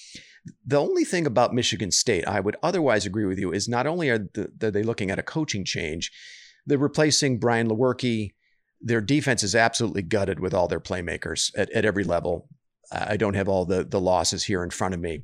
the 0.66 0.80
only 0.80 1.04
thing 1.04 1.26
about 1.26 1.54
Michigan 1.54 1.92
State, 1.92 2.28
I 2.28 2.40
would 2.40 2.58
otherwise 2.64 3.06
agree 3.06 3.26
with 3.26 3.40
you, 3.40 3.52
is 3.52 3.70
not 3.70 3.88
only 3.88 4.10
are, 4.10 4.18
the, 4.18 4.52
are 4.64 4.72
they 4.72 4.84
looking 4.84 5.12
at 5.12 5.20
a 5.20 5.24
coaching 5.24 5.64
change, 5.64 6.12
they're 6.66 6.78
replacing 6.78 7.40
Brian 7.40 7.70
Lewerke. 7.70 8.34
Their 8.82 9.02
defense 9.02 9.44
is 9.44 9.56
absolutely 9.56 10.02
gutted 10.02 10.40
with 10.40 10.54
all 10.54 10.68
their 10.68 10.80
playmakers 10.80 11.52
at, 11.56 11.70
at 11.72 11.86
every 11.86 12.04
level. 12.04 12.50
I 12.92 13.16
don't 13.16 13.36
have 13.36 13.48
all 13.48 13.66
the, 13.66 13.84
the 13.84 14.02
losses 14.02 14.44
here 14.44 14.64
in 14.64 14.70
front 14.70 14.94
of 14.94 15.00
me. 15.00 15.24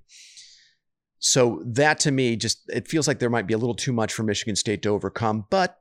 So 1.19 1.63
that 1.65 1.99
to 2.01 2.11
me 2.11 2.35
just 2.35 2.61
it 2.69 2.87
feels 2.87 3.07
like 3.07 3.19
there 3.19 3.29
might 3.29 3.47
be 3.47 3.53
a 3.53 3.57
little 3.57 3.75
too 3.75 3.91
much 3.91 4.13
for 4.13 4.23
Michigan 4.23 4.55
State 4.55 4.83
to 4.83 4.89
overcome, 4.89 5.45
but 5.49 5.79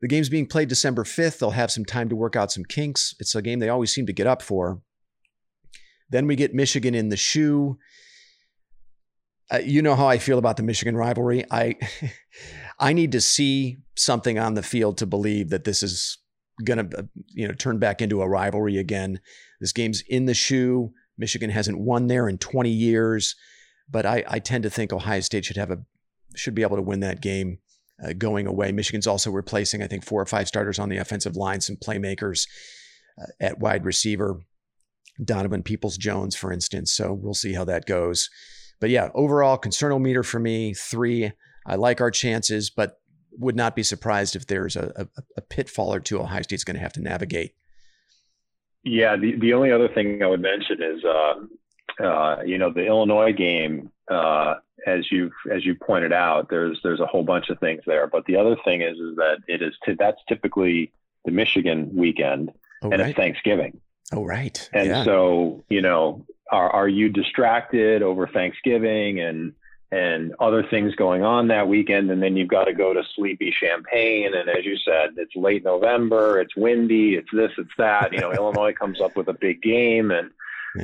the 0.00 0.08
game's 0.08 0.28
being 0.28 0.46
played 0.46 0.68
December 0.68 1.04
5th. 1.04 1.38
They'll 1.38 1.50
have 1.52 1.70
some 1.70 1.84
time 1.84 2.08
to 2.08 2.16
work 2.16 2.36
out 2.36 2.52
some 2.52 2.64
kinks. 2.64 3.14
It's 3.18 3.34
a 3.34 3.42
game 3.42 3.60
they 3.60 3.68
always 3.68 3.92
seem 3.94 4.06
to 4.06 4.12
get 4.12 4.26
up 4.26 4.42
for. 4.42 4.80
Then 6.10 6.26
we 6.26 6.36
get 6.36 6.54
Michigan 6.54 6.94
in 6.94 7.08
the 7.08 7.16
shoe. 7.16 7.78
Uh, 9.50 9.58
you 9.58 9.80
know 9.80 9.94
how 9.94 10.08
I 10.08 10.18
feel 10.18 10.38
about 10.38 10.56
the 10.56 10.62
Michigan 10.62 10.96
rivalry. 10.96 11.44
I 11.50 11.76
I 12.78 12.92
need 12.92 13.12
to 13.12 13.20
see 13.20 13.78
something 13.96 14.38
on 14.38 14.54
the 14.54 14.62
field 14.62 14.98
to 14.98 15.06
believe 15.06 15.50
that 15.50 15.64
this 15.64 15.82
is 15.82 16.18
going 16.64 16.88
to 16.88 16.98
uh, 16.98 17.02
you 17.28 17.46
know 17.46 17.54
turn 17.54 17.78
back 17.78 18.02
into 18.02 18.22
a 18.22 18.28
rivalry 18.28 18.76
again. 18.76 19.20
This 19.60 19.72
game's 19.72 20.02
in 20.08 20.26
the 20.26 20.34
shoe. 20.34 20.92
Michigan 21.16 21.50
hasn't 21.50 21.78
won 21.78 22.08
there 22.08 22.28
in 22.28 22.38
20 22.38 22.68
years, 22.68 23.34
but 23.90 24.04
I, 24.04 24.22
I 24.28 24.38
tend 24.38 24.64
to 24.64 24.70
think 24.70 24.92
Ohio 24.92 25.20
State 25.20 25.44
should 25.44 25.56
have 25.56 25.70
a 25.70 25.78
should 26.34 26.54
be 26.54 26.62
able 26.62 26.76
to 26.76 26.82
win 26.82 27.00
that 27.00 27.22
game 27.22 27.58
uh, 28.04 28.12
going 28.16 28.46
away. 28.46 28.72
Michigan's 28.72 29.06
also 29.06 29.30
replacing, 29.30 29.82
I 29.82 29.86
think, 29.86 30.04
four 30.04 30.20
or 30.20 30.26
five 30.26 30.48
starters 30.48 30.78
on 30.78 30.88
the 30.88 30.98
offensive 30.98 31.36
line, 31.36 31.60
some 31.60 31.76
playmakers 31.76 32.46
uh, 33.20 33.26
at 33.40 33.58
wide 33.58 33.84
receiver. 33.84 34.40
Donovan 35.24 35.62
Peoples 35.62 35.96
Jones, 35.96 36.36
for 36.36 36.52
instance. 36.52 36.92
So 36.92 37.12
we'll 37.12 37.34
see 37.34 37.54
how 37.54 37.64
that 37.64 37.86
goes. 37.86 38.28
But 38.80 38.90
yeah, 38.90 39.08
overall, 39.14 39.56
concernometer 39.56 40.24
for 40.24 40.38
me, 40.38 40.74
three. 40.74 41.32
I 41.66 41.76
like 41.76 42.00
our 42.00 42.10
chances, 42.10 42.68
but 42.70 43.00
would 43.38 43.56
not 43.56 43.74
be 43.74 43.82
surprised 43.82 44.36
if 44.36 44.46
there's 44.46 44.76
a, 44.76 44.92
a, 44.96 45.22
a 45.38 45.40
pitfall 45.40 45.92
or 45.92 46.00
two 46.00 46.20
Ohio 46.20 46.42
State's 46.42 46.64
going 46.64 46.76
to 46.76 46.82
have 46.82 46.92
to 46.94 47.02
navigate. 47.02 47.54
Yeah, 48.84 49.16
the, 49.16 49.34
the 49.40 49.52
only 49.52 49.72
other 49.72 49.88
thing 49.88 50.22
I 50.22 50.26
would 50.26 50.40
mention 50.40 50.82
is, 50.82 51.02
uh, 51.04 52.04
uh, 52.04 52.42
you 52.44 52.58
know, 52.58 52.72
the 52.72 52.86
Illinois 52.86 53.32
game, 53.32 53.90
uh, 54.10 54.54
as 54.86 55.10
you 55.10 55.30
as 55.50 55.64
you 55.64 55.74
pointed 55.74 56.12
out, 56.12 56.48
there's 56.48 56.78
there's 56.82 57.00
a 57.00 57.06
whole 57.06 57.24
bunch 57.24 57.50
of 57.50 57.58
things 57.58 57.82
there. 57.86 58.06
But 58.06 58.24
the 58.26 58.36
other 58.36 58.56
thing 58.64 58.82
is 58.82 58.98
is 58.98 59.16
that 59.16 59.38
it 59.48 59.62
is 59.62 59.74
t- 59.84 59.96
that's 59.98 60.20
typically 60.28 60.92
the 61.24 61.32
Michigan 61.32 61.90
weekend, 61.94 62.52
oh, 62.82 62.90
and 62.90 63.00
right. 63.00 63.10
it's 63.10 63.16
Thanksgiving. 63.16 63.80
Oh, 64.12 64.24
right. 64.24 64.68
And 64.72 64.88
yeah. 64.88 65.04
so, 65.04 65.64
you 65.68 65.82
know, 65.82 66.24
are 66.50 66.70
are 66.70 66.88
you 66.88 67.08
distracted 67.08 68.02
over 68.02 68.26
Thanksgiving 68.26 69.20
and 69.20 69.52
and 69.92 70.34
other 70.40 70.64
things 70.64 70.94
going 70.96 71.22
on 71.22 71.46
that 71.48 71.68
weekend 71.68 72.10
and 72.10 72.20
then 72.20 72.36
you've 72.36 72.48
got 72.48 72.64
to 72.64 72.72
go 72.72 72.92
to 72.92 73.02
sleepy 73.14 73.54
Champaign. 73.60 74.34
and 74.34 74.48
as 74.48 74.64
you 74.64 74.76
said 74.78 75.10
it's 75.16 75.36
late 75.36 75.62
november 75.62 76.40
it's 76.40 76.56
windy 76.56 77.14
it's 77.14 77.28
this 77.32 77.52
it's 77.56 77.70
that 77.78 78.12
you 78.12 78.18
know 78.18 78.32
illinois 78.36 78.72
comes 78.72 79.00
up 79.00 79.16
with 79.16 79.28
a 79.28 79.32
big 79.32 79.62
game 79.62 80.10
and. 80.10 80.30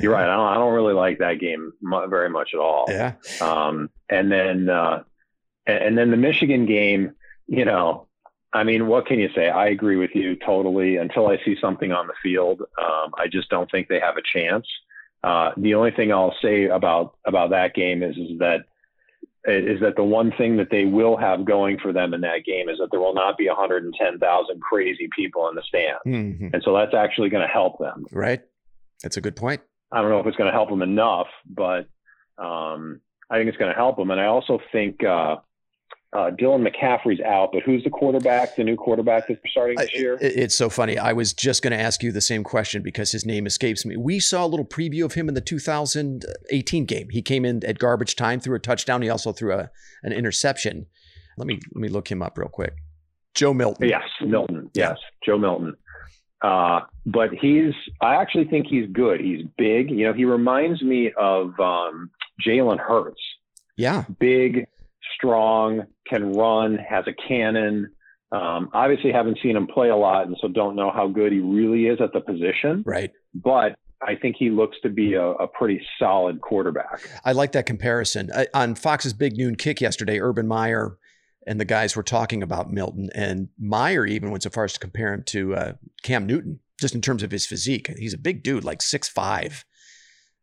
You're 0.01 0.13
right 0.13 0.29
I 0.29 0.35
don't, 0.35 0.47
I 0.47 0.55
don't 0.55 0.73
really 0.73 0.93
like 0.93 1.19
that 1.19 1.39
game 1.39 1.73
very 2.09 2.29
much 2.29 2.49
at 2.53 2.59
all 2.59 2.85
yeah 2.89 3.13
um, 3.41 3.89
and 4.09 4.31
then 4.31 4.69
uh, 4.69 5.03
and 5.65 5.97
then 5.97 6.11
the 6.11 6.17
michigan 6.17 6.65
game 6.65 7.13
you 7.47 7.65
know 7.65 8.07
I 8.53 8.63
mean, 8.63 8.87
what 8.87 9.07
can 9.07 9.19
you 9.19 9.29
say? 9.33 9.49
I 9.49 9.67
agree 9.67 9.95
with 9.95 10.11
you 10.13 10.35
totally. 10.35 10.97
Until 10.97 11.27
I 11.27 11.37
see 11.43 11.57
something 11.59 11.91
on 11.91 12.07
the 12.07 12.13
field, 12.21 12.61
um, 12.79 13.11
I 13.17 13.27
just 13.27 13.49
don't 13.49 13.69
think 13.71 13.87
they 13.87 13.99
have 13.99 14.15
a 14.15 14.21
chance. 14.21 14.67
Uh, 15.23 15.51
the 15.57 15.73
only 15.73 15.91
thing 15.91 16.11
I'll 16.11 16.35
say 16.41 16.65
about 16.65 17.15
about 17.25 17.49
that 17.49 17.73
game 17.73 18.03
is 18.03 18.15
is 18.15 18.37
that 18.39 18.65
is 19.45 19.81
that 19.81 19.95
the 19.95 20.03
one 20.03 20.31
thing 20.37 20.57
that 20.57 20.69
they 20.69 20.85
will 20.85 21.17
have 21.17 21.43
going 21.45 21.77
for 21.79 21.91
them 21.91 22.13
in 22.13 22.21
that 22.21 22.45
game 22.45 22.69
is 22.69 22.77
that 22.77 22.89
there 22.91 22.99
will 22.99 23.13
not 23.13 23.37
be 23.37 23.47
110,000 23.47 24.61
crazy 24.61 25.09
people 25.13 25.49
in 25.49 25.55
the 25.55 25.61
stand. 25.63 25.97
Mm-hmm. 26.07 26.47
And 26.53 26.63
so 26.63 26.73
that's 26.73 26.93
actually 26.93 27.27
going 27.27 27.45
to 27.45 27.53
help 27.53 27.77
them. 27.77 28.05
Right. 28.11 28.41
That's 29.01 29.17
a 29.17 29.21
good 29.21 29.35
point. 29.35 29.59
I 29.93 30.01
don't 30.01 30.09
know 30.09 30.19
if 30.19 30.25
it's 30.25 30.37
going 30.37 30.47
to 30.47 30.53
help 30.53 30.69
them 30.69 30.81
enough, 30.81 31.27
but 31.47 31.87
um, 32.37 32.99
I 33.29 33.37
think 33.37 33.47
it's 33.47 33.57
going 33.57 33.71
to 33.71 33.77
help 33.77 33.97
them. 33.97 34.09
And 34.09 34.19
I 34.19 34.25
also 34.25 34.59
think 34.71 35.03
uh, 35.03 35.37
uh, 36.13 36.31
Dylan 36.31 36.67
McCaffrey's 36.67 37.21
out, 37.21 37.49
but 37.53 37.61
who's 37.63 37.83
the 37.83 37.91
quarterback, 37.91 38.55
the 38.55 38.63
new 38.63 38.75
quarterback 38.75 39.27
that's 39.27 39.39
starting 39.49 39.77
this 39.77 39.93
year? 39.93 40.17
It's 40.19 40.55
so 40.55 40.69
funny. 40.69 40.97
I 40.97 41.13
was 41.13 41.31
just 41.31 41.61
going 41.61 41.71
to 41.71 41.79
ask 41.79 42.01
you 42.01 42.11
the 42.11 42.21
same 42.21 42.43
question 42.43 42.81
because 42.81 43.11
his 43.11 43.23
name 43.25 43.45
escapes 43.45 43.85
me. 43.85 43.95
We 43.95 44.19
saw 44.19 44.45
a 44.45 44.47
little 44.47 44.65
preview 44.65 45.05
of 45.05 45.13
him 45.13 45.27
in 45.27 45.35
the 45.35 45.41
2018 45.41 46.85
game. 46.85 47.09
He 47.09 47.21
came 47.21 47.45
in 47.45 47.63
at 47.63 47.77
garbage 47.77 48.15
time, 48.15 48.39
threw 48.39 48.55
a 48.55 48.59
touchdown. 48.59 49.03
He 49.03 49.09
also 49.09 49.31
threw 49.31 49.53
a, 49.53 49.69
an 50.01 50.11
interception. 50.11 50.87
Let 51.37 51.47
me 51.47 51.59
let 51.73 51.81
me 51.81 51.87
look 51.87 52.11
him 52.11 52.21
up 52.21 52.37
real 52.37 52.49
quick. 52.49 52.75
Joe 53.33 53.53
Milton. 53.53 53.89
Yes, 53.89 54.03
Milton. 54.21 54.69
Yes, 54.75 54.97
Joe 55.25 55.37
Milton. 55.37 55.75
Uh, 56.43 56.81
but 57.05 57.29
he's, 57.33 57.73
I 58.01 58.15
actually 58.15 58.45
think 58.45 58.67
he's 58.67 58.89
good. 58.91 59.21
He's 59.21 59.45
big. 59.57 59.89
You 59.89 60.05
know, 60.07 60.13
he 60.13 60.25
reminds 60.25 60.81
me 60.81 61.11
of 61.17 61.57
um, 61.59 62.11
Jalen 62.45 62.79
Hurts. 62.79 63.21
Yeah. 63.77 64.03
Big, 64.19 64.67
strong, 65.15 65.83
can 66.07 66.33
run, 66.33 66.77
has 66.77 67.05
a 67.07 67.13
cannon. 67.27 67.89
Um, 68.31 68.69
obviously, 68.73 69.11
haven't 69.11 69.39
seen 69.41 69.55
him 69.55 69.67
play 69.67 69.89
a 69.89 69.95
lot, 69.95 70.27
and 70.27 70.35
so 70.41 70.47
don't 70.47 70.75
know 70.75 70.91
how 70.91 71.07
good 71.07 71.31
he 71.31 71.39
really 71.39 71.85
is 71.85 71.99
at 72.01 72.13
the 72.13 72.19
position. 72.19 72.83
Right. 72.85 73.11
But 73.33 73.77
I 74.01 74.15
think 74.15 74.35
he 74.37 74.49
looks 74.49 74.77
to 74.83 74.89
be 74.89 75.13
a, 75.13 75.23
a 75.23 75.47
pretty 75.47 75.81
solid 75.97 76.41
quarterback. 76.41 77.09
I 77.23 77.31
like 77.31 77.53
that 77.53 77.65
comparison. 77.65 78.29
I, 78.35 78.47
on 78.53 78.75
Fox's 78.75 79.13
Big 79.13 79.37
Noon 79.37 79.55
Kick 79.55 79.79
yesterday, 79.79 80.19
Urban 80.19 80.47
Meyer 80.47 80.97
and 81.45 81.59
the 81.59 81.65
guys 81.65 81.95
were 81.95 82.03
talking 82.03 82.43
about 82.43 82.71
Milton, 82.71 83.09
and 83.13 83.49
Meyer 83.59 84.05
even 84.05 84.31
went 84.31 84.43
so 84.43 84.49
far 84.49 84.65
as 84.65 84.73
to 84.73 84.79
compare 84.79 85.13
him 85.13 85.23
to 85.27 85.55
uh, 85.55 85.73
Cam 86.03 86.25
Newton, 86.25 86.59
just 86.79 86.95
in 86.95 87.01
terms 87.01 87.23
of 87.23 87.31
his 87.31 87.45
physique. 87.45 87.91
He's 87.97 88.13
a 88.13 88.17
big 88.17 88.43
dude, 88.43 88.63
like 88.63 88.81
six 88.81 89.09
five, 89.09 89.65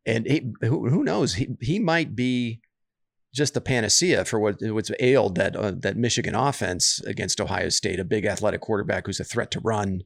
and 0.07 0.27
he, 0.27 0.53
who, 0.61 0.89
who 0.89 1.05
knows? 1.05 1.35
He 1.35 1.49
he 1.61 1.79
might 1.79 2.15
be 2.15 2.61
just 3.35 3.55
the 3.55 3.61
panacea 3.61 4.25
for 4.25 4.39
what 4.39 4.57
what's 4.61 4.91
ailed 4.99 5.37
that 5.37 5.57
uh, 5.57 5.73
that 5.79 5.97
Michigan 5.97 6.35
offense 6.35 7.01
against 7.07 7.41
Ohio 7.41 7.69
State, 7.69 8.01
a 8.01 8.05
big 8.05 8.25
athletic 8.25 8.61
quarterback 8.61 9.07
who's 9.07 9.21
a 9.21 9.25
threat 9.25 9.51
to 9.53 9.61
run. 9.61 10.03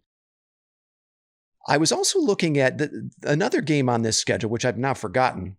I 1.66 1.78
was 1.78 1.92
also 1.92 2.18
looking 2.20 2.58
at 2.58 2.76
the, 2.76 3.10
another 3.22 3.62
game 3.62 3.88
on 3.88 4.02
this 4.02 4.18
schedule, 4.18 4.50
which 4.50 4.66
I've 4.66 4.76
now 4.76 4.92
forgotten, 4.92 5.56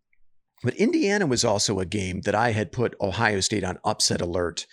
but 0.63 0.75
Indiana 0.75 1.25
was 1.25 1.43
also 1.43 1.79
a 1.79 1.85
game 1.85 2.21
that 2.21 2.35
I 2.35 2.51
had 2.51 2.71
put 2.71 2.95
Ohio 3.01 3.39
State 3.39 3.63
on 3.63 3.79
upset 3.83 4.21
alert. 4.21 4.67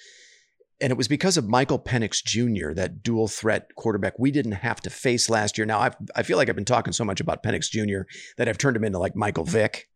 And 0.83 0.91
it 0.91 0.97
was 0.99 1.09
because 1.09 1.37
of 1.37 1.49
Michael 1.49 1.79
Penix 1.79 2.23
Jr., 2.25 2.75
that 2.75 3.03
dual 3.03 3.29
threat 3.29 3.75
quarterback 3.77 4.19
we 4.19 4.33
didn't 4.33 4.53
have 4.53 4.81
to 4.81 4.91
face 4.91 5.31
last 5.31 5.57
year. 5.57 5.65
Now, 5.65 5.79
I've, 5.79 5.97
I 6.17 6.25
feel 6.25 6.37
like 6.37 6.49
I've 6.49 6.57
been 6.57 6.65
talking 6.65 6.93
so 6.93 7.05
much 7.05 7.21
about 7.21 7.43
Penix 7.43 7.71
Jr. 7.71 8.03
that 8.37 8.49
I've 8.49 8.59
turned 8.59 8.77
him 8.77 8.85
into 8.85 8.99
like 8.99 9.15
Michael 9.15 9.45
Vick. 9.47 9.89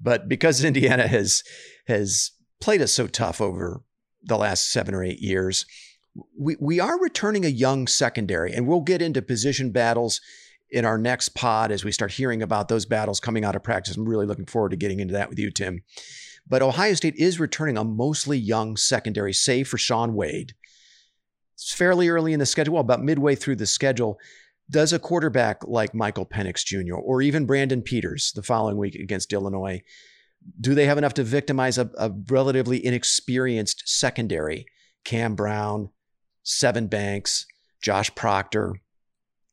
But 0.00 0.28
because 0.28 0.64
Indiana 0.64 1.08
has 1.08 1.42
has 1.88 2.30
played 2.60 2.80
us 2.80 2.92
so 2.92 3.06
tough 3.06 3.40
over 3.40 3.82
the 4.22 4.36
last 4.36 4.70
seven 4.70 4.94
or 4.94 5.02
eight 5.02 5.20
years, 5.20 5.66
we, 6.38 6.56
we 6.60 6.78
are 6.78 7.00
returning 7.00 7.44
a 7.44 7.48
young 7.48 7.86
secondary, 7.86 8.52
and 8.52 8.66
we'll 8.66 8.80
get 8.80 9.02
into 9.02 9.22
position 9.22 9.72
battles 9.72 10.20
in 10.70 10.84
our 10.84 10.98
next 10.98 11.30
pod 11.30 11.72
as 11.72 11.84
we 11.84 11.92
start 11.92 12.12
hearing 12.12 12.42
about 12.42 12.68
those 12.68 12.86
battles 12.86 13.18
coming 13.18 13.44
out 13.44 13.56
of 13.56 13.62
practice. 13.62 13.96
I'm 13.96 14.08
really 14.08 14.26
looking 14.26 14.46
forward 14.46 14.70
to 14.70 14.76
getting 14.76 15.00
into 15.00 15.14
that 15.14 15.28
with 15.28 15.38
you, 15.38 15.50
Tim. 15.50 15.82
But 16.48 16.62
Ohio 16.62 16.94
State 16.94 17.16
is 17.16 17.40
returning 17.40 17.76
a 17.76 17.84
mostly 17.84 18.38
young 18.38 18.76
secondary, 18.76 19.32
save 19.32 19.68
for 19.68 19.78
Shaun 19.78 20.14
Wade. 20.14 20.54
It's 21.54 21.72
fairly 21.72 22.08
early 22.08 22.32
in 22.32 22.40
the 22.40 22.46
schedule, 22.46 22.74
well, 22.74 22.80
about 22.80 23.02
midway 23.02 23.34
through 23.34 23.56
the 23.56 23.66
schedule. 23.66 24.18
Does 24.70 24.92
a 24.92 24.98
quarterback 24.98 25.66
like 25.66 25.94
Michael 25.94 26.26
Penix 26.26 26.64
Jr. 26.64 26.94
or 26.94 27.22
even 27.22 27.46
Brandon 27.46 27.82
Peters 27.82 28.32
the 28.34 28.42
following 28.42 28.76
week 28.76 28.94
against 28.94 29.32
Illinois, 29.32 29.82
do 30.60 30.74
they 30.74 30.86
have 30.86 30.98
enough 30.98 31.14
to 31.14 31.22
victimize 31.22 31.76
a, 31.76 31.90
a 31.98 32.10
relatively 32.28 32.84
inexperienced 32.84 33.82
secondary? 33.86 34.66
Cam 35.04 35.34
Brown, 35.34 35.90
Sevyn 36.44 36.88
Banks, 36.88 37.46
Josh 37.82 38.14
Proctor. 38.14 38.76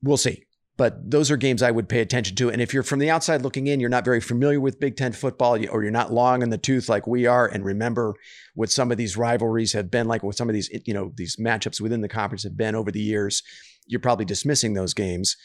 We'll 0.02 0.18
see. 0.18 0.47
But 0.78 1.10
those 1.10 1.32
are 1.32 1.38
games 1.38 1.64
I 1.64 1.72
would 1.72 1.90
pay 1.90 2.02
attention 2.02 2.36
to. 2.36 2.52
And 2.52 2.62
if 2.62 2.72
you're 2.72 2.84
from 2.84 3.00
the 3.00 3.10
outside 3.10 3.42
looking 3.42 3.66
in, 3.66 3.80
you're 3.80 3.90
not 3.90 4.06
very 4.06 4.22
familiar 4.22 4.60
with 4.60 4.80
Big 4.80 4.96
Ten 4.96 5.12
football, 5.12 5.58
or 5.70 5.82
you're 5.82 5.92
not 5.92 6.14
long 6.14 6.44
in 6.44 6.52
the 6.52 6.58
tooth 6.58 6.88
like 6.88 7.08
we 7.08 7.26
are, 7.26 7.48
and 7.48 7.66
remember 7.66 8.14
what 8.54 8.70
some 8.70 8.92
of 8.92 8.98
these 8.98 9.18
rivalries 9.18 9.74
have 9.74 9.90
been 9.90 10.08
like, 10.08 10.22
what 10.22 10.38
some 10.38 10.50
of 10.50 10.54
these, 10.54 10.70
you 10.86 10.94
know, 10.94 11.12
these 11.16 11.38
matchups 11.38 11.82
within 11.82 12.02
the 12.02 12.08
conference 12.08 12.44
have 12.44 12.56
been 12.56 12.76
over 12.76 12.92
the 12.92 13.02
years, 13.02 13.42
you're 13.88 14.00
probably 14.00 14.26
dismissing 14.26 14.76
those 14.76 14.94
games. 14.94 15.36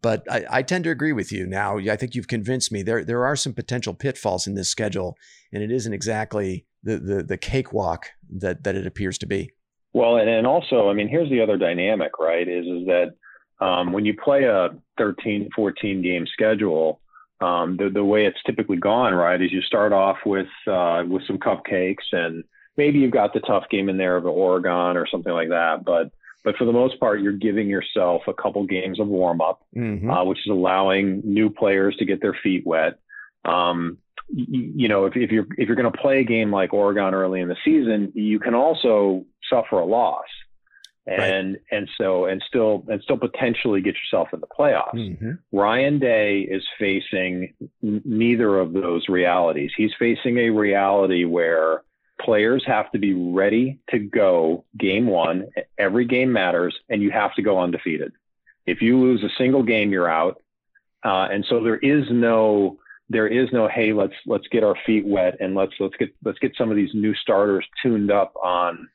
But 0.00 0.24
I, 0.30 0.44
I 0.50 0.62
tend 0.62 0.84
to 0.84 0.90
agree 0.90 1.12
with 1.12 1.30
you 1.30 1.46
now. 1.46 1.78
I 1.78 1.96
think 1.96 2.14
you've 2.14 2.26
convinced 2.26 2.72
me 2.72 2.82
there 2.82 3.04
there 3.04 3.24
are 3.24 3.36
some 3.36 3.52
potential 3.52 3.94
pitfalls 3.94 4.46
in 4.46 4.54
this 4.54 4.70
schedule, 4.70 5.16
and 5.52 5.62
it 5.62 5.70
isn't 5.70 5.92
exactly 5.92 6.66
the 6.82 6.98
the, 6.98 7.22
the 7.22 7.38
cakewalk 7.38 8.06
that 8.38 8.64
that 8.64 8.74
it 8.74 8.86
appears 8.86 9.18
to 9.18 9.26
be. 9.26 9.52
Well, 9.92 10.16
and, 10.16 10.28
and 10.28 10.46
also, 10.46 10.88
I 10.88 10.94
mean, 10.94 11.08
here's 11.08 11.28
the 11.28 11.42
other 11.42 11.58
dynamic, 11.58 12.18
right? 12.18 12.48
Is 12.48 12.66
is 12.66 12.86
that 12.86 13.12
um, 13.62 13.92
when 13.92 14.04
you 14.04 14.14
play 14.14 14.44
a 14.44 14.70
13, 14.98 15.50
14 15.54 16.02
game 16.02 16.26
schedule, 16.26 17.00
um, 17.40 17.76
the, 17.76 17.90
the 17.90 18.04
way 18.04 18.26
it's 18.26 18.42
typically 18.44 18.76
gone, 18.76 19.14
right, 19.14 19.40
is 19.40 19.52
you 19.52 19.62
start 19.62 19.92
off 19.92 20.18
with 20.26 20.48
uh, 20.66 21.04
with 21.06 21.24
some 21.26 21.38
cupcakes, 21.38 22.12
and 22.12 22.42
maybe 22.76 22.98
you've 22.98 23.12
got 23.12 23.32
the 23.32 23.40
tough 23.40 23.64
game 23.70 23.88
in 23.88 23.96
there 23.96 24.16
of 24.16 24.26
Oregon 24.26 24.96
or 24.96 25.06
something 25.06 25.32
like 25.32 25.50
that. 25.50 25.84
But 25.84 26.10
but 26.44 26.56
for 26.56 26.64
the 26.64 26.72
most 26.72 26.98
part, 26.98 27.20
you're 27.20 27.32
giving 27.32 27.68
yourself 27.68 28.22
a 28.26 28.34
couple 28.34 28.66
games 28.66 28.98
of 28.98 29.06
warm 29.06 29.40
up, 29.40 29.64
mm-hmm. 29.76 30.10
uh, 30.10 30.24
which 30.24 30.38
is 30.38 30.50
allowing 30.50 31.22
new 31.24 31.48
players 31.48 31.94
to 31.96 32.04
get 32.04 32.20
their 32.20 32.36
feet 32.42 32.66
wet. 32.66 32.98
Um, 33.44 33.98
you, 34.28 34.72
you 34.74 34.88
know, 34.88 35.06
if, 35.06 35.16
if 35.16 35.30
you're 35.30 35.46
if 35.56 35.68
you're 35.68 35.76
going 35.76 35.90
to 35.90 35.98
play 35.98 36.20
a 36.20 36.24
game 36.24 36.50
like 36.50 36.72
Oregon 36.72 37.14
early 37.14 37.40
in 37.40 37.48
the 37.48 37.56
season, 37.64 38.10
you 38.16 38.40
can 38.40 38.54
also 38.54 39.24
suffer 39.48 39.78
a 39.78 39.84
loss 39.84 40.26
and 41.06 41.52
right. 41.54 41.62
and 41.70 41.88
so 41.98 42.26
and 42.26 42.42
still 42.46 42.84
and 42.88 43.02
still 43.02 43.16
potentially 43.16 43.80
get 43.80 43.94
yourself 43.94 44.28
in 44.32 44.40
the 44.40 44.46
playoffs. 44.46 44.94
Mm-hmm. 44.94 45.32
Ryan 45.50 45.98
Day 45.98 46.40
is 46.40 46.62
facing 46.78 47.54
n- 47.82 48.02
neither 48.04 48.58
of 48.58 48.72
those 48.72 49.08
realities. 49.08 49.72
He's 49.76 49.92
facing 49.98 50.38
a 50.38 50.50
reality 50.50 51.24
where 51.24 51.82
players 52.20 52.62
have 52.66 52.90
to 52.92 52.98
be 52.98 53.14
ready 53.14 53.80
to 53.90 53.98
go 53.98 54.64
game 54.78 55.06
one. 55.06 55.48
Every 55.76 56.04
game 56.04 56.32
matters, 56.32 56.76
and 56.88 57.02
you 57.02 57.10
have 57.10 57.34
to 57.34 57.42
go 57.42 57.58
undefeated. 57.58 58.12
If 58.66 58.80
you 58.80 58.98
lose 59.00 59.24
a 59.24 59.30
single 59.36 59.64
game, 59.64 59.90
you're 59.90 60.10
out. 60.10 60.40
Uh, 61.04 61.26
and 61.32 61.44
so 61.48 61.62
there 61.62 61.78
is 61.78 62.04
no 62.10 62.78
there 63.08 63.26
is 63.26 63.48
no 63.52 63.68
hey 63.68 63.92
let's 63.92 64.14
let's 64.26 64.46
get 64.48 64.62
our 64.62 64.76
feet 64.86 65.04
wet 65.04 65.36
and 65.40 65.54
let's 65.54 65.72
let's 65.80 65.96
get 65.98 66.14
let's 66.24 66.38
get 66.38 66.52
some 66.56 66.70
of 66.70 66.76
these 66.76 66.94
new 66.94 67.12
starters 67.14 67.66
tuned 67.82 68.10
up 68.10 68.32
on 68.42 68.88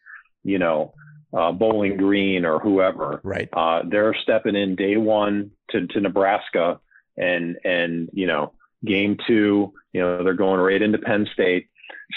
you 0.44 0.58
know 0.58 0.94
uh, 1.34 1.52
Bowling 1.52 1.98
Green 1.98 2.46
or 2.46 2.60
whoever. 2.60 3.20
Right. 3.24 3.50
Uh, 3.52 3.82
they're 3.90 4.16
stepping 4.24 4.56
in 4.56 4.76
day 4.76 4.98
one 4.98 5.52
to, 5.72 5.88
to 5.88 6.00
Nebraska 6.00 6.80
and 7.18 7.58
and 7.66 8.10
you 8.14 8.28
know 8.28 8.54
game 8.86 9.18
two, 9.28 9.74
you 9.94 10.02
know 10.02 10.24
they're 10.24 10.34
going 10.34 10.60
right 10.60 10.82
into 10.82 10.98
Penn 11.00 11.28
State. 11.34 11.68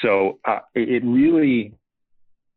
So 0.03 0.39
uh, 0.45 0.61
it 0.75 1.03
really 1.05 1.75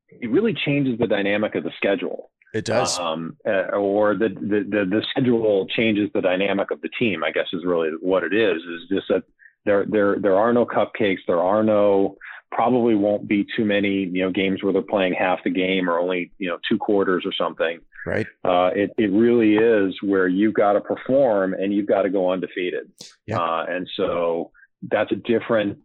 it 0.10 0.30
really 0.30 0.54
changes 0.54 1.00
the 1.00 1.08
dynamic 1.08 1.56
of 1.56 1.64
the 1.64 1.72
schedule. 1.78 2.30
It 2.54 2.66
does. 2.66 3.00
Um, 3.00 3.36
uh, 3.48 3.76
or 3.76 4.16
the, 4.16 4.30
the, 4.30 4.64
the, 4.70 4.86
the, 4.86 5.04
schedule 5.10 5.66
changes 5.68 6.10
the 6.14 6.22
dynamic 6.22 6.70
of 6.70 6.82
the 6.82 6.90
team, 7.00 7.24
I 7.24 7.32
guess 7.32 7.48
is 7.52 7.66
really 7.66 7.90
what 8.00 8.24
it 8.24 8.32
is, 8.32 8.58
is 8.58 8.90
just 8.90 9.08
that 9.10 9.24
there, 9.66 9.86
there, 9.88 10.20
there 10.20 10.38
are 10.38 10.54
no 10.54 10.64
cupcakes. 10.64 11.22
There 11.26 11.42
are 11.42 11.64
no, 11.64 12.16
probably 12.54 12.96
won't 12.96 13.28
be 13.28 13.46
too 13.56 13.66
many, 13.66 14.06
you 14.06 14.24
know, 14.24 14.32
games 14.32 14.62
where 14.62 14.72
they're 14.72 14.82
playing 14.82 15.14
half 15.14 15.44
the 15.44 15.50
game 15.50 15.90
or 15.90 16.00
only, 16.00 16.32
you 16.38 16.48
know, 16.48 16.58
two 16.70 16.78
quarters 16.78 17.24
or 17.26 17.34
something. 17.34 17.80
Right. 18.06 18.28
Uh, 18.44 18.70
it, 18.76 18.92
it 18.98 19.12
really 19.12 19.56
is 19.56 19.96
where 20.02 20.28
you've 20.28 20.54
got 20.54 20.74
to 20.74 20.82
perform 20.82 21.54
and 21.54 21.74
you've 21.74 21.88
got 21.88 22.04
to 22.04 22.10
go 22.10 22.32
undefeated. 22.32 22.92
Yeah. 23.26 23.40
Uh, 23.40 23.66
and 23.68 23.90
so 23.96 24.52
that's 24.90 25.12
a 25.12 25.16
different 25.16 25.80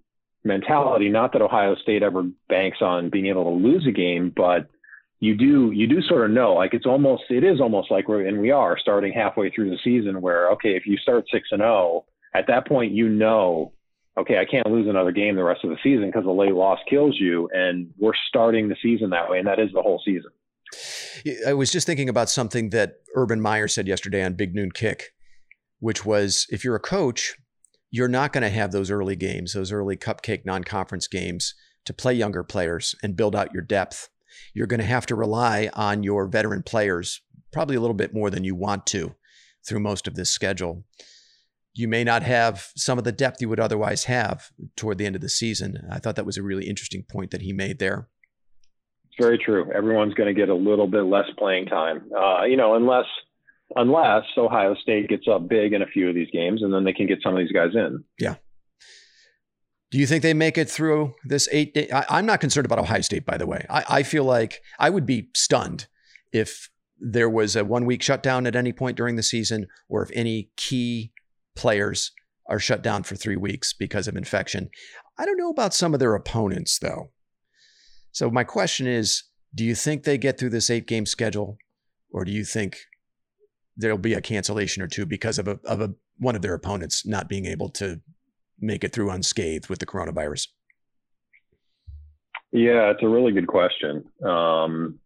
mentality. 0.44 1.08
Not 1.08 1.32
that 1.32 1.42
Ohio 1.42 1.74
State 1.76 2.02
ever 2.02 2.24
banks 2.48 2.78
on 2.80 3.10
being 3.10 3.26
able 3.26 3.44
to 3.44 3.50
lose 3.50 3.86
a 3.86 3.92
game, 3.92 4.32
but 4.34 4.68
you 5.20 5.36
do 5.36 5.72
you 5.72 5.86
do 5.86 6.00
sort 6.02 6.24
of 6.24 6.30
know 6.30 6.54
like 6.54 6.74
it's 6.74 6.86
almost 6.86 7.24
it 7.28 7.42
is 7.42 7.60
almost 7.60 7.90
like 7.90 8.06
we're 8.06 8.24
and 8.26 8.40
we 8.40 8.52
are 8.52 8.78
starting 8.78 9.12
halfway 9.12 9.50
through 9.50 9.68
the 9.68 9.78
season 9.82 10.20
where 10.20 10.50
okay 10.52 10.76
if 10.76 10.86
you 10.86 10.96
start 10.96 11.24
six 11.32 11.48
and 11.50 11.60
zero 11.60 11.72
oh, 11.72 12.04
at 12.34 12.46
that 12.46 12.68
point 12.68 12.92
you 12.92 13.08
know 13.08 13.72
okay 14.18 14.38
I 14.38 14.44
can't 14.44 14.66
lose 14.66 14.88
another 14.88 15.12
game 15.12 15.36
the 15.36 15.44
rest 15.44 15.64
of 15.64 15.70
the 15.70 15.76
season 15.82 16.06
because 16.06 16.24
a 16.26 16.30
late 16.30 16.54
loss 16.54 16.78
kills 16.88 17.16
you 17.18 17.48
and 17.52 17.90
we're 17.98 18.12
starting 18.28 18.68
the 18.68 18.76
season 18.82 19.10
that 19.10 19.30
way 19.30 19.38
and 19.38 19.46
that 19.46 19.58
is 19.58 19.70
the 19.72 19.82
whole 19.82 20.00
season. 20.04 20.30
I 21.46 21.54
was 21.54 21.72
just 21.72 21.86
thinking 21.86 22.08
about 22.08 22.28
something 22.28 22.70
that 22.70 22.96
Urban 23.14 23.40
Meyer 23.40 23.68
said 23.68 23.88
yesterday 23.88 24.22
on 24.22 24.34
Big 24.34 24.54
Noon 24.54 24.70
Kick, 24.70 25.14
which 25.80 26.04
was 26.04 26.46
if 26.50 26.62
you're 26.62 26.76
a 26.76 26.80
coach, 26.80 27.36
you're 27.90 28.08
not 28.08 28.32
going 28.32 28.42
to 28.42 28.50
have 28.50 28.70
those 28.70 28.90
early 28.90 29.16
games, 29.16 29.54
those 29.54 29.72
early 29.72 29.96
cupcake 29.96 30.44
non-conference 30.44 31.08
games 31.08 31.54
to 31.86 31.94
play 31.94 32.12
younger 32.12 32.44
players 32.44 32.94
and 33.02 33.16
build 33.16 33.34
out 33.34 33.54
your 33.54 33.62
depth 33.62 34.10
you're 34.54 34.66
going 34.66 34.80
to 34.80 34.86
have 34.86 35.06
to 35.06 35.14
rely 35.14 35.70
on 35.74 36.02
your 36.02 36.26
veteran 36.26 36.62
players 36.62 37.22
probably 37.52 37.76
a 37.76 37.80
little 37.80 37.94
bit 37.94 38.14
more 38.14 38.30
than 38.30 38.44
you 38.44 38.54
want 38.54 38.86
to 38.86 39.14
through 39.66 39.80
most 39.80 40.06
of 40.06 40.14
this 40.14 40.30
schedule. 40.30 40.84
You 41.74 41.88
may 41.88 42.02
not 42.04 42.22
have 42.22 42.68
some 42.76 42.98
of 42.98 43.04
the 43.04 43.12
depth 43.12 43.40
you 43.40 43.48
would 43.48 43.60
otherwise 43.60 44.04
have 44.04 44.50
toward 44.76 44.98
the 44.98 45.06
end 45.06 45.14
of 45.14 45.22
the 45.22 45.28
season. 45.28 45.86
I 45.90 45.98
thought 45.98 46.16
that 46.16 46.26
was 46.26 46.36
a 46.36 46.42
really 46.42 46.68
interesting 46.68 47.04
point 47.08 47.30
that 47.30 47.42
he 47.42 47.52
made 47.52 47.78
there. 47.78 48.08
Very 49.20 49.38
true. 49.38 49.70
Everyone's 49.72 50.14
going 50.14 50.32
to 50.32 50.38
get 50.38 50.48
a 50.48 50.54
little 50.54 50.86
bit 50.86 51.02
less 51.02 51.26
playing 51.36 51.66
time, 51.66 52.10
uh, 52.16 52.44
you 52.44 52.56
know, 52.56 52.74
unless 52.74 53.06
unless 53.76 54.24
Ohio 54.36 54.74
State 54.80 55.08
gets 55.08 55.26
up 55.28 55.48
big 55.48 55.72
in 55.72 55.82
a 55.82 55.86
few 55.86 56.08
of 56.08 56.14
these 56.14 56.30
games, 56.32 56.62
and 56.62 56.72
then 56.72 56.84
they 56.84 56.92
can 56.92 57.06
get 57.06 57.18
some 57.22 57.34
of 57.34 57.38
these 57.38 57.52
guys 57.52 57.70
in. 57.74 58.04
Yeah, 58.18 58.36
do 59.90 59.98
you 59.98 60.06
think 60.06 60.22
they 60.22 60.34
make 60.34 60.58
it 60.58 60.68
through 60.68 61.14
this 61.24 61.48
eight 61.50 61.72
day? 61.72 61.88
I, 61.90 62.18
am 62.18 62.26
not 62.26 62.40
concerned 62.40 62.66
about 62.66 62.78
Ohio 62.78 63.00
State, 63.00 63.24
by 63.24 63.38
the 63.38 63.46
way. 63.46 63.64
I, 63.70 63.84
I 63.88 64.02
feel 64.02 64.24
like 64.24 64.60
I 64.78 64.90
would 64.90 65.06
be 65.06 65.30
stunned 65.34 65.86
if 66.32 66.70
there 67.00 67.30
was 67.30 67.56
a 67.56 67.64
one 67.64 67.86
week 67.86 68.02
shutdown 68.02 68.46
at 68.46 68.54
any 68.54 68.72
point 68.72 68.96
during 68.96 69.16
the 69.16 69.22
season 69.22 69.66
or 69.88 70.02
if 70.02 70.10
any 70.12 70.50
key 70.56 71.12
players 71.58 72.12
are 72.48 72.58
shut 72.58 72.82
down 72.82 73.02
for 73.02 73.16
three 73.16 73.36
weeks 73.36 73.74
because 73.74 74.08
of 74.08 74.16
infection. 74.16 74.70
I 75.18 75.26
don't 75.26 75.36
know 75.36 75.50
about 75.50 75.74
some 75.74 75.92
of 75.92 76.00
their 76.00 76.14
opponents, 76.14 76.78
though. 76.78 77.10
So, 78.12 78.30
my 78.30 78.44
question 78.44 78.86
is 78.86 79.24
do 79.54 79.64
you 79.64 79.74
think 79.74 80.04
they 80.04 80.18
get 80.18 80.38
through 80.38 80.50
this 80.50 80.70
eight 80.70 80.86
game 80.86 81.06
schedule 81.06 81.58
or 82.12 82.24
do 82.24 82.32
you 82.32 82.44
think 82.44 82.76
there'll 83.76 83.98
be 83.98 84.14
a 84.14 84.20
cancellation 84.20 84.82
or 84.82 84.86
two 84.86 85.06
because 85.06 85.38
of 85.38 85.48
a, 85.48 85.58
of 85.64 85.80
a 85.80 85.94
one 86.18 86.36
of 86.36 86.42
their 86.42 86.54
opponents 86.54 87.06
not 87.06 87.28
being 87.28 87.46
able 87.46 87.68
to 87.70 88.00
make 88.60 88.84
it 88.84 88.92
through 88.92 89.10
unscathed 89.10 89.68
with 89.68 89.78
the 89.78 89.86
coronavirus? 89.86 90.48
Yeah, 92.50 92.90
it's 92.90 93.02
a 93.02 93.08
really 93.08 93.32
good 93.32 93.46
question. 93.46 94.04
Um, 94.24 94.98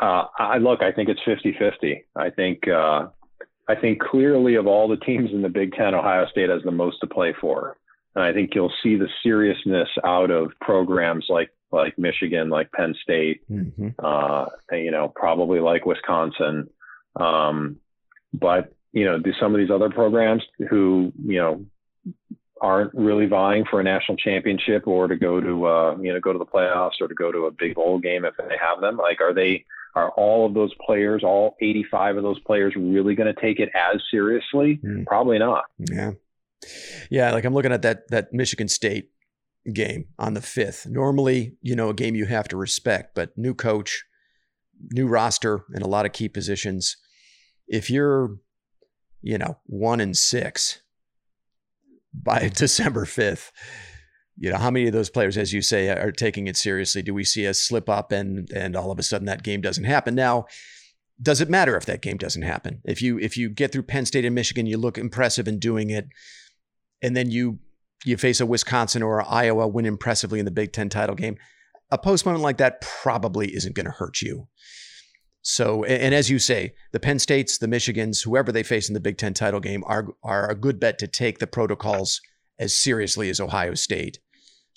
uh, 0.00 0.24
I 0.38 0.58
look, 0.58 0.82
I 0.82 0.92
think 0.92 1.08
it's 1.08 1.20
50 1.24 1.56
50. 1.58 2.04
I 2.16 2.30
think, 2.30 2.68
uh, 2.68 3.08
I 3.68 3.74
think 3.74 4.00
clearly 4.00 4.54
of 4.54 4.66
all 4.66 4.88
the 4.88 4.96
teams 4.96 5.30
in 5.30 5.42
the 5.42 5.48
Big 5.48 5.74
Ten, 5.74 5.94
Ohio 5.94 6.26
State 6.26 6.48
has 6.48 6.62
the 6.64 6.70
most 6.70 7.00
to 7.00 7.06
play 7.06 7.34
for. 7.38 7.76
And 8.14 8.24
I 8.24 8.32
think 8.32 8.54
you'll 8.54 8.72
see 8.82 8.96
the 8.96 9.08
seriousness 9.22 9.88
out 10.04 10.30
of 10.30 10.52
programs 10.60 11.26
like 11.28 11.50
like 11.70 11.98
Michigan, 11.98 12.48
like 12.48 12.72
Penn 12.72 12.94
State, 13.02 13.42
mm-hmm. 13.50 13.88
uh, 13.98 14.46
you 14.72 14.90
know, 14.90 15.12
probably 15.14 15.60
like 15.60 15.84
Wisconsin. 15.84 16.70
Um, 17.14 17.76
but 18.32 18.72
you 18.92 19.04
know, 19.04 19.18
do 19.18 19.32
some 19.38 19.54
of 19.54 19.58
these 19.58 19.70
other 19.70 19.90
programs 19.90 20.42
who 20.70 21.12
you 21.22 21.38
know 21.38 21.66
aren't 22.60 22.94
really 22.94 23.26
vying 23.26 23.64
for 23.70 23.80
a 23.80 23.84
national 23.84 24.16
championship 24.16 24.86
or 24.86 25.06
to 25.08 25.16
go 25.16 25.40
to 25.40 25.66
uh, 25.66 25.96
you 26.00 26.12
know 26.12 26.20
go 26.20 26.32
to 26.32 26.38
the 26.38 26.46
playoffs 26.46 27.00
or 27.00 27.08
to 27.08 27.14
go 27.14 27.30
to 27.30 27.46
a 27.46 27.50
big 27.50 27.74
bowl 27.74 27.98
game 27.98 28.24
if 28.24 28.34
they 28.36 28.56
have 28.60 28.80
them 28.80 28.96
like 28.96 29.20
are 29.20 29.34
they 29.34 29.64
are 29.98 30.10
all 30.12 30.46
of 30.46 30.54
those 30.54 30.72
players 30.84 31.22
all 31.24 31.56
85 31.60 32.18
of 32.18 32.22
those 32.22 32.38
players 32.40 32.74
really 32.76 33.14
going 33.14 33.32
to 33.32 33.40
take 33.40 33.60
it 33.60 33.70
as 33.74 34.00
seriously 34.10 34.80
mm. 34.84 35.06
probably 35.06 35.38
not 35.38 35.64
yeah 35.78 36.12
yeah 37.10 37.32
like 37.32 37.44
i'm 37.44 37.54
looking 37.54 37.72
at 37.72 37.82
that 37.82 38.08
that 38.08 38.32
michigan 38.32 38.68
state 38.68 39.10
game 39.72 40.06
on 40.18 40.34
the 40.34 40.40
5th 40.40 40.86
normally 40.86 41.56
you 41.60 41.76
know 41.76 41.90
a 41.90 41.94
game 41.94 42.14
you 42.14 42.26
have 42.26 42.48
to 42.48 42.56
respect 42.56 43.14
but 43.14 43.36
new 43.36 43.54
coach 43.54 44.04
new 44.92 45.06
roster 45.06 45.64
and 45.74 45.82
a 45.82 45.88
lot 45.88 46.06
of 46.06 46.12
key 46.12 46.28
positions 46.28 46.96
if 47.66 47.90
you're 47.90 48.36
you 49.20 49.36
know 49.36 49.58
1 49.66 50.00
and 50.00 50.16
6 50.16 50.82
by 52.12 52.48
December 52.54 53.04
5th. 53.04 53.50
You 54.38 54.50
know, 54.50 54.56
how 54.58 54.70
many 54.70 54.86
of 54.86 54.92
those 54.92 55.10
players, 55.10 55.36
as 55.36 55.52
you 55.52 55.62
say, 55.62 55.88
are 55.88 56.12
taking 56.12 56.46
it 56.46 56.56
seriously? 56.56 57.02
Do 57.02 57.12
we 57.12 57.24
see 57.24 57.44
a 57.44 57.54
slip 57.54 57.88
up 57.88 58.12
and 58.12 58.50
and 58.52 58.76
all 58.76 58.90
of 58.90 58.98
a 58.98 59.02
sudden 59.02 59.26
that 59.26 59.42
game 59.42 59.60
doesn't 59.60 59.84
happen? 59.84 60.14
Now, 60.14 60.46
does 61.20 61.40
it 61.40 61.50
matter 61.50 61.76
if 61.76 61.86
that 61.86 62.02
game 62.02 62.16
doesn't 62.16 62.42
happen? 62.42 62.80
If 62.84 63.02
you 63.02 63.18
if 63.18 63.36
you 63.36 63.48
get 63.48 63.72
through 63.72 63.82
Penn 63.84 64.06
State 64.06 64.24
and 64.24 64.34
Michigan, 64.34 64.66
you 64.66 64.78
look 64.78 64.96
impressive 64.96 65.48
in 65.48 65.58
doing 65.58 65.90
it, 65.90 66.06
and 67.02 67.16
then 67.16 67.30
you 67.30 67.58
you 68.04 68.16
face 68.16 68.40
a 68.40 68.46
Wisconsin 68.46 69.02
or 69.02 69.26
Iowa, 69.28 69.66
win 69.66 69.86
impressively 69.86 70.38
in 70.38 70.44
the 70.44 70.50
Big 70.50 70.72
Ten 70.72 70.88
title 70.88 71.16
game. 71.16 71.36
A 71.90 71.98
postponement 71.98 72.44
like 72.44 72.58
that 72.58 72.80
probably 72.80 73.54
isn't 73.54 73.74
going 73.74 73.86
to 73.86 73.92
hurt 73.92 74.20
you. 74.20 74.46
So, 75.42 75.84
and 75.84 76.14
as 76.14 76.28
you 76.28 76.38
say, 76.38 76.74
the 76.92 77.00
Penn 77.00 77.18
States, 77.18 77.58
the 77.58 77.66
Michigans, 77.66 78.24
whoever 78.24 78.52
they 78.52 78.62
face 78.62 78.88
in 78.88 78.94
the 78.94 79.00
Big 79.00 79.16
Ten 79.16 79.34
title 79.34 79.60
game 79.60 79.82
are, 79.86 80.08
are 80.22 80.50
a 80.50 80.54
good 80.54 80.78
bet 80.78 80.98
to 80.98 81.06
take 81.06 81.38
the 81.38 81.46
protocols 81.46 82.20
as 82.58 82.76
seriously 82.76 83.30
as 83.30 83.40
Ohio 83.40 83.74
State. 83.74 84.18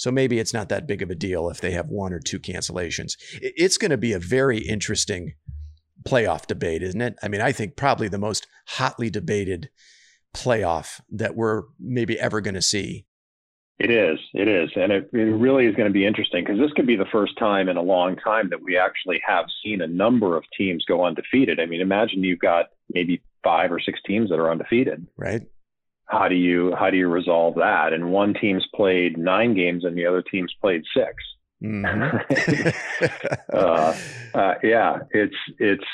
So 0.02 0.10
maybe 0.10 0.39
it's 0.39 0.52
not 0.52 0.70
that 0.70 0.88
big 0.88 1.04
of 1.04 1.12
a 1.12 1.16
deal 1.16 1.47
if 1.47 1.62
they 1.62 1.74
have 1.74 1.89
one 1.89 2.12
or 2.12 2.20
two 2.20 2.39
cancellations. 2.39 3.18
It's 3.39 3.78
going 3.78 3.91
to 3.91 3.99
be 3.99 4.14
a 4.14 4.18
very 4.18 4.58
interesting 4.58 5.34
playoff 6.10 6.47
debate, 6.47 6.82
isn't 6.82 7.02
it? 7.02 7.20
I 7.22 7.28
mean, 7.28 7.39
I 7.39 7.52
think 7.52 7.76
probably 7.76 8.08
the 8.08 8.18
most 8.18 8.47
hotly 8.66 9.12
debated 9.12 9.70
playoff 10.34 11.02
that 11.12 11.36
we're 11.36 11.66
maybe 11.80 12.20
ever 12.20 12.41
going 12.41 12.56
to 12.56 12.64
see. 12.64 13.06
It 13.78 13.91
is. 13.91 14.18
It 14.34 14.47
is. 14.47 14.72
And 14.76 14.91
it, 14.91 15.12
it 15.14 15.18
really 15.18 15.68
is 15.68 15.76
going 15.76 15.88
to 15.88 15.93
be 15.93 16.08
interesting 16.08 16.43
because 16.43 16.60
this 16.60 16.74
could 16.76 16.88
be 16.88 16.95
the 16.95 17.06
first 17.12 17.38
time 17.38 17.70
in 17.70 17.78
a 17.78 17.84
long 17.84 18.16
time 18.16 18.49
that 18.49 18.64
we 18.64 18.78
actually 18.78 19.22
have 19.24 19.45
seen 19.64 19.82
a 19.82 19.88
number 19.88 20.36
of 20.36 20.45
teams 20.58 20.84
go 20.84 21.06
undefeated. 21.06 21.60
I 21.60 21.68
mean, 21.68 21.80
imagine 21.80 22.24
you've 22.24 22.39
got 22.39 22.70
maybe 22.91 23.22
five 23.43 23.72
or 23.72 23.80
six 23.80 23.99
teams 24.04 24.32
that 24.32 24.39
are 24.39 24.49
undefeated. 24.49 25.06
Right. 25.16 25.43
How 26.12 26.28
do 26.28 26.36
you 26.36 26.76
how 26.78 26.89
do 26.89 26.97
you 26.97 27.07
resolve 27.07 27.55
that? 27.55 27.93
And 27.93 28.12
one 28.12 28.34
team's 28.34 28.66
played 28.76 29.18
nine 29.18 29.53
games 29.53 29.86
and 29.86 29.97
the 29.97 30.05
other 30.05 30.22
team's 30.22 30.53
played 30.59 30.84
6 30.93 31.05
mm-hmm. 31.64 33.05
uh, 33.53 33.97
uh, 34.34 34.53
yeah, 34.62 34.99
it's 35.12 35.36
it's 35.57 35.86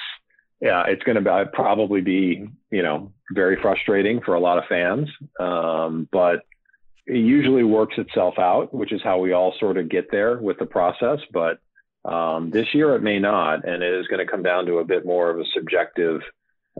yeah, 0.59 0.85
it's 0.87 1.03
going 1.03 1.23
to 1.23 1.45
probably 1.53 2.01
be 2.01 2.49
you 2.71 2.81
know 2.81 3.11
very 3.31 3.61
frustrating 3.61 4.21
for 4.21 4.33
a 4.33 4.39
lot 4.39 4.57
of 4.57 4.63
fans. 4.67 5.07
Um, 5.39 6.09
but 6.11 6.41
it 7.05 7.17
usually 7.17 7.63
works 7.63 7.95
itself 7.97 8.39
out, 8.39 8.73
which 8.73 8.91
is 8.91 9.01
how 9.03 9.19
we 9.19 9.33
all 9.33 9.53
sort 9.59 9.77
of 9.77 9.87
get 9.87 10.11
there 10.11 10.37
with 10.37 10.57
the 10.57 10.65
process. 10.65 11.19
But 11.31 11.59
um, 12.05 12.49
this 12.49 12.73
year 12.73 12.95
it 12.95 13.03
may 13.03 13.19
not, 13.19 13.67
and 13.67 13.83
it 13.83 13.93
is 13.93 14.07
going 14.07 14.25
to 14.25 14.31
come 14.31 14.43
down 14.43 14.65
to 14.65 14.79
a 14.79 14.85
bit 14.85 15.05
more 15.05 15.29
of 15.29 15.39
a 15.39 15.45
subjective, 15.53 16.21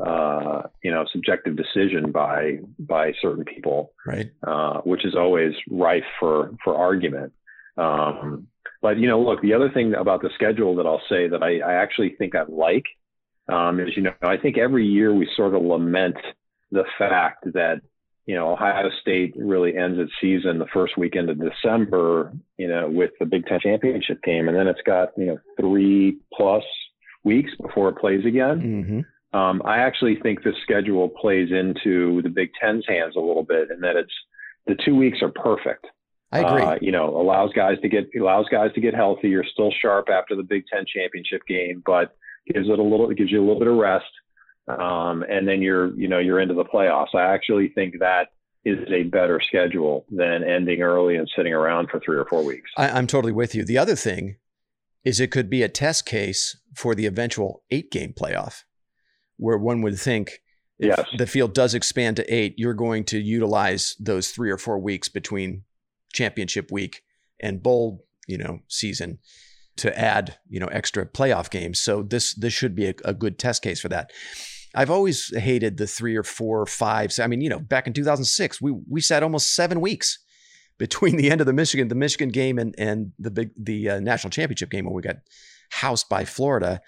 uh, 0.06 0.64
you 0.84 0.92
know, 0.92 1.06
subjective 1.12 1.56
decision 1.56 2.12
by 2.12 2.60
by 2.80 3.14
certain 3.22 3.44
people, 3.44 3.94
right? 4.06 4.30
Uh, 4.46 4.82
which 4.82 5.06
is 5.06 5.16
always 5.16 5.54
rife 5.70 6.04
for 6.20 6.52
for 6.64 6.76
argument. 6.76 7.34
Um, 7.78 8.48
but 8.82 8.98
you 8.98 9.08
know, 9.08 9.22
look, 9.22 9.42
the 9.42 9.54
other 9.54 9.70
thing 9.70 9.94
about 9.94 10.22
the 10.22 10.30
schedule 10.36 10.76
that 10.76 10.86
I'll 10.86 11.02
say 11.10 11.28
that 11.28 11.42
I, 11.42 11.60
I 11.60 11.82
actually 11.82 12.16
think 12.18 12.36
I 12.36 12.44
like 12.48 12.86
um, 13.50 13.80
is, 13.80 13.90
you 13.96 14.04
know, 14.04 14.14
I 14.22 14.38
think 14.38 14.58
every 14.58 14.86
year 14.86 15.14
we 15.14 15.28
sort 15.36 15.56
of 15.56 15.62
lament 15.62 16.18
the 16.72 16.84
fact 16.98 17.46
that 17.54 17.82
you 18.28 18.36
know, 18.36 18.52
Ohio 18.52 18.90
State 19.02 19.34
really 19.38 19.76
ends 19.78 19.98
its 19.98 20.12
season 20.20 20.60
the 20.60 20.68
first 20.74 20.98
weekend 20.98 21.30
of 21.30 21.40
December, 21.40 22.34
you 22.58 22.68
know, 22.68 22.90
with 22.90 23.12
the 23.22 23.26
Big 23.26 23.46
Ten 23.46 23.62
championship 23.62 24.22
game, 24.22 24.50
and 24.50 24.58
then 24.58 24.68
it's 24.68 24.82
got 24.86 25.10
you 25.18 25.28
know 25.28 25.38
three 25.60 26.18
plus 26.34 26.64
weeks 27.24 27.52
before 27.62 27.90
it 27.90 27.98
plays 27.98 28.26
again. 28.26 28.60
Um, 29.34 29.62
I 29.66 29.80
actually 29.80 30.18
think 30.22 30.44
the 30.44 30.54
schedule 30.64 31.10
plays 31.10 31.50
into 31.52 32.22
the 32.22 32.30
Big 32.30 32.52
Ten's 32.60 32.86
hands 32.88 33.16
a 33.16 33.20
little 33.20 33.44
bit, 33.44 33.70
in 33.72 33.82
that 33.82 33.96
it's 33.96 34.14
the 34.68 34.76
two 34.86 34.96
weeks 34.96 35.20
are 35.22 35.32
perfect. 35.32 35.86
I 36.32 36.40
agree. 36.40 36.62
Uh, 36.62 36.78
you 36.82 36.92
know, 36.92 37.16
allows 37.18 37.52
guys 37.54 37.78
to 37.82 37.90
get 37.90 38.10
allows 38.20 38.48
guys 38.50 38.74
to 38.76 38.82
get 38.82 38.94
healthy. 38.94 39.30
You're 39.30 39.46
still 39.46 39.72
sharp 39.82 40.10
after 40.10 40.36
the 40.36 40.44
Big 40.44 40.66
Ten 40.72 40.86
championship 40.86 41.42
game, 41.48 41.82
but 41.86 42.16
gives 42.54 42.70
it 42.70 42.80
a 42.80 42.84
little 42.84 43.10
it 43.10 43.18
gives 43.18 43.32
you 43.32 43.40
a 43.40 43.46
little 43.46 43.60
bit 43.60 43.68
of 43.68 43.76
rest, 43.76 44.06
um, 44.68 45.24
and 45.30 45.48
then 45.48 45.62
you're 45.62 45.94
you 45.96 46.08
know 46.08 46.20
you're 46.20 46.40
into 46.40 46.54
the 46.54 46.66
playoffs. 46.66 47.16
I 47.16 47.34
actually 47.34 47.70
think 47.70 48.00
that 48.00 48.30
is 48.66 48.80
a 48.92 49.04
better 49.04 49.40
schedule 49.42 50.06
than 50.10 50.44
ending 50.44 50.82
early 50.82 51.16
and 51.16 51.30
sitting 51.36 51.54
around 51.54 51.90
for 51.90 52.02
three 52.02 52.18
or 52.18 52.26
four 52.26 52.44
weeks. 52.44 52.70
I, 52.76 52.90
I'm 52.90 53.08
totally 53.08 53.32
with 53.32 53.56
you. 53.56 53.64
The 53.64 53.78
other 53.78 53.96
thing 53.96 54.38
is 55.06 55.22
it 55.22 55.32
could 55.32 55.50
be 55.50 55.64
a 55.64 55.70
test 55.70 56.06
case 56.06 56.58
for 56.76 56.94
the 56.94 57.06
eventual 57.06 57.64
eight 57.72 57.90
game 57.92 58.14
playoff, 58.14 58.64
where 59.38 59.58
one 59.58 59.82
would 59.82 60.00
think 60.00 60.42
if 60.80 60.96
Yes. 60.96 61.08
the 61.18 61.26
field 61.28 61.54
does 61.54 61.74
expand 61.74 62.18
to 62.18 62.34
eight, 62.34 62.54
you're 62.58 62.74
going 62.76 63.04
to 63.06 63.20
utilize 63.20 63.96
those 64.00 64.30
three 64.30 64.52
or 64.52 64.58
four 64.58 64.78
weeks 64.78 65.10
between 65.10 65.64
championship 66.14 66.72
week 66.72 67.02
and 67.40 67.64
bowl, 67.64 68.06
you 68.28 68.38
know, 68.38 68.60
season 68.68 69.20
to 69.78 69.98
add, 69.98 70.38
you 70.50 70.60
know, 70.60 70.68
extra 70.68 71.06
playoff 71.06 71.50
games. 71.50 71.80
So 71.80 72.04
this 72.04 72.34
this 72.36 72.54
should 72.54 72.76
be 72.76 72.88
a, 72.88 72.94
a 73.06 73.14
good 73.14 73.40
test 73.40 73.64
case 73.64 73.80
for 73.80 73.90
that. 73.90 74.12
I've 74.76 74.92
always 74.92 75.36
hated 75.36 75.78
the 75.78 75.88
three 75.88 76.16
or 76.16 76.24
four 76.24 76.62
or 76.62 76.66
five. 76.68 77.12
I 77.20 77.28
mean, 77.28 77.42
you 77.42 77.50
know, 77.50 77.60
back 77.60 77.88
in 77.88 77.94
2006, 77.94 78.62
we 78.62 78.72
we 78.88 79.02
sat 79.02 79.24
almost 79.24 79.56
seven 79.56 79.82
weeks 79.82 80.20
between 80.78 81.18
the 81.18 81.32
end 81.32 81.42
of 81.42 81.48
the 81.48 81.54
Michigan, 81.54 81.88
the 81.88 81.96
Michigan 81.96 82.30
game, 82.30 82.60
and 82.60 82.76
and 82.78 83.14
the 83.18 83.32
big 83.32 83.52
the 83.58 83.90
uh, 83.90 84.00
national 84.00 84.30
championship 84.30 84.70
game 84.70 84.86
when 84.86 84.94
we 84.94 85.02
got 85.02 85.18
housed 85.72 86.08
by 86.10 86.24
Florida. 86.26 86.82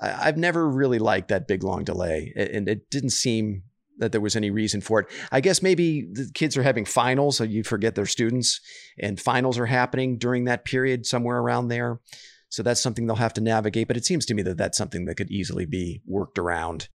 I've 0.00 0.36
never 0.36 0.68
really 0.68 0.98
liked 0.98 1.28
that 1.28 1.48
big 1.48 1.62
long 1.62 1.84
delay, 1.84 2.32
and 2.36 2.68
it 2.68 2.90
didn't 2.90 3.10
seem 3.10 3.62
that 3.98 4.12
there 4.12 4.20
was 4.20 4.36
any 4.36 4.50
reason 4.50 4.80
for 4.80 5.00
it. 5.00 5.06
I 5.32 5.40
guess 5.40 5.60
maybe 5.60 6.02
the 6.02 6.30
kids 6.34 6.56
are 6.56 6.62
having 6.62 6.84
finals, 6.84 7.36
so 7.36 7.44
you 7.44 7.64
forget 7.64 7.94
their 7.94 8.06
students, 8.06 8.60
and 8.98 9.20
finals 9.20 9.58
are 9.58 9.66
happening 9.66 10.18
during 10.18 10.44
that 10.44 10.64
period 10.64 11.04
somewhere 11.04 11.38
around 11.38 11.68
there. 11.68 12.00
So 12.48 12.62
that's 12.62 12.80
something 12.80 13.06
they'll 13.06 13.16
have 13.16 13.34
to 13.34 13.40
navigate. 13.40 13.88
But 13.88 13.96
it 13.96 14.06
seems 14.06 14.24
to 14.26 14.34
me 14.34 14.42
that 14.42 14.56
that's 14.56 14.78
something 14.78 15.04
that 15.04 15.16
could 15.16 15.30
easily 15.30 15.66
be 15.66 16.00
worked 16.06 16.38
around. 16.38 16.88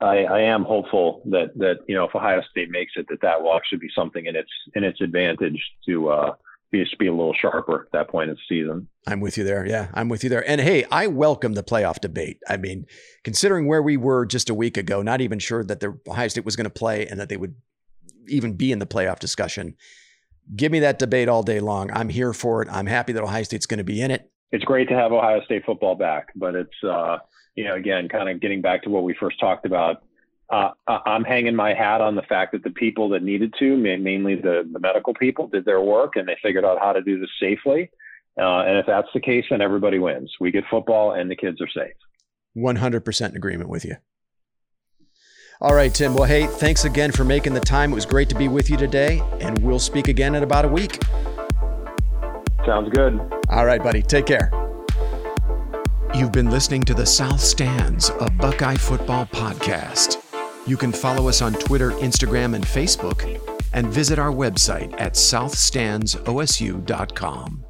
I, 0.00 0.24
I 0.24 0.40
am 0.42 0.64
hopeful 0.64 1.22
that 1.26 1.56
that 1.56 1.76
you 1.88 1.94
know 1.94 2.04
if 2.04 2.14
Ohio 2.14 2.42
State 2.50 2.70
makes 2.70 2.92
it, 2.96 3.06
that 3.08 3.22
that 3.22 3.42
will 3.42 3.54
actually 3.56 3.78
be 3.78 3.90
something 3.94 4.26
in 4.26 4.36
its 4.36 4.50
in 4.74 4.84
its 4.84 5.00
advantage 5.00 5.62
to 5.86 6.08
uh, 6.08 6.32
just 6.80 6.98
be 6.98 7.06
a 7.06 7.12
little 7.12 7.34
sharper 7.34 7.82
at 7.82 7.92
that 7.92 8.08
point 8.08 8.30
in 8.30 8.36
the 8.36 8.40
season. 8.48 8.88
I'm 9.06 9.20
with 9.20 9.36
you 9.36 9.44
there. 9.44 9.66
Yeah, 9.66 9.88
I'm 9.94 10.08
with 10.08 10.24
you 10.24 10.30
there. 10.30 10.48
And 10.48 10.60
hey, 10.60 10.84
I 10.90 11.06
welcome 11.06 11.52
the 11.52 11.62
playoff 11.62 12.00
debate. 12.00 12.38
I 12.48 12.56
mean, 12.56 12.86
considering 13.24 13.66
where 13.66 13.82
we 13.82 13.96
were 13.96 14.24
just 14.26 14.48
a 14.48 14.54
week 14.54 14.76
ago, 14.76 15.02
not 15.02 15.20
even 15.20 15.38
sure 15.38 15.64
that 15.64 15.80
the 15.80 15.98
Ohio 16.08 16.28
State 16.28 16.44
was 16.44 16.56
going 16.56 16.64
to 16.64 16.70
play 16.70 17.06
and 17.06 17.20
that 17.20 17.28
they 17.28 17.36
would 17.36 17.54
even 18.28 18.54
be 18.54 18.72
in 18.72 18.78
the 18.78 18.86
playoff 18.86 19.18
discussion. 19.18 19.74
Give 20.56 20.72
me 20.72 20.80
that 20.80 20.98
debate 20.98 21.28
all 21.28 21.42
day 21.42 21.60
long. 21.60 21.90
I'm 21.92 22.08
here 22.08 22.32
for 22.32 22.62
it. 22.62 22.68
I'm 22.70 22.86
happy 22.86 23.12
that 23.12 23.22
Ohio 23.22 23.42
State's 23.42 23.66
going 23.66 23.78
to 23.78 23.84
be 23.84 24.00
in 24.00 24.10
it. 24.10 24.30
It's 24.50 24.64
great 24.64 24.88
to 24.88 24.94
have 24.94 25.12
Ohio 25.12 25.42
State 25.44 25.64
football 25.64 25.94
back, 25.94 26.28
but 26.36 26.54
it's 26.54 26.84
uh, 26.84 27.18
you 27.54 27.64
know 27.64 27.74
again 27.74 28.08
kind 28.08 28.28
of 28.28 28.40
getting 28.40 28.60
back 28.60 28.82
to 28.82 28.90
what 28.90 29.04
we 29.04 29.14
first 29.18 29.40
talked 29.40 29.66
about. 29.66 30.02
Uh, 30.50 30.70
I- 30.86 31.00
I'm 31.06 31.24
hanging 31.24 31.56
my 31.56 31.72
hat 31.74 32.00
on 32.00 32.14
the 32.14 32.22
fact 32.22 32.52
that 32.52 32.62
the 32.62 32.70
people 32.70 33.08
that 33.10 33.22
needed 33.22 33.54
to, 33.58 33.76
mainly 33.76 34.34
the, 34.36 34.68
the 34.70 34.78
medical 34.80 35.14
people, 35.14 35.48
did 35.48 35.64
their 35.64 35.80
work 35.80 36.16
and 36.16 36.28
they 36.28 36.36
figured 36.42 36.64
out 36.64 36.78
how 36.78 36.92
to 36.92 37.00
do 37.02 37.18
this 37.18 37.30
safely. 37.40 37.90
Uh, 38.38 38.60
and 38.60 38.78
if 38.78 38.86
that's 38.86 39.08
the 39.14 39.20
case, 39.20 39.44
then 39.50 39.60
everybody 39.60 39.98
wins. 39.98 40.32
We 40.40 40.50
get 40.50 40.64
football 40.70 41.12
and 41.12 41.30
the 41.30 41.36
kids 41.36 41.60
are 41.60 41.68
safe. 41.68 41.94
100% 42.56 43.34
agreement 43.34 43.70
with 43.70 43.84
you. 43.84 43.96
All 45.60 45.74
right, 45.74 45.94
Tim. 45.94 46.14
Well, 46.14 46.24
hey, 46.24 46.46
thanks 46.46 46.84
again 46.84 47.12
for 47.12 47.24
making 47.24 47.54
the 47.54 47.60
time. 47.60 47.92
It 47.92 47.94
was 47.94 48.04
great 48.04 48.28
to 48.30 48.34
be 48.34 48.48
with 48.48 48.68
you 48.68 48.76
today, 48.76 49.22
and 49.40 49.56
we'll 49.60 49.78
speak 49.78 50.08
again 50.08 50.34
in 50.34 50.42
about 50.42 50.64
a 50.64 50.68
week. 50.68 50.98
Sounds 52.66 52.90
good. 52.92 53.20
All 53.48 53.64
right, 53.64 53.82
buddy. 53.82 54.02
Take 54.02 54.26
care. 54.26 54.50
You've 56.14 56.32
been 56.32 56.50
listening 56.50 56.82
to 56.84 56.94
the 56.94 57.06
South 57.06 57.40
Stands, 57.40 58.10
a 58.20 58.28
Buckeye 58.30 58.74
football 58.76 59.24
podcast. 59.26 60.21
You 60.66 60.76
can 60.76 60.92
follow 60.92 61.28
us 61.28 61.42
on 61.42 61.54
Twitter, 61.54 61.90
Instagram, 61.90 62.54
and 62.54 62.64
Facebook, 62.64 63.40
and 63.72 63.88
visit 63.88 64.16
our 64.18 64.30
website 64.30 64.94
at 65.00 65.14
southstandsosu.com. 65.14 67.64